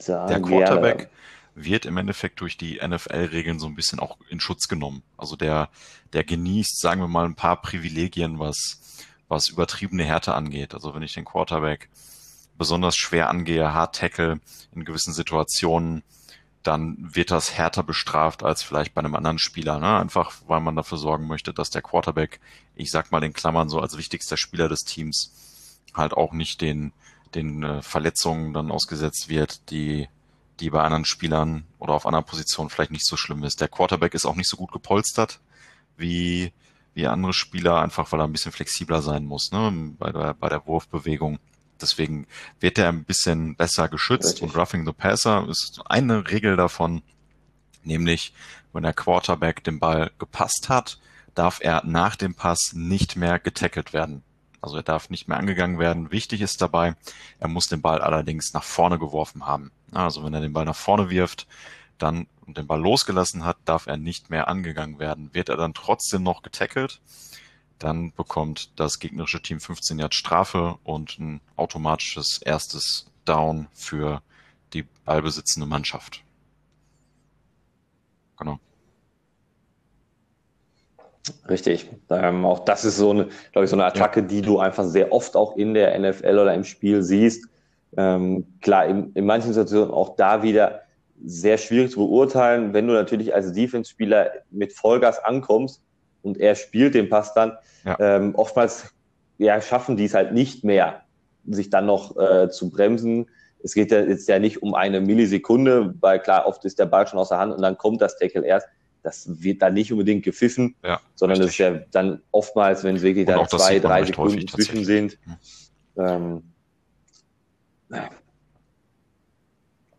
Da 0.06 0.28
der 0.28 0.41
Quarterback 0.41 0.97
gerne. 0.97 1.10
wird 1.56 1.86
im 1.86 1.97
Endeffekt 1.97 2.39
durch 2.41 2.58
die 2.58 2.80
NFL-Regeln 2.86 3.60
so 3.60 3.66
ein 3.66 3.76
bisschen 3.76 3.99
auch 3.99 4.18
in 4.30 4.39
Schutz 4.39 4.68
genommen. 4.68 5.01
Also 5.18 5.36
der, 5.36 5.70
der 6.14 6.24
genießt, 6.24 6.80
sagen 6.80 7.01
wir 7.01 7.08
mal, 7.08 7.26
ein 7.26 7.36
paar 7.36 7.62
Privilegien, 7.62 8.38
was, 8.38 8.82
was 9.28 9.49
übertriebene 9.49 10.04
Härte 10.04 10.36
angeht. 10.36 10.76
Also 10.76 10.93
wenn 10.93 11.01
ich 11.01 11.14
den 11.14 11.26
Quarterback 11.26 11.89
besonders 12.58 12.95
schwer 12.95 13.30
angehe, 13.30 13.74
hart 13.74 13.95
tackle 13.95 14.39
in 14.76 14.86
gewissen 14.86 15.14
Situationen, 15.14 16.04
dann 16.64 16.97
wird 16.99 17.32
das 17.32 17.53
härter 17.53 17.84
bestraft 17.84 18.43
als 18.43 18.64
vielleicht 18.64 18.93
bei 18.93 18.99
einem 18.99 19.16
anderen 19.16 19.38
Spieler. 19.39 19.80
Ne? 19.80 19.97
Einfach 19.97 20.32
weil 20.47 20.61
man 20.61 20.76
dafür 20.76 20.97
sorgen 20.97 21.28
möchte, 21.28 21.53
dass 21.53 21.70
der 21.70 21.82
Quarterback, 21.82 22.39
ich 22.76 22.89
sag 22.89 23.11
mal 23.11 23.24
in 23.24 23.34
Klammern 23.34 23.70
so 23.70 23.80
als 23.80 23.97
wichtigster 23.97 24.38
Spieler 24.38 24.70
des 24.70 24.82
Teams, 24.82 25.80
halt 25.93 26.14
auch 26.14 26.32
nicht 26.32 26.61
den, 26.61 26.93
den 27.36 27.64
äh, 27.64 27.82
Verletzungen 27.82 28.53
dann 28.53 28.72
ausgesetzt 28.72 29.30
wird, 29.30 29.70
die, 29.70 30.07
die 30.59 30.70
bei 30.70 30.82
anderen 30.82 31.05
Spielern 31.05 31.66
oder 31.80 31.93
auf 31.93 32.05
anderen 32.05 32.26
Positionen 32.26 32.70
vielleicht 32.70 32.91
nicht 32.91 33.05
so 33.05 33.18
schlimm 33.18 33.43
ist. 33.43 33.59
Der 33.61 33.68
Quarterback 33.68 34.14
ist 34.14 34.26
auch 34.26 34.36
nicht 34.36 34.49
so 34.49 34.57
gut 34.57 34.72
gepolstert 34.72 35.39
wie, 35.97 36.53
wie 36.93 37.07
andere 37.07 37.34
Spieler, 37.34 37.82
einfach 37.82 38.11
weil 38.11 38.22
er 38.22 38.26
ein 38.26 38.32
bisschen 38.32 38.51
flexibler 38.51 39.01
sein 39.01 39.26
muss 39.26 39.51
ne? 39.51 39.93
bei, 39.99 40.11
der, 40.11 40.34
bei 40.34 40.49
der 40.49 40.66
Wurfbewegung. 40.66 41.39
Deswegen 41.84 42.27
wird 42.61 42.77
er 42.77 42.88
ein 42.88 43.03
bisschen 43.03 43.55
besser 43.55 43.89
geschützt 43.89 44.41
Richtig. 44.41 44.43
und 44.43 44.55
Roughing 44.55 44.86
the 44.86 44.93
Passer 44.93 45.45
ist 45.49 45.81
eine 45.86 46.29
Regel 46.31 46.55
davon, 46.55 47.01
nämlich 47.84 48.34
wenn 48.71 48.84
der 48.84 48.93
Quarterback 48.93 49.63
den 49.65 49.79
Ball 49.79 50.11
gepasst 50.17 50.69
hat, 50.69 50.97
darf 51.36 51.59
er 51.61 51.84
nach 51.86 52.15
dem 52.15 52.36
Pass 52.36 52.71
nicht 52.73 53.17
mehr 53.17 53.38
getackelt 53.38 53.91
werden. 53.91 54.23
Also 54.61 54.77
er 54.77 54.84
darf 54.84 55.09
nicht 55.09 55.27
mehr 55.27 55.38
angegangen 55.38 55.77
werden. 55.77 56.11
Wichtig 56.11 56.39
ist 56.39 56.61
dabei, 56.61 56.95
er 57.39 57.49
muss 57.49 57.67
den 57.67 57.81
Ball 57.81 58.01
allerdings 58.01 58.53
nach 58.53 58.63
vorne 58.63 58.97
geworfen 58.97 59.45
haben. 59.45 59.71
Also 59.91 60.23
wenn 60.23 60.34
er 60.34 60.39
den 60.39 60.53
Ball 60.53 60.63
nach 60.63 60.75
vorne 60.75 61.09
wirft, 61.09 61.47
dann 61.97 62.27
und 62.45 62.57
den 62.57 62.67
Ball 62.67 62.81
losgelassen 62.81 63.43
hat, 63.43 63.57
darf 63.65 63.88
er 63.88 63.97
nicht 63.97 64.29
mehr 64.29 64.47
angegangen 64.47 64.99
werden. 64.99 65.34
Wird 65.34 65.49
er 65.49 65.57
dann 65.57 65.73
trotzdem 65.73 66.23
noch 66.23 66.41
getackelt, 66.43 67.01
dann 67.84 68.13
bekommt 68.13 68.79
das 68.79 68.99
gegnerische 68.99 69.41
Team 69.41 69.59
15 69.59 69.99
Yard 69.99 70.15
Strafe 70.15 70.75
und 70.84 71.19
ein 71.19 71.41
automatisches 71.57 72.41
erstes 72.43 73.07
Down 73.25 73.67
für 73.73 74.21
die 74.73 74.86
ballbesitzende 75.05 75.67
Mannschaft. 75.67 76.23
Genau. 78.38 78.57
Richtig. 81.49 81.89
Ähm, 82.09 82.45
auch 82.45 82.59
das 82.59 82.86
ist 82.86 82.97
so 82.97 83.11
eine, 83.11 83.27
glaube 83.51 83.65
ich, 83.65 83.69
so 83.69 83.75
eine 83.75 83.86
Attacke, 83.86 84.21
ja. 84.21 84.27
die 84.27 84.41
du 84.41 84.59
einfach 84.59 84.86
sehr 84.86 85.11
oft 85.11 85.36
auch 85.36 85.55
in 85.57 85.73
der 85.73 85.97
NFL 85.99 86.39
oder 86.39 86.53
im 86.53 86.63
Spiel 86.63 87.03
siehst. 87.03 87.47
Ähm, 87.97 88.45
klar, 88.61 88.86
in, 88.86 89.11
in 89.13 89.25
manchen 89.25 89.53
Situationen 89.53 89.93
auch 89.93 90.15
da 90.15 90.41
wieder 90.41 90.81
sehr 91.23 91.57
schwierig 91.57 91.91
zu 91.91 91.99
beurteilen, 91.99 92.73
wenn 92.73 92.88
du 92.88 92.93
natürlich 92.93 93.36
als 93.36 93.53
Defense-Spieler 93.53 94.31
mit 94.51 94.73
Vollgas 94.73 95.19
ankommst 95.23 95.82
und 96.24 96.39
er 96.39 96.55
spielt 96.55 96.95
den 96.95 97.09
Pass 97.09 97.34
dann. 97.34 97.57
Ja. 97.86 97.97
Ähm, 97.99 98.34
oftmals 98.36 98.93
ja, 99.38 99.61
schaffen 99.61 99.97
die 99.97 100.05
es 100.05 100.13
halt 100.13 100.34
nicht 100.34 100.63
mehr, 100.63 101.01
sich 101.45 101.69
dann 101.69 101.86
noch 101.86 102.17
äh, 102.17 102.49
zu 102.49 102.69
bremsen. 102.69 103.30
Es 103.61 103.74
geht 103.74 103.91
ja 103.91 104.01
jetzt 104.01 104.28
ja 104.28 104.39
nicht 104.39 104.63
um 104.63 104.74
eine 104.74 105.01
Millisekunde, 105.01 105.93
weil 105.99 106.19
klar, 106.19 106.47
oft 106.47 106.65
ist 106.65 106.80
der 106.80 106.86
Ball 106.86 107.07
schon 107.07 107.19
aus 107.19 107.30
der 107.30 107.39
Hand 107.39 107.53
und 107.53 107.61
dann 107.61 107.78
kommt 107.78 108.01
das 108.01 108.17
Tackle 108.17 108.45
erst. 108.45 108.67
Das 109.03 109.43
wird 109.43 109.61
dann 109.61 109.74
nicht 109.74 109.91
unbedingt 109.91 110.24
gepfiffen, 110.24 110.76
ja, 110.84 111.01
sondern 111.15 111.41
es 111.41 111.47
ist 111.47 111.57
ja 111.57 111.82
dann 111.91 112.21
oftmals, 112.32 112.86
wenn 112.86 112.95
es 112.95 113.01
wirklich 113.01 113.26
dann 113.26 113.45
zwei, 113.49 113.80
drei 113.80 114.05
Sekunden 114.05 114.47
zwischen 114.47 114.86
sind. 114.86 115.17
Ähm, 115.97 116.43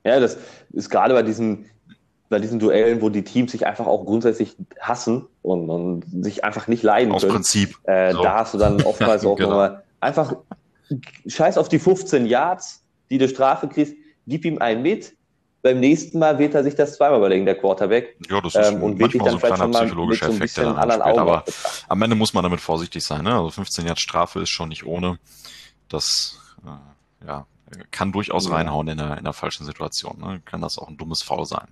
ja, 0.04 0.20
das 0.20 0.38
ist 0.72 0.88
gerade 0.88 1.12
bei 1.14 1.22
diesen 1.22 1.66
bei 2.34 2.40
diesen 2.40 2.58
Duellen, 2.58 3.00
wo 3.00 3.10
die 3.10 3.22
Teams 3.22 3.52
sich 3.52 3.64
einfach 3.64 3.86
auch 3.86 4.04
grundsätzlich 4.04 4.56
hassen 4.80 5.28
und, 5.42 5.70
und 5.70 6.24
sich 6.24 6.42
einfach 6.42 6.66
nicht 6.66 6.82
leiden 6.82 7.12
Aus 7.12 7.22
können. 7.22 7.34
Prinzip. 7.34 7.78
Äh, 7.84 8.12
so. 8.12 8.24
Da 8.24 8.34
hast 8.34 8.54
du 8.54 8.58
dann 8.58 8.82
oftmals 8.84 9.24
auch 9.24 9.36
genau. 9.36 9.50
nochmal 9.50 9.84
einfach 10.00 10.34
scheiß 11.28 11.58
auf 11.58 11.68
die 11.68 11.78
15 11.78 12.26
Yards, 12.26 12.82
die 13.08 13.18
du 13.18 13.28
Strafe 13.28 13.68
kriegst, 13.68 13.94
gib 14.26 14.44
ihm 14.44 14.58
einen 14.58 14.82
mit. 14.82 15.14
Beim 15.62 15.78
nächsten 15.78 16.18
Mal 16.18 16.40
wird 16.40 16.56
er 16.56 16.64
sich 16.64 16.74
das 16.74 16.96
zweimal 16.96 17.18
überlegen, 17.18 17.44
der 17.44 17.54
Quarterback. 17.54 18.16
Ja, 18.28 18.40
das 18.40 18.56
ist 18.56 18.72
ähm, 18.72 18.82
und 18.82 18.98
manchmal 18.98 19.30
so 19.30 19.36
ein 19.36 19.42
kleiner 19.54 19.68
psychologischer 19.68 20.26
so 20.26 20.32
Effekt, 20.32 20.56
der 20.56 20.64
dann 20.64 21.00
Augen 21.02 21.18
Aber 21.20 21.44
am 21.88 22.02
Ende 22.02 22.16
muss 22.16 22.34
man 22.34 22.42
damit 22.42 22.60
vorsichtig 22.60 23.04
sein. 23.04 23.22
Ne? 23.22 23.32
Also 23.32 23.50
15 23.50 23.86
Yards 23.86 24.00
Strafe 24.00 24.40
ist 24.40 24.50
schon 24.50 24.70
nicht 24.70 24.84
ohne. 24.84 25.20
Das 25.88 26.40
äh, 26.64 27.26
ja, 27.28 27.46
kann 27.92 28.10
durchaus 28.10 28.48
ja. 28.48 28.54
reinhauen 28.56 28.88
in 28.88 28.98
einer, 28.98 29.12
in 29.12 29.20
einer 29.20 29.32
falschen 29.32 29.64
Situation. 29.64 30.18
Ne? 30.18 30.42
Kann 30.44 30.60
das 30.60 30.78
auch 30.78 30.88
ein 30.88 30.96
dummes 30.96 31.22
Foul 31.22 31.46
sein. 31.46 31.68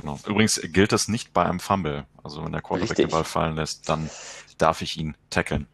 Genau. 0.00 0.18
Übrigens 0.26 0.60
gilt 0.72 0.92
das 0.92 1.08
nicht 1.08 1.32
bei 1.32 1.44
einem 1.44 1.60
Fumble. 1.60 2.06
Also 2.22 2.44
wenn 2.44 2.52
der 2.52 2.62
Quarterback 2.62 2.90
Richtig. 2.90 3.06
den 3.06 3.10
Ball 3.10 3.24
fallen 3.24 3.56
lässt, 3.56 3.88
dann 3.88 4.10
darf 4.58 4.82
ich 4.82 4.96
ihn 4.96 5.16
tackeln. 5.30 5.66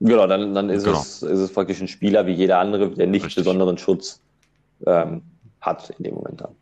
Genau, 0.00 0.28
dann, 0.28 0.54
dann 0.54 0.70
ist, 0.70 0.84
genau. 0.84 1.00
Es, 1.00 1.22
ist 1.22 1.40
es 1.40 1.52
praktisch 1.52 1.80
ein 1.80 1.88
Spieler 1.88 2.26
wie 2.26 2.32
jeder 2.32 2.60
andere, 2.60 2.90
der 2.90 3.08
nicht 3.08 3.24
Richtig. 3.24 3.44
besonderen 3.44 3.78
Schutz 3.78 4.20
ähm, 4.86 5.22
hat 5.60 5.90
in 5.98 6.04
dem 6.04 6.14
Moment 6.14 6.40
dann. 6.40 6.54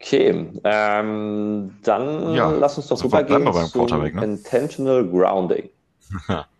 Okay, 0.00 0.52
ähm, 0.64 1.76
dann 1.82 2.34
ja, 2.34 2.50
lass 2.50 2.78
uns 2.78 2.86
doch 2.86 2.96
super 2.96 3.24
gehen 3.24 3.52
zu 3.52 3.84
ne? 3.84 4.08
Intentional 4.22 5.04
Grounding. 5.06 5.68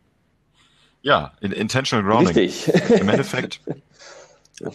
Ja, 1.02 1.32
in 1.40 1.52
Intentional 1.52 2.04
Grounding. 2.04 2.36
Richtig. 2.36 2.90
Im 2.90 3.08
Endeffekt, 3.08 3.60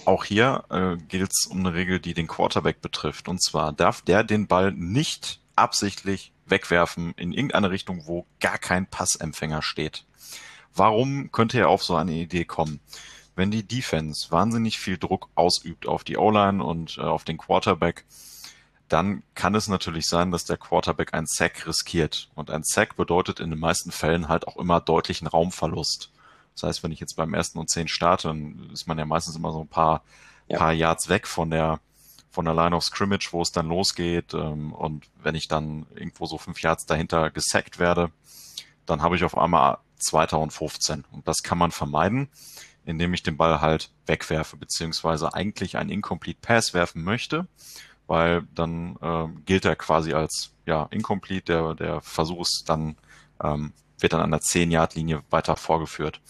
auch 0.06 0.24
hier 0.24 0.64
äh, 0.70 0.98
gilt 1.08 1.32
es 1.32 1.46
um 1.48 1.60
eine 1.60 1.74
Regel, 1.74 2.00
die 2.00 2.14
den 2.14 2.28
Quarterback 2.28 2.82
betrifft. 2.82 3.28
Und 3.28 3.44
zwar 3.44 3.74
darf 3.74 4.02
der 4.02 4.24
den 4.24 4.48
Ball 4.48 4.72
nicht 4.72 5.40
absichtlich 5.56 6.32
wegwerfen 6.46 7.14
in 7.18 7.32
irgendeine 7.32 7.72
Richtung, 7.72 8.04
wo 8.06 8.26
gar 8.40 8.58
kein 8.58 8.88
Passempfänger 8.88 9.62
steht. 9.62 10.06
Warum 10.76 11.32
könnte 11.32 11.60
er 11.60 11.70
auf 11.70 11.84
so 11.84 11.96
eine 11.96 12.14
Idee 12.14 12.46
kommen? 12.46 12.80
Wenn 13.36 13.52
die 13.52 13.64
Defense 13.64 14.32
wahnsinnig 14.32 14.80
viel 14.80 14.98
Druck 14.98 15.30
ausübt 15.36 15.88
auf 15.88 16.04
die 16.04 16.18
O-Line 16.18 16.64
und 16.64 16.98
äh, 16.98 17.02
auf 17.02 17.24
den 17.24 17.38
Quarterback, 17.38 18.06
dann 18.90 19.24
kann 19.34 19.56
es 19.56 19.68
natürlich 19.68 20.08
sein, 20.08 20.32
dass 20.32 20.46
der 20.46 20.58
Quarterback 20.58 21.14
einen 21.14 21.28
Sack 21.28 21.66
riskiert. 21.68 22.30
Und 22.36 22.52
ein 22.52 22.64
Sack 22.64 22.96
bedeutet 22.96 23.40
in 23.40 23.50
den 23.50 23.60
meisten 23.60 23.92
Fällen 23.92 24.28
halt 24.28 24.48
auch 24.48 24.58
immer 24.58 24.82
deutlichen 24.82 25.28
Raumverlust. 25.28 26.12
Das 26.54 26.64
heißt, 26.64 26.84
wenn 26.84 26.92
ich 26.92 27.00
jetzt 27.00 27.16
beim 27.16 27.34
ersten 27.34 27.58
und 27.60 27.70
zehn 27.70 27.88
starte, 27.88 28.28
dann 28.28 28.70
ist 28.72 28.88
man 28.88 28.98
ja 28.98 29.06
meistens 29.06 29.36
immer 29.36 29.52
so 29.52 29.62
ein 29.62 29.68
paar, 29.68 30.04
ja. 30.48 30.58
paar 30.58 30.74
Yards 30.74 31.10
weg 31.10 31.28
von 31.28 31.50
der, 31.50 31.80
von 32.30 32.46
der 32.46 32.54
Line 32.54 32.76
of 32.76 32.84
Scrimmage, 32.84 33.30
wo 33.32 33.42
es 33.42 33.52
dann 33.52 33.68
losgeht. 33.68 34.34
Ähm, 34.34 34.74
und 34.74 35.06
wenn 35.22 35.36
ich 35.36 35.48
dann 35.48 35.88
irgendwo 35.96 36.26
so 36.26 36.38
fünf 36.38 36.62
Yards 36.62 36.86
dahinter 36.86 37.32
gesackt 37.32 37.80
werde, 37.80 38.12
dann 38.86 39.02
habe 39.02 39.16
ich 39.16 39.24
auf 39.24 39.38
einmal 39.38 39.78
Zweiter 39.98 40.40
und 40.40 40.52
15. 40.52 41.06
Und 41.12 41.28
das 41.28 41.42
kann 41.42 41.58
man 41.58 41.72
vermeiden, 41.72 42.30
indem 42.86 43.14
ich 43.14 43.24
den 43.24 43.38
Ball 43.38 43.62
halt 43.62 43.90
wegwerfe, 44.06 44.58
beziehungsweise 44.58 45.34
eigentlich 45.34 45.78
einen 45.78 45.90
Incomplete 45.90 46.40
Pass 46.42 46.74
werfen 46.74 47.04
möchte, 47.04 47.48
weil 48.08 48.44
dann 48.54 48.98
äh, 49.02 49.28
gilt 49.46 49.66
er 49.66 49.76
quasi 49.76 50.14
als 50.14 50.54
ja, 50.66 50.88
Incomplete, 50.92 51.54
der, 51.54 51.74
der 51.76 52.02
Versuch 52.02 52.42
ist 52.42 52.64
dann 52.68 52.96
ähm, 53.44 53.74
wird 54.00 54.14
dann 54.14 54.22
an 54.22 54.32
der 54.32 54.42
10-Yard-Linie 54.42 55.24
weiter 55.30 55.56
vorgeführt, 55.56 56.22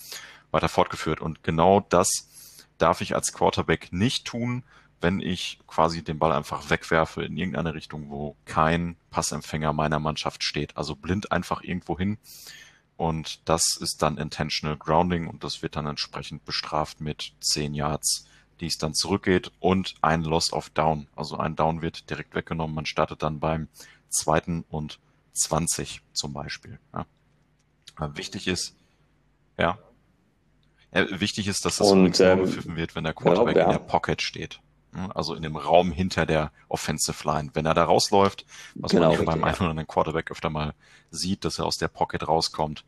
weiter 0.52 0.70
fortgeführt. 0.70 1.20
Und 1.20 1.44
genau 1.44 1.82
das 1.90 2.30
darf 2.78 3.02
ich 3.02 3.16
als 3.16 3.34
Quarterback 3.34 3.92
nicht 3.92 4.26
tun, 4.26 4.64
wenn 5.02 5.20
ich 5.20 5.60
quasi 5.68 6.04
den 6.04 6.20
Ball 6.20 6.32
einfach 6.32 6.70
wegwerfe 6.70 7.24
in 7.24 7.36
irgendeine 7.36 7.74
Richtung, 7.74 8.10
wo 8.10 8.38
kein 8.46 8.96
Passempfänger 9.10 9.74
meiner 9.74 10.00
Mannschaft 10.00 10.44
steht. 10.44 10.78
Also 10.78 10.96
blind 10.96 11.32
einfach 11.32 11.62
irgendwo 11.62 11.98
hin. 11.98 12.18
Und 12.96 13.42
das 13.50 13.76
ist 13.82 14.02
dann 14.02 14.18
Intentional 14.18 14.78
Grounding 14.78 15.28
und 15.28 15.44
das 15.44 15.62
wird 15.62 15.76
dann 15.76 15.88
entsprechend 15.88 16.46
bestraft 16.46 17.02
mit 17.02 17.34
10 17.42 17.74
Yards, 17.74 18.28
die 18.60 18.68
es 18.68 18.78
dann 18.78 18.94
zurückgeht 18.94 19.52
und 19.60 19.96
ein 20.02 20.24
Loss 20.24 20.54
of 20.54 20.70
Down. 20.70 21.08
Also 21.16 21.38
ein 21.38 21.56
Down 21.56 21.82
wird 21.82 22.10
direkt 22.10 22.36
weggenommen. 22.36 22.76
Man 22.76 22.86
startet 22.86 23.24
dann 23.24 23.40
beim 23.40 23.68
zweiten 24.10 24.64
und 24.70 25.00
20 25.34 26.02
zum 26.14 26.34
Beispiel. 26.34 26.80
Ja. 26.94 27.06
Wichtig 28.16 28.48
ist, 28.48 28.76
ja. 29.58 29.78
ja 30.94 31.20
wichtig 31.20 31.48
ist, 31.48 31.66
dass 31.66 31.78
das 31.78 31.92
und, 31.92 32.20
ähm, 32.20 32.40
gepfiffen 32.40 32.76
wird, 32.76 32.96
wenn 32.96 33.04
der 33.04 33.14
Quarterback 33.14 33.56
genau, 33.56 33.70
ja. 33.70 33.74
in 33.74 33.80
der 33.80 33.86
Pocket 33.86 34.22
steht. 34.22 34.60
Also 35.16 35.34
in 35.34 35.42
dem 35.42 35.56
Raum 35.56 35.92
hinter 35.92 36.28
der 36.28 36.52
Offensive 36.68 37.28
Line. 37.28 37.50
Wenn 37.54 37.66
er 37.66 37.74
da 37.74 37.84
rausläuft, 37.86 38.46
was 38.76 38.92
genau, 38.92 39.10
man 39.10 39.18
hier 39.18 39.26
beim 39.26 39.44
einen 39.44 39.56
oder 39.56 39.70
anderen 39.72 39.88
Quarterback 39.88 40.30
öfter 40.30 40.52
mal 40.52 40.76
sieht, 41.10 41.46
dass 41.46 41.58
er 41.58 41.66
aus 41.66 41.78
der 41.78 41.88
Pocket 41.88 42.28
rauskommt, 42.28 42.86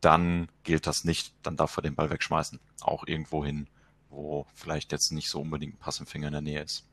dann 0.00 0.48
gilt 0.64 0.88
das 0.88 1.04
nicht. 1.04 1.34
Dann 1.44 1.56
darf 1.56 1.76
er 1.76 1.82
den 1.82 1.94
Ball 1.94 2.10
wegschmeißen. 2.10 2.58
Auch 2.80 3.06
irgendwo 3.06 3.44
hin, 3.44 3.68
wo 4.10 4.46
vielleicht 4.54 4.92
jetzt 4.92 5.12
nicht 5.12 5.28
so 5.28 5.40
unbedingt 5.40 5.74
ein 5.74 5.78
Passempfänger 5.78 6.28
in 6.28 6.32
der 6.32 6.42
Nähe 6.42 6.62
ist. 6.62 6.84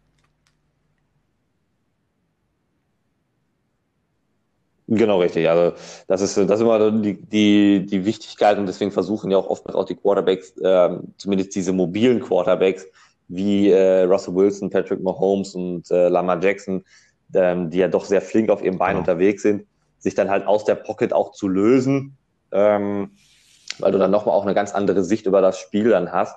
Genau, 4.87 5.19
richtig. 5.19 5.49
Also 5.49 5.75
das 6.07 6.21
ist, 6.21 6.37
das 6.37 6.59
ist 6.59 6.61
immer 6.61 6.91
die, 6.91 7.21
die, 7.21 7.85
die 7.85 8.05
Wichtigkeit 8.05 8.57
und 8.57 8.65
deswegen 8.65 8.91
versuchen 8.91 9.31
ja 9.31 9.37
auch 9.37 9.47
oftmals 9.47 9.75
auch 9.75 9.85
die 9.85 9.95
Quarterbacks, 9.95 10.57
äh, 10.57 10.97
zumindest 11.17 11.55
diese 11.55 11.71
mobilen 11.71 12.19
Quarterbacks, 12.19 12.85
wie 13.29 13.69
äh, 13.69 14.03
Russell 14.03 14.35
Wilson, 14.35 14.69
Patrick 14.69 15.01
Mahomes 15.01 15.55
und 15.55 15.89
äh, 15.89 16.09
Lamar 16.09 16.41
Jackson, 16.43 16.83
ähm, 17.33 17.69
die 17.69 17.77
ja 17.77 17.87
doch 17.87 18.03
sehr 18.03 18.21
flink 18.21 18.49
auf 18.49 18.61
ihrem 18.61 18.77
Bein 18.77 18.91
genau. 18.91 18.99
unterwegs 18.99 19.43
sind, 19.43 19.65
sich 19.99 20.15
dann 20.15 20.29
halt 20.29 20.45
aus 20.45 20.65
der 20.65 20.75
Pocket 20.75 21.13
auch 21.13 21.31
zu 21.31 21.47
lösen, 21.47 22.17
ähm, 22.51 23.11
weil 23.79 23.91
du 23.93 23.97
dann 23.97 24.11
nochmal 24.11 24.35
auch 24.35 24.43
eine 24.43 24.53
ganz 24.53 24.73
andere 24.73 25.03
Sicht 25.03 25.25
über 25.25 25.41
das 25.41 25.57
Spiel 25.57 25.89
dann 25.89 26.11
hast. 26.11 26.35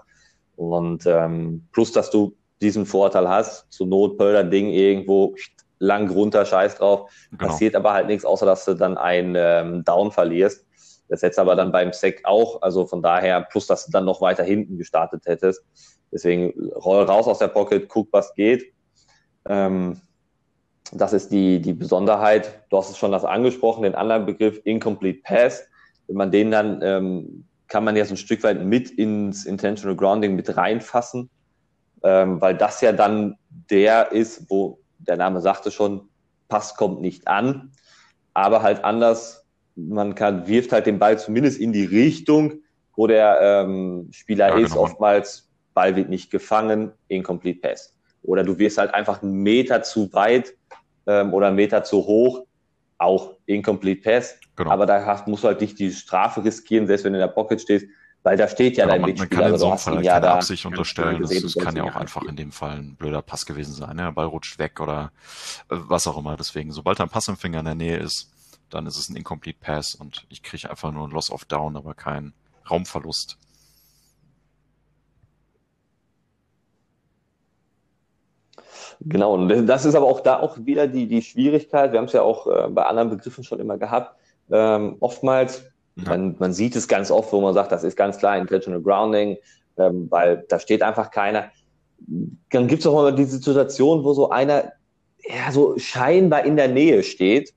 Und 0.57 1.07
ähm, 1.07 1.69
plus, 1.73 1.93
dass 1.93 2.11
du 2.11 2.37
diesen 2.61 2.87
Vorteil 2.87 3.29
hast, 3.29 3.71
zur 3.71 3.87
Not 3.87 4.19
Pölder 4.19 4.45
Ding 4.45 4.69
irgendwo 4.71 5.35
lang 5.79 6.11
runter, 6.11 6.45
scheiß 6.45 6.77
drauf, 6.77 7.11
genau. 7.31 7.47
passiert 7.47 7.77
aber 7.77 7.93
halt 7.93 8.07
nichts, 8.07 8.25
außer 8.25 8.47
dass 8.47 8.65
du 8.65 8.75
dann 8.75 8.97
einen 8.97 9.35
ähm, 9.37 9.85
Down 9.85 10.11
verlierst. 10.11 10.67
Das 11.09 11.23
hättest 11.23 11.39
aber 11.39 11.55
dann 11.55 11.71
beim 11.71 11.93
Sec 11.93 12.23
auch, 12.25 12.63
also 12.63 12.87
von 12.87 13.03
daher, 13.03 13.43
plus 13.43 13.67
dass 13.67 13.87
du 13.87 13.93
dann 13.93 14.05
noch 14.05 14.21
weiter 14.21 14.43
hinten 14.43 14.79
gestartet 14.79 15.27
hättest. 15.27 15.65
Deswegen 16.13 16.71
roll 16.73 17.05
raus 17.05 17.27
aus 17.27 17.39
der 17.39 17.49
Pocket, 17.49 17.89
guck, 17.89 18.09
was 18.13 18.35
geht. 18.35 18.73
Ähm, 19.49 20.01
das 20.93 21.13
ist 21.13 21.31
die, 21.31 21.61
die 21.61 21.73
Besonderheit. 21.73 22.63
Du 22.71 22.77
hast 22.77 22.91
es 22.91 22.99
schon 22.99 23.13
das 23.13 23.25
angesprochen, 23.25 23.83
den 23.83 23.95
anderen 23.95 24.27
Begriff 24.27 24.61
Incomplete 24.65 25.21
Pass. 25.23 25.67
Wenn 26.07 26.17
man 26.17 26.31
den 26.31 26.51
dann, 26.51 26.81
ähm, 26.83 27.45
kann 27.69 27.85
man 27.85 27.97
ja 27.97 28.05
so 28.05 28.15
ein 28.15 28.19
Stück 28.19 28.43
weit 28.43 28.63
mit 28.63 28.91
ins 28.91 29.45
Intentional 29.45 29.97
Grounding 29.97 30.37
mit 30.37 30.57
reinfassen, 30.57 31.31
ähm, 32.03 32.41
weil 32.41 32.57
das 32.57 32.81
ja 32.81 32.93
dann 32.93 33.37
der 33.71 34.13
ist, 34.13 34.49
wo 34.49 34.79
der 34.99 35.17
Name 35.17 35.41
sagte 35.41 35.71
schon, 35.71 36.09
Pass 36.49 36.77
kommt 36.77 37.01
nicht 37.01 37.27
an, 37.27 37.73
aber 38.35 38.63
halt 38.63 38.85
anders. 38.85 39.45
Man 39.75 40.15
kann, 40.15 40.47
wirft 40.47 40.73
halt 40.73 40.87
den 40.87 40.99
Ball 40.99 41.19
zumindest 41.19 41.59
in 41.59 41.73
die 41.73 41.85
Richtung, 41.85 42.61
wo 42.95 43.07
der 43.07 43.39
ähm, 43.43 44.09
Spieler 44.13 44.49
ja, 44.51 44.59
ist. 44.59 44.71
Genau. 44.71 44.83
Oftmals 44.83 45.51
Ball 45.75 45.97
wird 45.97 46.09
nicht 46.09 46.31
gefangen, 46.31 46.93
Incomplete 47.09 47.61
Pass. 47.61 47.95
Oder 48.23 48.43
du 48.43 48.59
wirst 48.59 48.79
halt 48.79 48.95
einfach 48.95 49.23
einen 49.23 49.43
Meter 49.43 49.83
zu 49.83 50.13
weit 50.13 50.55
ähm, 51.07 51.35
oder 51.35 51.49
einen 51.49 51.57
Meter 51.57 51.85
zu 51.85 51.99
hoch, 51.99 52.47
auch 52.99 53.35
Incomplete 53.47 54.03
Pass. 54.03 54.39
Genau. 54.57 54.71
Aber 54.71 54.87
da 54.87 55.23
musst 55.27 55.45
du 55.45 55.49
halt 55.49 55.61
nicht 55.61 55.79
die 55.79 55.93
Strafe 55.93 56.43
riskieren, 56.43 56.87
selbst 56.87 57.05
wenn 57.05 57.13
du 57.13 57.19
in 57.19 57.27
der 57.27 57.33
Pocket 57.33 57.61
stehst, 57.61 57.87
weil 58.23 58.37
da 58.37 58.49
steht 58.49 58.77
ja 58.77 58.87
genau, 58.87 58.95
dein 58.95 59.01
man, 59.03 59.11
Mitspieler. 59.11 59.41
Man 59.41 59.45
kann 59.45 59.53
in 59.53 59.61
so 59.61 59.69
einem 59.69 59.79
Fall 59.79 60.05
ja 60.05 60.15
keine 60.15 60.33
Absicht 60.33 60.67
unterstellen. 60.67 61.21
Gesehen, 61.21 61.43
das, 61.43 61.53
das 61.53 61.65
kann 61.65 61.77
ja 61.77 61.85
auch 61.85 61.95
einfach 61.95 62.25
in 62.25 62.35
dem 62.37 62.51
Fall 62.51 62.79
ein 62.79 62.97
blöder 62.97 63.23
Pass 63.23 63.47
gewesen 63.47 63.75
sein. 63.75 63.99
Der 63.99 64.11
Ball 64.13 64.27
rutscht 64.27 64.59
weg 64.59 64.81
oder 64.81 65.13
äh, 65.71 65.77
was 65.77 66.07
auch 66.07 66.19
immer. 66.19 66.37
Deswegen, 66.37 66.73
sobald 66.73 67.01
ein 67.01 67.09
Passempfänger 67.09 67.61
in 67.61 67.65
der 67.67 67.75
Nähe 67.75 67.99
ist, 67.99 68.33
dann 68.71 68.87
ist 68.87 68.97
es 68.97 69.09
ein 69.09 69.17
Incomplete 69.17 69.59
Pass 69.61 69.95
und 69.95 70.27
ich 70.29 70.43
kriege 70.43 70.69
einfach 70.69 70.91
nur 70.91 71.07
ein 71.07 71.13
Loss 71.13 71.31
of 71.31 71.45
Down, 71.45 71.77
aber 71.77 71.95
keinen 71.95 72.33
Raumverlust. 72.69 73.39
Genau, 79.01 79.35
und 79.35 79.67
das 79.67 79.85
ist 79.85 79.95
aber 79.95 80.07
auch 80.07 80.21
da 80.21 80.41
auch 80.41 80.57
wieder 80.59 80.89
die, 80.89 81.07
die 81.07 81.23
Schwierigkeit. 81.23 81.93
Wir 81.93 81.99
haben 81.99 82.07
es 82.07 82.13
ja 82.13 82.23
auch 82.23 82.47
äh, 82.47 82.69
bei 82.71 82.87
anderen 82.87 83.11
Begriffen 83.11 83.45
schon 83.45 83.61
immer 83.61 83.77
gehabt. 83.77 84.17
Ähm, 84.51 84.97
oftmals 85.01 85.65
ja. 85.97 86.11
Man, 86.11 86.37
man 86.39 86.53
sieht 86.53 86.77
es 86.77 86.89
ganz 86.89 87.11
oft, 87.11 87.33
wo 87.33 87.41
man 87.41 87.55
sagt, 87.55 87.73
das 87.73 87.83
ist 87.83 87.97
ganz 87.97 88.19
klar 88.19 88.37
Intentional 88.37 88.83
Grounding, 88.83 89.39
ähm, 89.79 90.07
weil 90.11 90.45
da 90.49 90.59
steht 90.59 90.83
einfach 90.83 91.11
keiner. 91.11 91.51
Dann 92.51 92.67
gibt 92.69 92.81
es 92.81 92.87
auch 92.87 92.93
mal 92.93 93.15
diese 93.15 93.39
Situation, 93.39 94.05
wo 94.05 94.13
so 94.13 94.31
einer 94.31 94.73
ja, 95.27 95.51
so 95.51 95.79
scheinbar 95.79 96.45
in 96.45 96.57
der 96.57 96.69
Nähe 96.69 97.03
steht, 97.03 97.55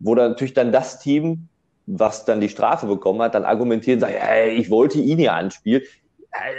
wo 0.00 0.14
dann 0.14 0.32
natürlich 0.32 0.54
dann 0.54 0.72
das 0.72 0.98
Team, 0.98 1.48
was 1.86 2.24
dann 2.24 2.40
die 2.40 2.48
Strafe 2.48 2.86
bekommen 2.86 3.22
hat, 3.22 3.34
dann 3.34 3.44
argumentiert 3.44 3.96
und 3.96 4.00
sagt, 4.00 4.14
hey, 4.14 4.50
ich 4.50 4.70
wollte 4.70 4.98
ihn 4.98 5.18
ja 5.18 5.34
anspielen. 5.34 5.82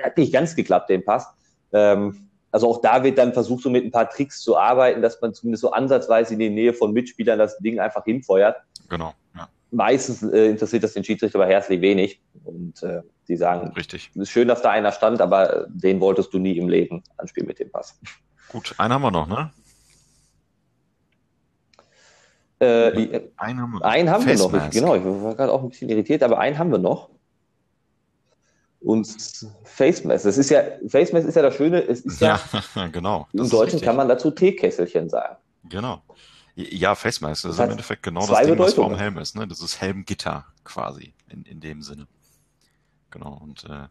Hat 0.03 0.17
nicht 0.17 0.33
ganz 0.33 0.55
geklappt, 0.55 0.89
den 0.89 1.03
Pass. 1.03 1.27
Ähm, 1.73 2.29
also 2.51 2.69
auch 2.69 2.81
da 2.81 3.03
wird 3.03 3.17
dann 3.17 3.33
versucht, 3.33 3.63
so 3.63 3.69
mit 3.69 3.85
ein 3.85 3.91
paar 3.91 4.09
Tricks 4.09 4.41
zu 4.41 4.57
arbeiten, 4.57 5.01
dass 5.01 5.19
man 5.21 5.33
zumindest 5.33 5.61
so 5.61 5.71
ansatzweise 5.71 6.33
in 6.33 6.39
die 6.39 6.49
Nähe 6.49 6.73
von 6.73 6.91
Mitspielern 6.91 7.37
das 7.37 7.57
Ding 7.59 7.79
einfach 7.79 8.03
hinfeuert. 8.03 8.57
Genau. 8.89 9.13
Meistens 9.71 10.21
äh, 10.21 10.49
interessiert 10.49 10.83
das 10.83 10.93
den 10.93 11.03
Schiedsrichter 11.03 11.39
aber 11.39 11.47
herzlich 11.47 11.79
wenig. 11.81 12.21
Und 12.43 12.83
äh, 12.83 13.01
die 13.27 13.37
sagen, 13.37 13.71
Richtig. 13.73 14.11
es 14.13 14.21
ist 14.21 14.29
schön, 14.29 14.47
dass 14.47 14.61
da 14.61 14.71
einer 14.71 14.91
stand, 14.91 15.21
aber 15.21 15.65
den 15.69 15.99
wolltest 16.01 16.33
du 16.33 16.39
nie 16.39 16.57
im 16.57 16.67
Leben 16.67 17.03
anspielen 17.17 17.47
mit 17.47 17.59
dem 17.59 17.71
Pass. 17.71 17.97
Gut, 18.49 18.75
einen 18.77 18.93
haben 18.93 19.01
wir 19.01 19.11
noch, 19.11 19.27
ne? 19.27 19.51
Äh, 22.59 23.21
einen 23.37 23.61
haben 23.61 23.71
wir, 23.71 23.85
einen 23.85 24.09
haben 24.09 24.25
wir 24.25 24.37
noch. 24.37 24.53
Ich, 24.53 24.69
genau, 24.71 24.95
ich 24.95 25.03
war 25.03 25.35
gerade 25.35 25.51
auch 25.51 25.63
ein 25.63 25.69
bisschen 25.69 25.89
irritiert, 25.89 26.21
aber 26.21 26.37
einen 26.37 26.57
haben 26.57 26.71
wir 26.71 26.77
noch. 26.77 27.09
Und 28.81 29.07
Face 29.63 30.03
Mask, 30.03 30.25
das 30.25 30.37
ist 30.37 30.49
ja, 30.49 30.61
Face 30.87 31.13
Mask 31.13 31.27
ist 31.27 31.35
ja 31.35 31.43
das 31.43 31.55
Schöne, 31.55 31.81
es 31.81 32.01
ist 32.01 32.19
ja, 32.19 32.39
ja 32.75 32.87
genau. 32.91 33.27
Im 33.31 33.49
Deutschen 33.49 33.79
kann 33.79 33.95
man 33.95 34.09
dazu 34.09 34.31
Teekesselchen 34.31 35.09
sagen. 35.09 35.37
Genau. 35.69 36.01
Ja, 36.69 36.95
Face 36.95 37.21
Mask, 37.21 37.43
das, 37.43 37.51
das 37.51 37.59
ist 37.59 37.65
im 37.65 37.71
Endeffekt 37.71 38.03
genau 38.03 38.25
das 38.25 38.45
Ding, 38.45 38.57
was 38.57 38.73
vor 38.73 38.89
dem 38.89 38.97
Helm 38.97 39.17
ist. 39.17 39.35
Ne? 39.35 39.47
Das 39.47 39.61
ist 39.61 39.81
Helmgitter 39.81 40.45
quasi 40.63 41.13
in, 41.29 41.43
in 41.43 41.59
dem 41.59 41.81
Sinne. 41.81 42.07
Genau. 43.09 43.33
Und 43.33 43.65
äh, 43.65 43.87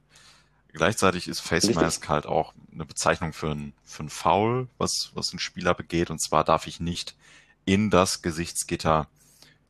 gleichzeitig 0.73 1.29
ist 1.29 1.41
Face. 1.41 1.75
Mask 1.75 2.09
halt 2.09 2.27
auch 2.27 2.55
eine 2.73 2.85
Bezeichnung 2.85 3.33
für 3.33 3.51
ein, 3.51 3.73
für 3.85 4.05
ein 4.05 4.09
Foul, 4.09 4.69
was, 4.79 5.11
was 5.15 5.33
ein 5.33 5.39
Spieler 5.39 5.75
begeht. 5.75 6.11
Und 6.11 6.21
zwar 6.21 6.45
darf 6.45 6.67
ich 6.67 6.81
nicht 6.81 7.17
in 7.65 7.91
das 7.91 8.23
Gesichtsgitter 8.23 9.09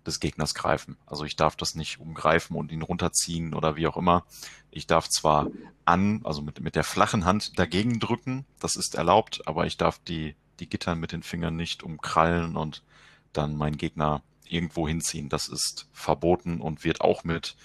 des 0.06 0.20
Gegners 0.20 0.54
greifen. 0.54 0.96
Also 1.06 1.24
ich 1.24 1.36
darf 1.36 1.56
das 1.56 1.74
nicht 1.74 2.00
umgreifen 2.00 2.56
und 2.56 2.72
ihn 2.72 2.82
runterziehen 2.82 3.54
oder 3.54 3.76
wie 3.76 3.86
auch 3.86 3.96
immer. 3.96 4.24
Ich 4.70 4.86
darf 4.86 5.08
zwar 5.08 5.48
an, 5.84 6.20
also 6.24 6.40
mit, 6.40 6.60
mit 6.60 6.74
der 6.74 6.84
flachen 6.84 7.24
Hand 7.24 7.58
dagegen 7.58 8.00
drücken, 8.00 8.46
das 8.60 8.76
ist 8.76 8.94
erlaubt, 8.94 9.42
aber 9.46 9.66
ich 9.66 9.76
darf 9.76 9.98
die 9.98 10.34
die 10.60 10.68
Gitter 10.68 10.94
mit 10.94 11.12
den 11.12 11.22
Fingern 11.22 11.56
nicht 11.56 11.82
umkrallen 11.82 12.56
und 12.56 12.82
dann 13.32 13.56
meinen 13.56 13.76
Gegner 13.76 14.22
irgendwo 14.44 14.88
hinziehen. 14.88 15.28
Das 15.28 15.48
ist 15.48 15.88
verboten 15.92 16.60
und 16.60 16.84
wird 16.84 17.00
auch 17.00 17.24
mit, 17.24 17.56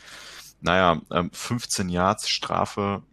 naja, 0.62 1.02
15 1.32 1.88
ähm, 1.88 1.94
Yards 1.94 2.30
Strafe 2.30 3.04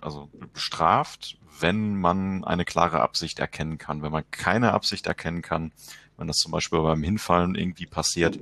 also 0.00 0.30
bestraft, 0.52 1.38
wenn 1.60 1.96
man 1.96 2.44
eine 2.44 2.64
klare 2.64 3.00
Absicht 3.00 3.38
erkennen 3.38 3.78
kann. 3.78 4.02
Wenn 4.02 4.12
man 4.12 4.24
keine 4.30 4.72
Absicht 4.72 5.06
erkennen 5.06 5.42
kann, 5.42 5.72
wenn 6.16 6.28
das 6.28 6.38
zum 6.38 6.52
Beispiel 6.52 6.80
beim 6.80 7.02
Hinfallen 7.02 7.54
irgendwie 7.54 7.86
passiert, 7.86 8.38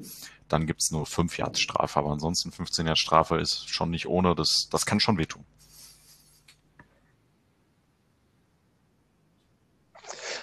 dann 0.49 0.67
gibt's 0.67 0.91
nur 0.91 1.07
5 1.07 1.39
Yards 1.39 1.61
Strafe. 1.61 1.99
Aber 1.99 2.11
ansonsten 2.11 2.53
15 2.53 2.87
Yards 2.87 3.01
Strafe 3.01 3.39
ist 3.39 3.69
schon 3.69 3.91
nicht 3.91 4.07
ohne. 4.07 4.35
Das, 4.35 4.69
das 4.71 4.85
kann 4.85 5.01
schon 5.01 5.19
wehtun. 5.19 5.45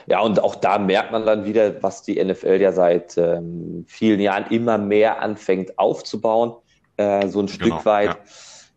Ja, 0.08 0.22
und 0.22 0.42
auch 0.42 0.56
da 0.56 0.78
merkt 0.78 1.12
man 1.12 1.26
dann 1.26 1.46
wieder, 1.46 1.82
was 1.82 2.04
die 2.04 2.24
NFL 2.24 2.62
ja 2.62 2.72
seit 2.72 3.18
ähm, 3.18 3.86
vielen 3.88 4.20
Jahren 4.20 4.46
immer 4.50 4.78
mehr 4.78 5.22
anfängt 5.22 5.78
aufzubauen. 5.78 6.54
Äh, 6.98 7.28
so 7.28 7.40
ein 7.40 7.46
genau, 7.46 7.56
Stück 7.56 7.86
weit 7.86 8.18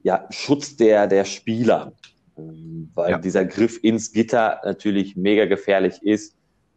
ja. 0.02 0.18
ja. 0.18 0.26
Schutz 0.30 0.76
der, 0.76 1.06
der 1.06 1.24
Spieler. 1.24 1.92
Ähm, 2.36 2.90
weil 2.94 3.12
ja. 3.12 3.18
dieser 3.18 3.44
Griff 3.44 3.78
ins 3.82 4.12
Gitter 4.12 4.60
natürlich 4.64 5.16
mega 5.16 5.46
gefährlich 5.46 6.02
ist. 6.02 6.36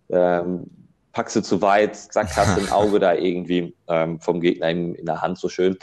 Ähm, 0.09 0.65
packst 1.11 1.35
du 1.35 1.41
zu 1.41 1.61
weit, 1.61 1.95
zack, 1.95 2.35
hast 2.35 2.57
du 2.57 2.61
ein 2.61 2.69
Auge 2.71 2.99
da 2.99 3.13
irgendwie 3.13 3.73
ähm, 3.87 4.19
vom 4.19 4.41
Gegner 4.41 4.69
in, 4.69 4.95
in 4.95 5.05
der 5.05 5.21
Hand 5.21 5.37
so 5.39 5.49
schön. 5.49 5.77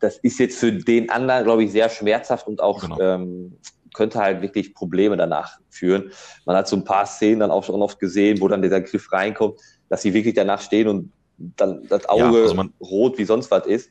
Das 0.00 0.16
ist 0.18 0.38
jetzt 0.38 0.58
für 0.58 0.72
den 0.72 1.10
anderen, 1.10 1.44
glaube 1.44 1.64
ich, 1.64 1.72
sehr 1.72 1.90
schmerzhaft 1.90 2.46
und 2.46 2.62
auch 2.62 2.80
genau. 2.80 2.98
ähm, 2.98 3.58
könnte 3.94 4.18
halt 4.18 4.42
wirklich 4.42 4.74
Probleme 4.74 5.16
danach 5.16 5.58
führen. 5.68 6.12
Man 6.44 6.56
hat 6.56 6.68
so 6.68 6.76
ein 6.76 6.84
paar 6.84 7.06
Szenen 7.06 7.40
dann 7.40 7.50
auch 7.50 7.64
schon 7.64 7.80
oft 7.82 7.98
gesehen, 7.98 8.40
wo 8.40 8.48
dann 8.48 8.62
dieser 8.62 8.80
Griff 8.80 9.12
reinkommt, 9.12 9.58
dass 9.88 10.02
sie 10.02 10.14
wirklich 10.14 10.34
danach 10.34 10.60
stehen 10.60 10.88
und 10.88 11.12
dann 11.38 11.86
das 11.88 12.08
Auge 12.08 12.36
ja, 12.36 12.42
also 12.42 12.54
man, 12.54 12.72
rot 12.80 13.18
wie 13.18 13.24
sonst 13.24 13.50
was 13.50 13.66
ist. 13.66 13.90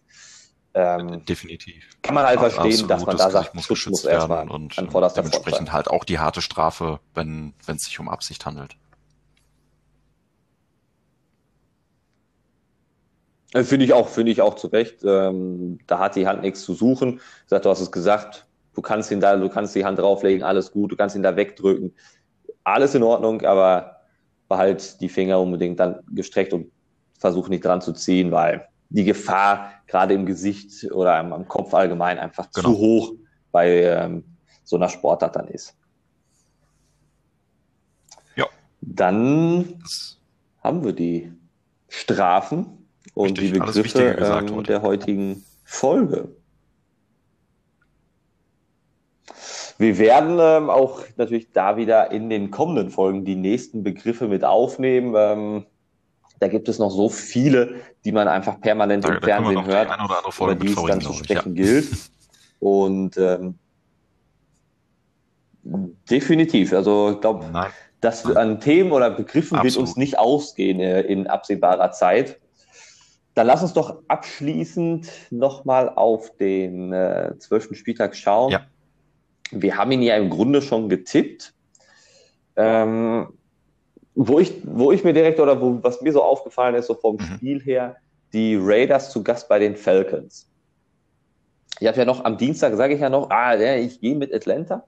Ähm, 0.75 1.25
definitiv. 1.25 1.83
Kann 2.03 2.15
man 2.15 2.25
halt 2.25 2.39
verstehen, 2.39 2.65
Absolut, 2.65 2.91
dass 2.91 3.05
man 3.05 3.17
da 3.17 3.31
sagt, 3.31 3.55
muss 3.55 3.65
Schutz 3.65 3.87
muss 3.87 4.05
erstmal 4.05 4.49
und 4.49 4.77
an 4.77 4.87
dementsprechend 4.87 5.71
halt 5.71 5.89
auch 5.89 6.03
die 6.03 6.19
harte 6.19 6.41
Strafe, 6.41 6.99
wenn 7.15 7.53
es 7.65 7.83
sich 7.83 7.99
um 7.99 8.07
Absicht 8.07 8.45
handelt. 8.45 8.75
Äh, 13.53 13.63
finde 13.63 13.85
ich 13.85 13.93
auch, 13.93 14.09
finde 14.09 14.31
ich 14.31 14.41
auch 14.41 14.55
zu 14.55 14.67
Recht. 14.67 15.03
Ähm, 15.03 15.79
da 15.87 15.99
hat 15.99 16.15
die 16.15 16.27
Hand 16.27 16.41
nichts 16.41 16.61
zu 16.61 16.73
suchen. 16.73 17.19
Sagt, 17.47 17.65
du 17.65 17.69
hast 17.69 17.81
es 17.81 17.91
gesagt, 17.91 18.45
du 18.79 18.81
kannst 18.81 19.11
ihn 19.11 19.19
da, 19.19 19.35
du 19.35 19.49
kannst 19.49 19.75
die 19.75 19.83
Hand 19.83 19.99
drauflegen, 19.99 20.41
alles 20.41 20.71
gut, 20.71 20.93
du 20.93 20.95
kannst 20.95 21.13
ihn 21.13 21.21
da 21.21 21.35
wegdrücken, 21.35 21.93
alles 22.63 22.95
in 22.95 23.03
Ordnung, 23.03 23.41
aber 23.41 23.97
behalt 24.47 25.01
die 25.01 25.09
Finger 25.09 25.41
unbedingt 25.41 25.81
dann 25.81 25.99
gestreckt 26.11 26.53
und 26.53 26.71
versuch 27.19 27.49
nicht 27.49 27.65
dran 27.65 27.81
zu 27.81 27.91
ziehen, 27.91 28.31
weil 28.31 28.65
die 28.89 29.03
Gefahr 29.03 29.73
gerade 29.85 30.13
im 30.13 30.25
Gesicht 30.25 30.89
oder 30.91 31.15
am, 31.15 31.33
am 31.33 31.45
Kopf 31.45 31.73
allgemein 31.73 32.17
einfach 32.19 32.49
genau. 32.53 32.69
zu 32.69 32.77
hoch 32.77 33.13
bei 33.51 33.83
ähm, 33.83 34.23
so 34.63 34.77
einer 34.77 34.87
Sportart 34.87 35.35
dann 35.35 35.49
ist. 35.49 35.75
Ja. 38.37 38.47
Dann 38.79 39.83
haben 40.63 40.85
wir 40.85 40.93
die 40.93 41.33
Strafen 41.89 42.87
und 43.13 43.31
Richtig, 43.31 43.51
die 43.51 43.59
Begriffe 43.59 44.47
ähm, 44.49 44.63
der 44.63 44.81
heutigen 44.81 45.43
Folge. 45.65 46.29
Wir 49.79 49.97
werden 49.97 50.37
ähm, 50.41 50.69
auch 50.69 51.03
natürlich 51.15 51.53
da 51.53 51.77
wieder 51.77 52.11
in 52.11 52.29
den 52.29 52.51
kommenden 52.51 52.89
Folgen 52.89 53.23
die 53.23 53.37
nächsten 53.37 53.81
Begriffe 53.81 54.27
mit 54.27 54.43
aufnehmen. 54.43 55.15
Ähm, 55.17 55.65
da 56.41 56.49
gibt 56.49 56.67
es 56.67 56.79
noch 56.79 56.91
so 56.91 57.07
viele, 57.07 57.75
die 58.03 58.11
man 58.11 58.27
einfach 58.27 58.59
permanent 58.59 59.05
da, 59.05 59.15
im 59.15 59.21
Fernsehen 59.21 59.65
hört, 59.65 59.89
über 60.37 60.55
die 60.55 60.67
es 60.67 60.83
dann 60.83 60.99
zu 60.99 61.13
sprechen 61.13 61.55
ja. 61.55 61.63
gilt. 61.63 61.87
Und 62.59 63.17
ähm, 63.17 63.57
definitiv, 66.09 66.73
also 66.73 67.11
ich 67.11 67.21
glaube, 67.21 67.45
dass 68.01 68.25
an 68.25 68.59
Themen 68.59 68.91
oder 68.91 69.09
Begriffen 69.09 69.57
Absolut. 69.57 69.63
wird 69.63 69.77
uns 69.77 69.95
nicht 69.95 70.19
ausgehen 70.19 70.81
äh, 70.81 71.01
in 71.03 71.27
absehbarer 71.27 71.91
Zeit. 71.91 72.37
Dann 73.33 73.47
lass 73.47 73.61
uns 73.61 73.71
doch 73.71 74.01
abschließend 74.09 75.09
nochmal 75.29 75.87
auf 75.87 76.35
den 76.35 76.91
äh, 76.91 77.33
zwölften 77.39 77.75
äh, 77.75 77.77
Spieltag 77.77 78.17
schauen. 78.17 78.51
Ja. 78.51 78.65
Wir 79.51 79.77
haben 79.77 79.91
ihn 79.91 80.01
ja 80.01 80.15
im 80.15 80.29
Grunde 80.29 80.61
schon 80.61 80.89
getippt. 80.89 81.53
Ähm, 82.55 83.27
wo, 84.15 84.39
ich, 84.39 84.53
wo 84.63 84.91
ich 84.91 85.03
mir 85.03 85.13
direkt, 85.13 85.39
oder 85.39 85.59
wo, 85.61 85.79
was 85.81 86.01
mir 86.01 86.11
so 86.11 86.21
aufgefallen 86.21 86.75
ist, 86.75 86.87
so 86.87 86.93
vom 86.93 87.15
mhm. 87.15 87.35
Spiel 87.35 87.61
her, 87.61 87.95
die 88.33 88.57
Raiders 88.59 89.11
zu 89.11 89.23
Gast 89.23 89.47
bei 89.47 89.59
den 89.59 89.75
Falcons. 89.75 90.49
Ich 91.79 91.87
habe 91.87 91.97
ja 91.97 92.05
noch 92.05 92.25
am 92.25 92.37
Dienstag, 92.37 92.75
sage 92.75 92.95
ich 92.95 92.99
ja 92.99 93.09
noch, 93.09 93.29
ah, 93.29 93.55
ja, 93.55 93.75
ich 93.75 94.01
gehe 94.01 94.15
mit 94.15 94.33
Atlanta. 94.33 94.83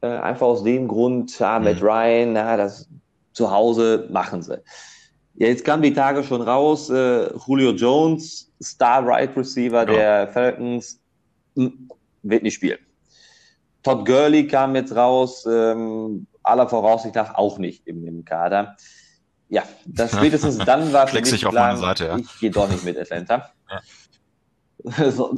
Äh, 0.00 0.06
einfach 0.06 0.46
aus 0.46 0.64
dem 0.64 0.88
Grund, 0.88 1.40
ah, 1.40 1.58
mhm. 1.58 1.64
Matt 1.66 1.82
Ryan, 1.82 2.32
na, 2.32 2.56
das 2.56 2.88
zu 3.32 3.50
Hause 3.50 4.08
machen 4.10 4.42
sie. 4.42 4.58
Ja, 5.34 5.48
jetzt 5.48 5.64
kamen 5.64 5.82
die 5.82 5.92
Tage 5.92 6.22
schon 6.22 6.40
raus, 6.40 6.88
äh, 6.90 7.28
Julio 7.46 7.72
Jones, 7.72 8.52
Star 8.62 9.04
Right 9.06 9.36
Receiver 9.36 9.80
ja. 9.80 9.84
der 9.84 10.28
Falcons, 10.28 11.00
wird 11.54 12.42
nicht 12.42 12.54
spielen. 12.54 12.78
Todd 13.84 14.04
Gurley 14.06 14.46
kam 14.48 14.74
jetzt 14.74 14.96
raus, 14.96 15.46
ähm, 15.46 16.26
aller 16.42 16.68
Voraussicht 16.68 17.14
nach 17.14 17.34
auch 17.36 17.58
nicht 17.58 17.86
im, 17.86 18.04
im 18.06 18.24
Kader. 18.24 18.76
Ja, 19.48 19.62
das 19.86 20.12
spätestens 20.16 20.58
dann 20.58 20.92
war 20.92 21.06
für 21.06 21.20
mich 21.20 21.44
klar, 21.44 21.76
Seite, 21.76 22.06
ja. 22.06 22.16
ich 22.16 22.40
gehe 22.40 22.50
doch 22.50 22.68
nicht 22.68 22.84
mit 22.84 22.98
Atlanta. 22.98 23.50
Ja. 23.70 23.80
so, 25.10 25.34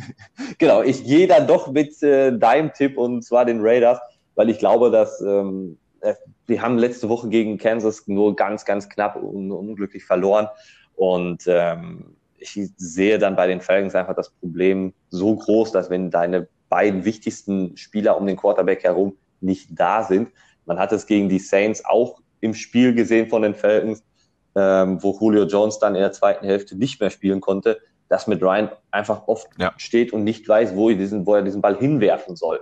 genau, 0.58 0.82
ich 0.82 1.04
gehe 1.04 1.26
dann 1.26 1.46
doch 1.46 1.70
mit 1.70 2.02
äh, 2.02 2.36
deinem 2.36 2.72
Tipp 2.72 2.98
und 2.98 3.22
zwar 3.22 3.44
den 3.44 3.60
Raiders, 3.60 3.98
weil 4.34 4.50
ich 4.50 4.58
glaube, 4.58 4.90
dass 4.90 5.20
ähm, 5.20 5.78
äh, 6.00 6.14
wir 6.46 6.60
haben 6.62 6.78
letzte 6.78 7.08
Woche 7.08 7.28
gegen 7.28 7.58
Kansas 7.58 8.06
nur 8.06 8.36
ganz, 8.36 8.64
ganz 8.64 8.88
knapp 8.88 9.16
und 9.16 9.52
unglücklich 9.52 10.04
verloren. 10.04 10.48
Und 10.94 11.44
ähm, 11.46 12.16
ich 12.38 12.58
sehe 12.76 13.18
dann 13.18 13.36
bei 13.36 13.46
den 13.46 13.60
Falcons 13.60 13.94
einfach 13.94 14.16
das 14.16 14.30
Problem 14.30 14.92
so 15.10 15.36
groß, 15.36 15.72
dass 15.72 15.88
wenn 15.88 16.10
deine 16.10 16.48
beiden 16.72 17.04
wichtigsten 17.04 17.76
Spieler 17.76 18.16
um 18.16 18.26
den 18.26 18.38
Quarterback 18.38 18.82
herum 18.82 19.18
nicht 19.42 19.68
da 19.72 20.04
sind. 20.04 20.30
Man 20.64 20.78
hat 20.78 20.90
es 20.90 21.06
gegen 21.06 21.28
die 21.28 21.38
Saints 21.38 21.84
auch 21.84 22.22
im 22.40 22.54
Spiel 22.54 22.94
gesehen 22.94 23.28
von 23.28 23.42
den 23.42 23.54
Falcons, 23.54 24.02
ähm, 24.56 25.02
wo 25.02 25.14
Julio 25.20 25.44
Jones 25.44 25.78
dann 25.78 25.94
in 25.94 26.00
der 26.00 26.12
zweiten 26.12 26.46
Hälfte 26.46 26.74
nicht 26.74 26.98
mehr 26.98 27.10
spielen 27.10 27.42
konnte, 27.42 27.78
dass 28.08 28.26
mit 28.26 28.42
Ryan 28.42 28.70
einfach 28.90 29.28
oft 29.28 29.48
ja. 29.58 29.74
steht 29.76 30.14
und 30.14 30.24
nicht 30.24 30.48
weiß, 30.48 30.74
wo 30.74 30.88
er, 30.88 30.96
diesen, 30.96 31.26
wo 31.26 31.34
er 31.34 31.42
diesen 31.42 31.60
Ball 31.60 31.76
hinwerfen 31.76 32.36
soll. 32.36 32.60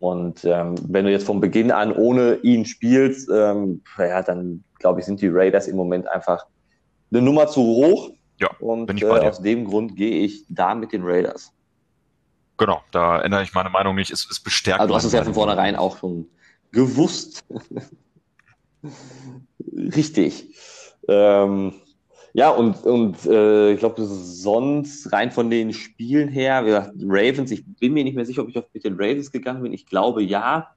Und 0.00 0.44
ähm, 0.44 0.74
wenn 0.88 1.04
du 1.04 1.12
jetzt 1.12 1.24
von 1.24 1.38
Beginn 1.38 1.70
an 1.70 1.92
ohne 1.92 2.38
ihn 2.42 2.64
spielst, 2.64 3.30
ähm, 3.32 3.82
ja, 3.96 4.22
dann 4.22 4.64
glaube 4.80 4.98
ich, 4.98 5.06
sind 5.06 5.20
die 5.20 5.28
Raiders 5.28 5.68
im 5.68 5.76
Moment 5.76 6.08
einfach 6.08 6.46
eine 7.12 7.22
Nummer 7.22 7.46
zu 7.46 7.60
hoch. 7.62 8.10
Ja, 8.40 8.50
und 8.58 9.00
äh, 9.00 9.06
aus 9.06 9.40
dem 9.40 9.66
Grund 9.66 9.94
gehe 9.94 10.24
ich 10.24 10.44
da 10.48 10.74
mit 10.74 10.92
den 10.92 11.02
Raiders. 11.04 11.52
Genau, 12.58 12.82
da 12.90 13.22
ändere 13.22 13.44
ich 13.44 13.54
meine 13.54 13.70
Meinung 13.70 13.94
nicht. 13.94 14.10
Es, 14.10 14.28
es 14.30 14.40
bestärkt. 14.40 14.80
Also 14.80 14.92
du 14.92 14.96
hast 14.96 15.04
es 15.04 15.12
ja 15.12 15.24
von 15.24 15.34
vornherein 15.34 15.76
auch 15.76 15.98
schon 15.98 16.26
gewusst. 16.72 17.44
Richtig. 19.72 20.54
Ähm, 21.08 21.74
ja, 22.34 22.50
und, 22.50 22.84
und 22.84 23.24
äh, 23.26 23.72
ich 23.72 23.78
glaube, 23.78 24.04
sonst 24.04 25.12
rein 25.12 25.30
von 25.30 25.50
den 25.50 25.72
Spielen 25.72 26.28
her, 26.28 26.62
wie 26.62 26.68
gesagt, 26.68 26.92
Ravens, 27.02 27.50
ich 27.50 27.64
bin 27.64 27.94
mir 27.94 28.04
nicht 28.04 28.14
mehr 28.14 28.26
sicher, 28.26 28.42
ob 28.42 28.48
ich 28.48 28.58
auf 28.58 28.64
mit 28.72 28.84
den 28.84 28.94
Ravens 28.94 29.30
gegangen 29.30 29.62
bin. 29.62 29.72
Ich 29.72 29.86
glaube 29.86 30.22
ja, 30.22 30.74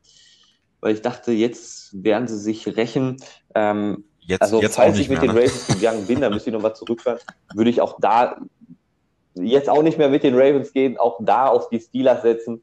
weil 0.80 0.94
ich 0.94 1.02
dachte, 1.02 1.32
jetzt 1.32 2.04
werden 2.04 2.28
sie 2.28 2.40
sich 2.40 2.68
rächen. 2.78 3.18
Ähm, 3.54 4.06
jetzt, 4.20 4.42
also, 4.42 4.62
jetzt 4.62 4.76
falls 4.76 4.98
ich 4.98 5.10
mit 5.10 5.22
mehr, 5.22 5.28
den 5.28 5.36
ne? 5.36 5.42
Ravens 5.42 5.68
gegangen 5.68 6.06
bin, 6.08 6.22
dann 6.22 6.34
müsste 6.34 6.52
ich 6.52 6.54
nochmal 6.54 6.76
zurückfahren, 6.76 7.20
würde 7.54 7.70
ich 7.70 7.82
auch 7.82 8.00
da 8.00 8.38
jetzt 9.36 9.70
auch 9.70 9.84
nicht 9.84 9.98
mehr 9.98 10.10
mit 10.10 10.24
den 10.24 10.36
Ravens 10.36 10.74
gehen, 10.74 10.98
auch 10.98 11.18
da 11.22 11.48
auf 11.48 11.70
die 11.70 11.80
Steelers 11.80 12.22
setzen. 12.22 12.62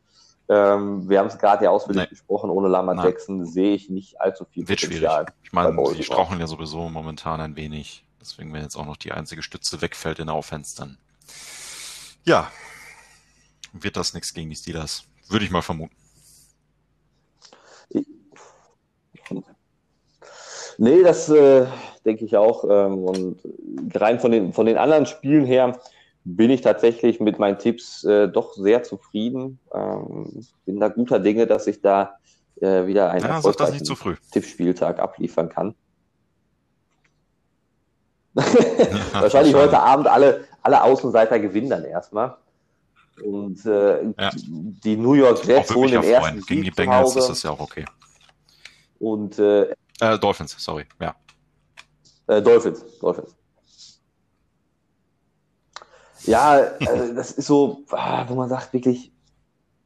Ähm, 0.49 1.09
wir 1.09 1.19
haben 1.19 1.27
es 1.27 1.39
gerade 1.39 1.65
ja 1.65 1.71
ausführlich 1.71 2.03
Nein. 2.03 2.11
besprochen, 2.11 2.51
ohne 2.51 2.69
Lama 2.69 2.95
Nein. 2.95 3.07
Jackson 3.07 3.45
sehe 3.45 3.75
ich 3.75 3.91
nicht 3.91 4.21
allzu 4.21 4.47
viel 4.47 4.67
Wird 4.67 4.81
Potenzial. 4.81 5.25
Schwierig. 5.25 5.35
Ich 5.43 5.53
meine, 5.53 5.87
sie 5.95 6.03
straucheln 6.03 6.41
ja 6.41 6.47
sowieso 6.47 6.89
momentan 6.89 7.41
ein 7.41 7.57
wenig. 7.57 8.05
Deswegen, 8.21 8.53
wenn 8.53 8.63
jetzt 8.63 8.77
auch 8.77 8.87
noch 8.87 8.97
die 8.97 9.13
einzige 9.13 9.43
Stütze 9.43 9.81
wegfällt 9.83 10.19
in 10.19 10.27
der 10.27 10.37
Offense, 10.37 10.77
dann 10.77 10.99
ja, 12.25 12.51
wird 13.73 13.97
das 13.97 14.15
nichts 14.15 14.33
gegen 14.33 14.51
die 14.51 14.57
Steelers. 14.57 15.05
Würde 15.29 15.45
ich 15.45 15.51
mal 15.51 15.63
vermuten. 15.63 15.95
Nee, 20.79 21.03
das 21.03 21.29
äh, 21.29 21.67
denke 22.05 22.25
ich 22.25 22.37
auch. 22.37 22.65
Ähm, 22.65 22.99
und 23.05 23.41
rein 23.95 24.21
von 24.21 24.31
den, 24.31 24.53
von 24.53 24.65
den 24.65 24.79
anderen 24.79 25.07
Spielen 25.07 25.45
her 25.45 25.79
bin 26.25 26.51
ich 26.51 26.61
tatsächlich 26.61 27.21
mit 27.21 27.39
meinen 27.39 27.59
Tipps 27.59 28.05
äh, 28.05 28.29
doch 28.29 28.55
sehr 28.55 28.83
zufrieden. 28.83 29.59
Ähm, 29.73 30.47
bin 30.65 30.81
da 30.81 30.89
guter 30.89 31.19
Dinge, 31.19 31.47
dass 31.47 31.67
ich 31.67 31.81
da 31.81 32.19
äh, 32.61 32.87
wieder 32.87 33.11
einen 33.11 33.25
ja, 33.25 33.37
erfolgreichen 33.37 33.85
Tippspieltag 34.31 34.99
abliefern 34.99 35.49
kann. 35.49 35.75
Wahrscheinlich 39.13 39.55
heute 39.55 39.81
Abend 39.81 40.07
alle, 40.07 40.45
alle 40.63 40.83
Außenseiter 40.83 41.41
gewinnen 41.41 41.71
dann 41.71 41.85
erstmal. 41.85 42.37
Und 43.25 43.65
äh, 43.67 44.05
ja. 44.05 44.31
die 44.35 44.97
New 44.97 45.15
York 45.15 45.45
Jets 45.45 45.75
holen 45.75 45.91
den 45.91 46.03
ersten 46.05 46.39
Sieg 46.39 46.47
Gegen 46.47 46.63
die 46.63 46.71
Bengals 46.71 47.17
ist 47.17 47.29
das 47.29 47.43
ja 47.43 47.51
auch 47.51 47.61
okay. 47.61 47.85
Und 49.01 49.39
äh, 49.39 49.71
äh, 50.01 50.19
Dolphins, 50.19 50.55
sorry, 50.59 50.87
ja. 51.01 51.15
Äh, 52.29 52.43
Dolphins, 52.43 52.85
Dolphins. 53.01 53.35
Ja, 56.29 56.73
also 56.87 57.15
das 57.15 57.33
ist 57.33 57.47
so, 57.47 57.85
ah, 57.91 58.25
wo 58.29 58.35
man 58.35 58.49
sagt 58.49 58.73
wirklich, 58.73 59.13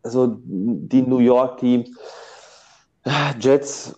also 0.02 0.38
die 0.44 1.02
New 1.02 1.18
York 1.18 1.58
Teams, 1.58 1.90
ah, 3.04 3.32
Jets, 3.38 3.94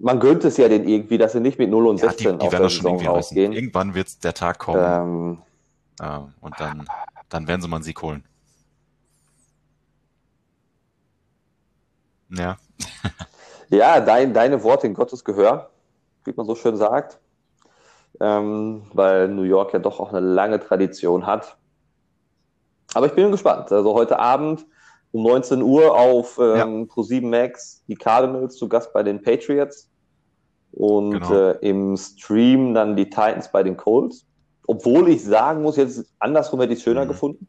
man 0.00 0.18
gönnt 0.18 0.44
es 0.44 0.56
ja 0.56 0.68
den 0.68 0.88
irgendwie, 0.88 1.16
dass 1.16 1.32
sie 1.32 1.40
nicht 1.40 1.58
mit 1.58 1.70
0 1.70 1.86
und 1.86 1.98
16 1.98 2.26
ja, 2.26 2.32
die, 2.32 2.38
die 2.38 2.46
auf 2.46 2.50
der 2.50 2.68
Saison 2.68 3.06
rausgehen. 3.06 3.52
Irgendwann 3.52 3.94
wird 3.94 4.24
der 4.24 4.34
Tag 4.34 4.58
kommen. 4.58 5.38
Ähm, 6.00 6.06
äh, 6.06 6.20
und 6.40 6.54
dann, 6.58 6.86
dann 7.28 7.46
werden 7.46 7.62
sie 7.62 7.68
mal 7.68 7.76
einen 7.76 7.84
Sieg 7.84 8.02
holen. 8.02 8.24
Ja. 12.30 12.56
ja, 13.68 14.00
dein, 14.00 14.34
deine 14.34 14.60
Worte 14.64 14.88
in 14.88 14.94
Gottes 14.94 15.24
Gehör, 15.24 15.70
wie 16.24 16.32
man 16.32 16.46
so 16.46 16.56
schön 16.56 16.76
sagt 16.76 17.20
ähm, 18.20 18.82
weil 18.92 19.28
New 19.28 19.42
York 19.42 19.72
ja 19.72 19.78
doch 19.78 20.00
auch 20.00 20.12
eine 20.12 20.20
lange 20.20 20.60
Tradition 20.60 21.26
hat. 21.26 21.56
Aber 22.94 23.06
ich 23.06 23.12
bin 23.12 23.30
gespannt. 23.30 23.72
Also 23.72 23.94
heute 23.94 24.18
Abend 24.18 24.66
um 25.12 25.22
19 25.22 25.62
Uhr 25.62 25.96
auf 25.96 26.38
ähm, 26.38 26.56
ja. 26.56 26.64
Pro7 26.64 27.26
Max 27.26 27.82
die 27.86 27.94
Cardinals 27.94 28.56
zu 28.56 28.68
Gast 28.68 28.92
bei 28.92 29.02
den 29.02 29.22
Patriots 29.22 29.88
und 30.72 31.12
genau. 31.12 31.32
äh, 31.32 31.68
im 31.68 31.96
Stream 31.96 32.74
dann 32.74 32.96
die 32.96 33.08
Titans 33.08 33.50
bei 33.50 33.62
den 33.62 33.76
Colts. 33.76 34.26
Obwohl 34.66 35.08
ich 35.08 35.22
sagen 35.22 35.62
muss, 35.62 35.76
jetzt 35.76 36.06
andersrum 36.18 36.60
hätte 36.60 36.72
ich 36.72 36.80
es 36.80 36.84
schöner 36.84 37.04
mhm. 37.04 37.08
gefunden, 37.08 37.48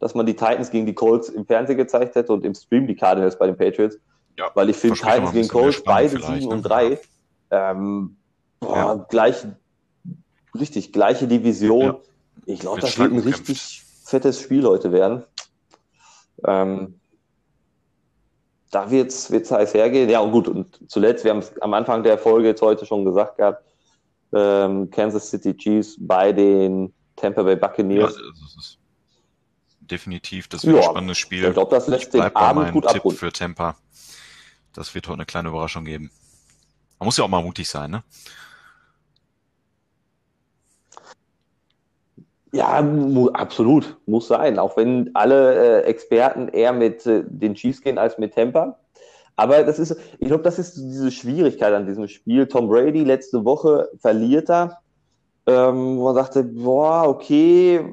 dass 0.00 0.14
man 0.14 0.26
die 0.26 0.34
Titans 0.34 0.70
gegen 0.70 0.86
die 0.86 0.94
Colts 0.94 1.28
im 1.28 1.46
Fernsehen 1.46 1.76
gezeigt 1.76 2.14
hätte 2.14 2.32
und 2.32 2.44
im 2.44 2.54
Stream 2.54 2.86
die 2.86 2.96
Cardinals 2.96 3.38
bei 3.38 3.46
den 3.46 3.56
Patriots. 3.56 3.98
Ja, 4.38 4.50
weil 4.54 4.68
ich 4.68 4.76
finde 4.76 4.96
Titans 4.96 5.32
gegen 5.32 5.48
Colts 5.48 5.82
beide 5.82 6.20
7 6.20 6.46
und 6.48 6.62
3 6.62 6.88
ne? 6.88 6.98
ähm, 7.50 8.16
boah, 8.60 8.76
ja. 8.76 9.06
gleich 9.08 9.46
richtig, 10.56 10.92
gleiche 10.92 11.26
Division. 11.26 11.84
Ja. 11.84 11.98
Ich 12.46 12.60
glaube, 12.60 12.80
das 12.80 12.98
wird 12.98 13.12
ein 13.12 13.18
richtig 13.18 13.82
fettes 14.04 14.40
Spiel 14.40 14.64
heute 14.66 14.92
werden. 14.92 15.24
Ähm, 16.44 17.00
da 18.70 18.90
wird 18.90 19.10
es 19.10 19.50
heiß 19.50 19.74
hergehen. 19.74 20.08
Ja, 20.08 20.20
und 20.20 20.32
gut, 20.32 20.48
und 20.48 20.78
zuletzt, 20.88 21.24
wir 21.24 21.30
haben 21.30 21.38
es 21.38 21.56
am 21.60 21.72
Anfang 21.74 22.02
der 22.02 22.18
Folge 22.18 22.48
jetzt 22.48 22.62
heute 22.62 22.84
schon 22.84 23.04
gesagt 23.04 23.38
gehabt, 23.38 23.64
ähm, 24.32 24.90
Kansas 24.90 25.30
City 25.30 25.56
Chiefs 25.56 25.96
bei 25.98 26.32
den 26.32 26.92
Tampa 27.14 27.42
Bay 27.42 27.56
Buccaneers. 27.56 28.14
Ja, 28.14 28.22
das 28.30 28.56
ist 28.56 28.78
definitiv, 29.80 30.48
das 30.48 30.64
wird 30.66 30.76
ja, 30.76 30.82
ein 30.82 30.90
spannendes 30.90 31.18
Spiel. 31.18 31.44
Ich 31.44 31.52
glaube, 31.52 31.74
das 31.74 31.86
lässt 31.86 32.12
den 32.12 32.20
Abend 32.20 32.72
gut 32.72 32.86
Tipp 32.86 32.96
abrunden. 32.96 33.18
für 33.18 33.32
Tampa. 33.32 33.76
Das 34.72 34.94
wird 34.94 35.06
heute 35.06 35.14
eine 35.14 35.26
kleine 35.26 35.48
Überraschung 35.48 35.84
geben. 35.84 36.10
Man 36.98 37.06
muss 37.06 37.16
ja 37.16 37.24
auch 37.24 37.28
mal 37.28 37.42
mutig 37.42 37.68
sein, 37.68 37.90
ne? 37.90 38.04
Ja, 42.56 42.80
mu 42.80 43.28
absolut, 43.28 43.96
muss 44.06 44.28
sein. 44.28 44.58
Auch 44.58 44.76
wenn 44.76 45.10
alle 45.14 45.82
äh, 45.82 45.84
Experten 45.84 46.48
eher 46.48 46.72
mit 46.72 47.06
äh, 47.06 47.22
den 47.26 47.54
Chiefs 47.54 47.82
gehen 47.82 47.98
als 47.98 48.18
mit 48.18 48.34
Tampa. 48.34 48.78
Aber 49.36 49.62
das 49.62 49.78
ist, 49.78 49.94
ich 50.18 50.28
glaube, 50.28 50.42
das 50.42 50.58
ist 50.58 50.76
diese 50.76 51.10
Schwierigkeit 51.10 51.74
an 51.74 51.86
diesem 51.86 52.08
Spiel. 52.08 52.46
Tom 52.46 52.68
Brady 52.68 53.04
letzte 53.04 53.44
Woche 53.44 53.90
verliert 53.98 54.48
er, 54.48 54.78
ähm, 55.46 55.98
wo 55.98 56.04
man 56.04 56.14
sagte, 56.14 56.42
boah, 56.42 57.06
okay, 57.06 57.84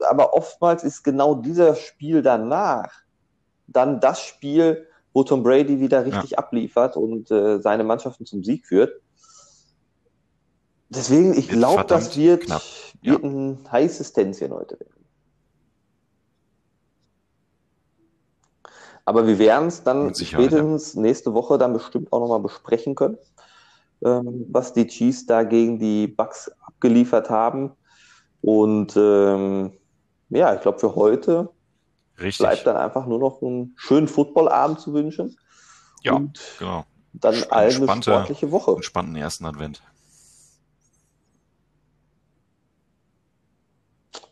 aber 0.00 0.34
oftmals 0.34 0.82
ist 0.82 1.04
genau 1.04 1.36
dieser 1.36 1.76
Spiel 1.76 2.22
danach 2.22 2.90
dann 3.68 4.00
das 4.00 4.20
Spiel, 4.20 4.86
wo 5.12 5.22
Tom 5.22 5.42
Brady 5.44 5.80
wieder 5.80 6.04
richtig 6.04 6.30
ja. 6.30 6.38
abliefert 6.38 6.96
und 6.96 7.30
äh, 7.30 7.60
seine 7.60 7.84
Mannschaften 7.84 8.26
zum 8.26 8.42
Sieg 8.42 8.66
führt. 8.66 9.00
Deswegen, 10.88 11.36
ich 11.36 11.48
glaube, 11.48 11.84
das 11.84 12.16
wird, 12.16 12.46
knapp. 12.46 12.62
Wird 13.02 13.22
ja. 13.22 13.28
ein 13.28 13.58
heißes 13.70 14.12
Tänzchen 14.12 14.52
heute 14.52 14.78
werden. 14.80 14.98
Aber 19.04 19.26
wir 19.26 19.38
werden 19.38 19.68
es 19.68 19.82
dann 19.82 20.14
spätestens 20.14 20.92
ja. 20.92 21.00
nächste 21.00 21.32
Woche 21.32 21.56
dann 21.56 21.72
bestimmt 21.72 22.12
auch 22.12 22.20
nochmal 22.20 22.40
besprechen 22.40 22.94
können, 22.94 23.16
ähm, 24.04 24.44
was 24.50 24.74
die 24.74 24.86
Chiefs 24.86 25.24
da 25.24 25.44
gegen 25.44 25.78
die 25.78 26.06
Bucks 26.06 26.50
abgeliefert 26.60 27.30
haben. 27.30 27.72
Und 28.42 28.94
ähm, 28.96 29.72
ja, 30.28 30.54
ich 30.54 30.60
glaube, 30.60 30.78
für 30.78 30.94
heute 30.94 31.48
Richtig. 32.20 32.38
bleibt 32.38 32.66
dann 32.66 32.76
einfach 32.76 33.06
nur 33.06 33.18
noch 33.18 33.40
einen 33.40 33.72
schönen 33.76 34.08
Footballabend 34.08 34.80
zu 34.80 34.92
wünschen. 34.92 35.38
Ja, 36.02 36.14
und 36.14 36.38
genau. 36.58 36.84
Dann 37.14 37.42
eine 37.50 37.70
sportliche 37.72 38.52
Woche. 38.52 38.72
Entspannten 38.72 39.16
ersten 39.16 39.46
Advent. 39.46 39.82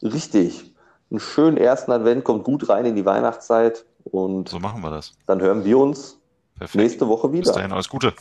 Richtig. 0.02 0.74
Einen 1.10 1.20
schönen 1.20 1.56
ersten 1.56 1.92
Advent, 1.92 2.24
kommt 2.24 2.44
gut 2.44 2.68
rein 2.68 2.84
in 2.84 2.96
die 2.96 3.04
Weihnachtszeit 3.04 3.84
und 4.04 4.48
so 4.48 4.58
machen 4.58 4.82
wir 4.82 4.90
das. 4.90 5.12
Dann 5.26 5.40
hören 5.40 5.64
wir 5.64 5.78
uns 5.78 6.18
Perfekt. 6.58 6.82
nächste 6.82 7.08
Woche 7.08 7.32
wieder. 7.32 7.44
Bis 7.44 7.52
dahin 7.52 7.72
alles 7.72 7.88
Gute. 7.88 8.12